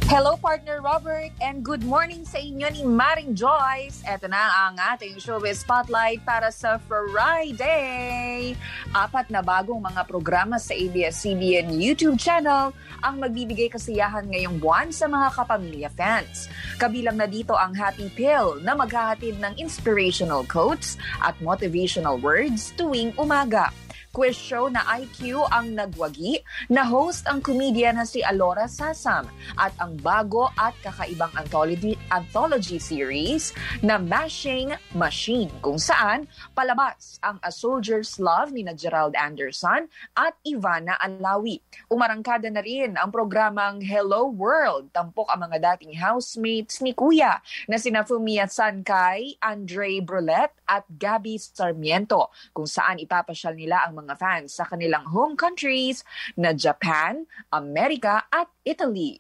Hello, 0.10 0.34
partner 0.34 0.82
Robert, 0.82 1.30
and 1.38 1.62
good 1.62 1.86
morning 1.86 2.26
sa 2.26 2.42
inyo 2.42 2.66
ni 2.74 2.82
Maring 2.82 3.38
Joyce. 3.38 4.02
Ito 4.02 4.26
na 4.26 4.42
ang 4.42 4.82
ating 4.98 5.22
showbiz 5.22 5.62
spotlight 5.62 6.26
para 6.26 6.50
sa 6.50 6.82
Friday. 6.90 8.58
Apat 8.90 9.30
na 9.30 9.46
bagong 9.46 9.78
mga 9.78 10.10
programa 10.10 10.58
sa 10.58 10.74
ABS-CBN 10.74 11.78
YouTube 11.78 12.18
channel 12.18 12.74
ang 13.06 13.22
magbibigay 13.22 13.70
kasiyahan 13.70 14.26
ngayong 14.34 14.58
buwan 14.58 14.90
sa 14.90 15.06
mga 15.06 15.30
kapamilya 15.30 15.94
fans. 15.94 16.50
Kabilang 16.82 17.22
na 17.22 17.30
dito 17.30 17.54
ang 17.54 17.78
Happy 17.78 18.10
Pill 18.10 18.66
na 18.66 18.74
maghahatid 18.74 19.38
ng 19.38 19.62
inspirational 19.62 20.42
quotes 20.50 20.98
at 21.22 21.38
motivational 21.38 22.18
words 22.18 22.74
tuwing 22.82 23.14
umaga 23.22 23.70
quiz 24.10 24.34
show 24.34 24.66
na 24.74 24.82
IQ 24.98 25.46
ang 25.54 25.78
nagwagi 25.78 26.42
na 26.74 26.82
host 26.82 27.30
ang 27.30 27.46
comedian 27.46 28.02
na 28.02 28.06
si 28.10 28.26
Alora 28.26 28.66
Sasam 28.66 29.30
at 29.54 29.74
ang 29.78 29.94
bago 30.02 30.50
at 30.58 30.74
kakaibang 30.82 31.30
anthology, 31.38 31.94
anthology 32.10 32.82
series 32.82 33.54
na 33.86 34.02
Mashing 34.02 34.74
Machine 34.98 35.54
kung 35.62 35.78
saan 35.78 36.26
palabas 36.58 37.22
ang 37.22 37.38
A 37.46 37.54
Soldier's 37.54 38.18
Love 38.18 38.50
ni 38.50 38.66
na 38.66 38.74
Gerald 38.74 39.14
Anderson 39.14 39.86
at 40.18 40.34
Ivana 40.42 40.98
Alawi. 40.98 41.62
Umarangkada 41.94 42.50
na 42.50 42.66
rin 42.66 42.98
ang 42.98 43.14
programang 43.14 43.78
Hello 43.86 44.26
World, 44.34 44.90
tampok 44.90 45.30
ang 45.30 45.46
mga 45.46 45.62
dating 45.76 45.94
housemates 45.94 46.82
ni 46.82 46.98
Kuya 46.98 47.38
na 47.70 47.78
sina 47.78 48.02
Fumia 48.02 48.50
Sankay, 48.50 49.38
Andre 49.38 50.02
Brulet 50.02 50.50
at 50.66 50.90
Gabby 50.90 51.38
Sarmiento 51.38 52.34
kung 52.56 52.66
saan 52.66 52.98
ipapasyal 52.98 53.54
nila 53.54 53.86
ang 53.86 53.99
mga 54.00 54.16
fans 54.16 54.56
sa 54.56 54.64
kanilang 54.64 55.04
home 55.12 55.36
countries 55.36 56.08
na 56.40 56.56
Japan, 56.56 57.28
Amerika 57.52 58.24
at 58.32 58.48
Italy. 58.64 59.20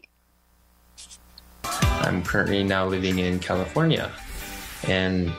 I'm 2.08 2.24
currently 2.24 2.64
now 2.64 2.88
living 2.88 3.20
in 3.20 3.44
California, 3.44 4.08
and 4.88 5.30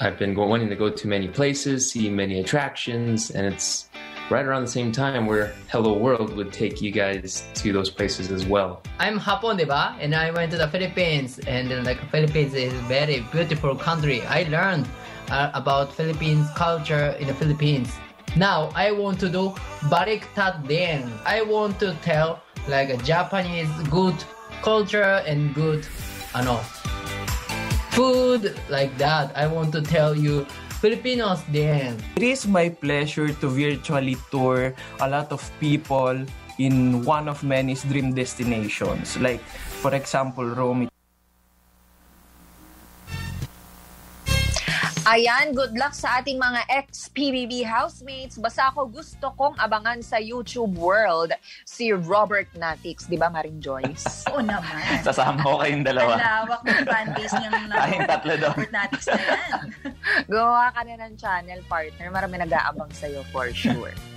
I've 0.00 0.18
been 0.18 0.32
go- 0.32 0.48
wanting 0.48 0.72
to 0.72 0.76
go 0.76 0.88
to 0.88 1.04
many 1.08 1.28
places, 1.28 1.92
see 1.92 2.08
many 2.08 2.40
attractions, 2.40 3.30
and 3.30 3.46
it's 3.46 3.88
right 4.30 4.44
around 4.44 4.62
the 4.62 4.74
same 4.74 4.90
time 4.90 5.26
where 5.26 5.54
Hello 5.70 5.94
World 5.94 6.34
would 6.34 6.52
take 6.52 6.82
you 6.82 6.90
guys 6.90 7.44
to 7.54 7.72
those 7.72 7.90
places 7.90 8.32
as 8.32 8.44
well. 8.44 8.82
I'm 8.98 9.18
Hapon, 9.18 9.56
diba? 9.56 9.94
And 10.00 10.14
I 10.14 10.30
went 10.30 10.50
to 10.52 10.58
the 10.58 10.68
Philippines, 10.68 11.38
and 11.46 11.72
uh, 11.72 11.82
like 11.82 12.00
Philippines 12.10 12.54
is 12.54 12.72
a 12.72 12.84
very 12.88 13.20
beautiful 13.30 13.76
country. 13.76 14.22
I 14.26 14.44
learned 14.50 14.88
uh, 15.30 15.50
about 15.54 15.92
Philippines 15.92 16.48
culture 16.56 17.14
in 17.20 17.28
the 17.28 17.34
Philippines. 17.34 17.92
Now 18.36 18.68
I 18.76 18.92
want 18.92 19.16
to 19.24 19.32
do 19.32 19.56
Baliktad 19.88 20.68
din. 20.68 21.08
I 21.24 21.40
want 21.40 21.80
to 21.80 21.96
tell 22.04 22.44
like 22.68 22.92
a 22.92 23.00
Japanese 23.00 23.72
good 23.88 24.12
culture 24.60 25.24
and 25.24 25.56
good, 25.56 25.88
ano, 26.36 26.60
food 27.96 28.52
like 28.68 28.92
that. 29.00 29.32
I 29.32 29.48
want 29.48 29.72
to 29.72 29.80
tell 29.80 30.12
you 30.12 30.44
Filipinos 30.84 31.40
din. 31.48 31.96
It 32.20 32.36
is 32.36 32.44
my 32.44 32.68
pleasure 32.68 33.32
to 33.32 33.46
virtually 33.48 34.20
tour 34.28 34.76
a 35.00 35.08
lot 35.08 35.32
of 35.32 35.40
people 35.56 36.20
in 36.60 37.08
one 37.08 37.32
of 37.32 37.40
many 37.40 37.72
dream 37.88 38.12
destinations. 38.12 39.16
Like, 39.16 39.40
for 39.80 39.96
example, 39.96 40.44
Rome. 40.44 40.92
Ayan, 45.06 45.54
good 45.54 45.78
luck 45.78 45.94
sa 45.94 46.18
ating 46.18 46.34
mga 46.34 46.66
ex-PBB 46.66 47.62
housemates. 47.62 48.42
Basta 48.42 48.74
ako 48.74 48.90
gusto 48.90 49.30
kong 49.38 49.54
abangan 49.54 50.02
sa 50.02 50.18
YouTube 50.18 50.74
world 50.74 51.30
si 51.62 51.94
Robert 51.94 52.50
Natix. 52.58 53.06
Di 53.06 53.14
ba, 53.14 53.30
Maring 53.30 53.62
Joyce? 53.62 54.02
Oo 54.34 54.42
naman. 54.42 55.06
Sasama 55.06 55.46
ko 55.46 55.62
kayong 55.62 55.86
dalawa. 55.86 56.18
Ang 56.18 56.26
lawak 56.26 56.60
ng 56.66 56.82
fanbase 56.90 57.34
niyang 57.38 57.54
Tayong 57.78 58.08
tatlo 58.10 58.34
doon. 58.34 58.56
Robert 58.58 58.74
Natix 58.74 59.02
na 59.06 59.22
yan. 59.22 59.66
Gawa 60.26 60.74
ka 60.74 60.80
na 60.82 60.94
ng 60.98 61.14
channel 61.14 61.62
partner. 61.70 62.06
Marami 62.10 62.34
nag-aabang 62.42 62.90
sa'yo 62.90 63.22
for 63.30 63.46
sure. 63.54 63.94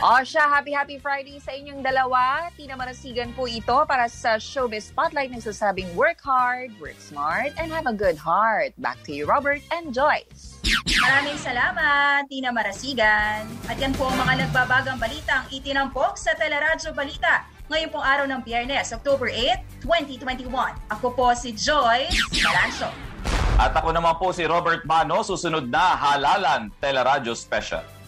O 0.00 0.24
siya, 0.24 0.48
happy 0.48 0.72
happy 0.72 0.96
Friday 0.96 1.36
sa 1.36 1.52
inyong 1.52 1.84
dalawa. 1.84 2.48
Tina 2.56 2.72
Marasigan 2.80 3.36
po 3.36 3.44
ito 3.44 3.84
para 3.84 4.08
sa 4.08 4.40
Showbiz 4.40 4.88
Spotlight 4.88 5.28
nagsasabing 5.28 5.92
work 5.92 6.24
hard, 6.24 6.72
work 6.80 6.96
smart, 6.96 7.52
and 7.60 7.68
have 7.68 7.84
a 7.84 7.92
good 7.92 8.16
heart. 8.16 8.72
Back 8.80 8.96
to 9.04 9.12
you, 9.12 9.28
Robert 9.28 9.60
and 9.68 9.92
Joyce. 9.92 10.56
Maraming 11.04 11.36
salamat, 11.36 12.24
Tina 12.32 12.48
Marasigan. 12.48 13.44
At 13.68 13.76
yan 13.76 13.92
po 13.92 14.08
ang 14.08 14.16
mga 14.16 14.48
nagbabagang 14.48 14.96
balita 14.96 15.44
ang 15.44 15.46
itinampok 15.52 16.16
sa 16.16 16.32
Teleradyo 16.32 16.96
Balita. 16.96 17.44
ngayon 17.70 17.86
pong 17.94 18.02
araw 18.02 18.26
ng 18.26 18.42
Biyernes, 18.42 18.90
October 18.90 19.30
8, 19.30 19.86
2021. 19.86 20.50
Ako 20.90 21.14
po 21.14 21.30
si 21.38 21.54
Joy 21.54 22.10
Balancho. 22.42 22.90
At 23.60 23.76
ako 23.78 23.94
naman 23.94 24.18
po 24.18 24.34
si 24.34 24.42
Robert 24.42 24.82
Mano, 24.88 25.22
susunod 25.22 25.70
na 25.70 25.94
Halalan 25.94 26.74
Teleradyo 26.82 27.36
Special. 27.36 27.99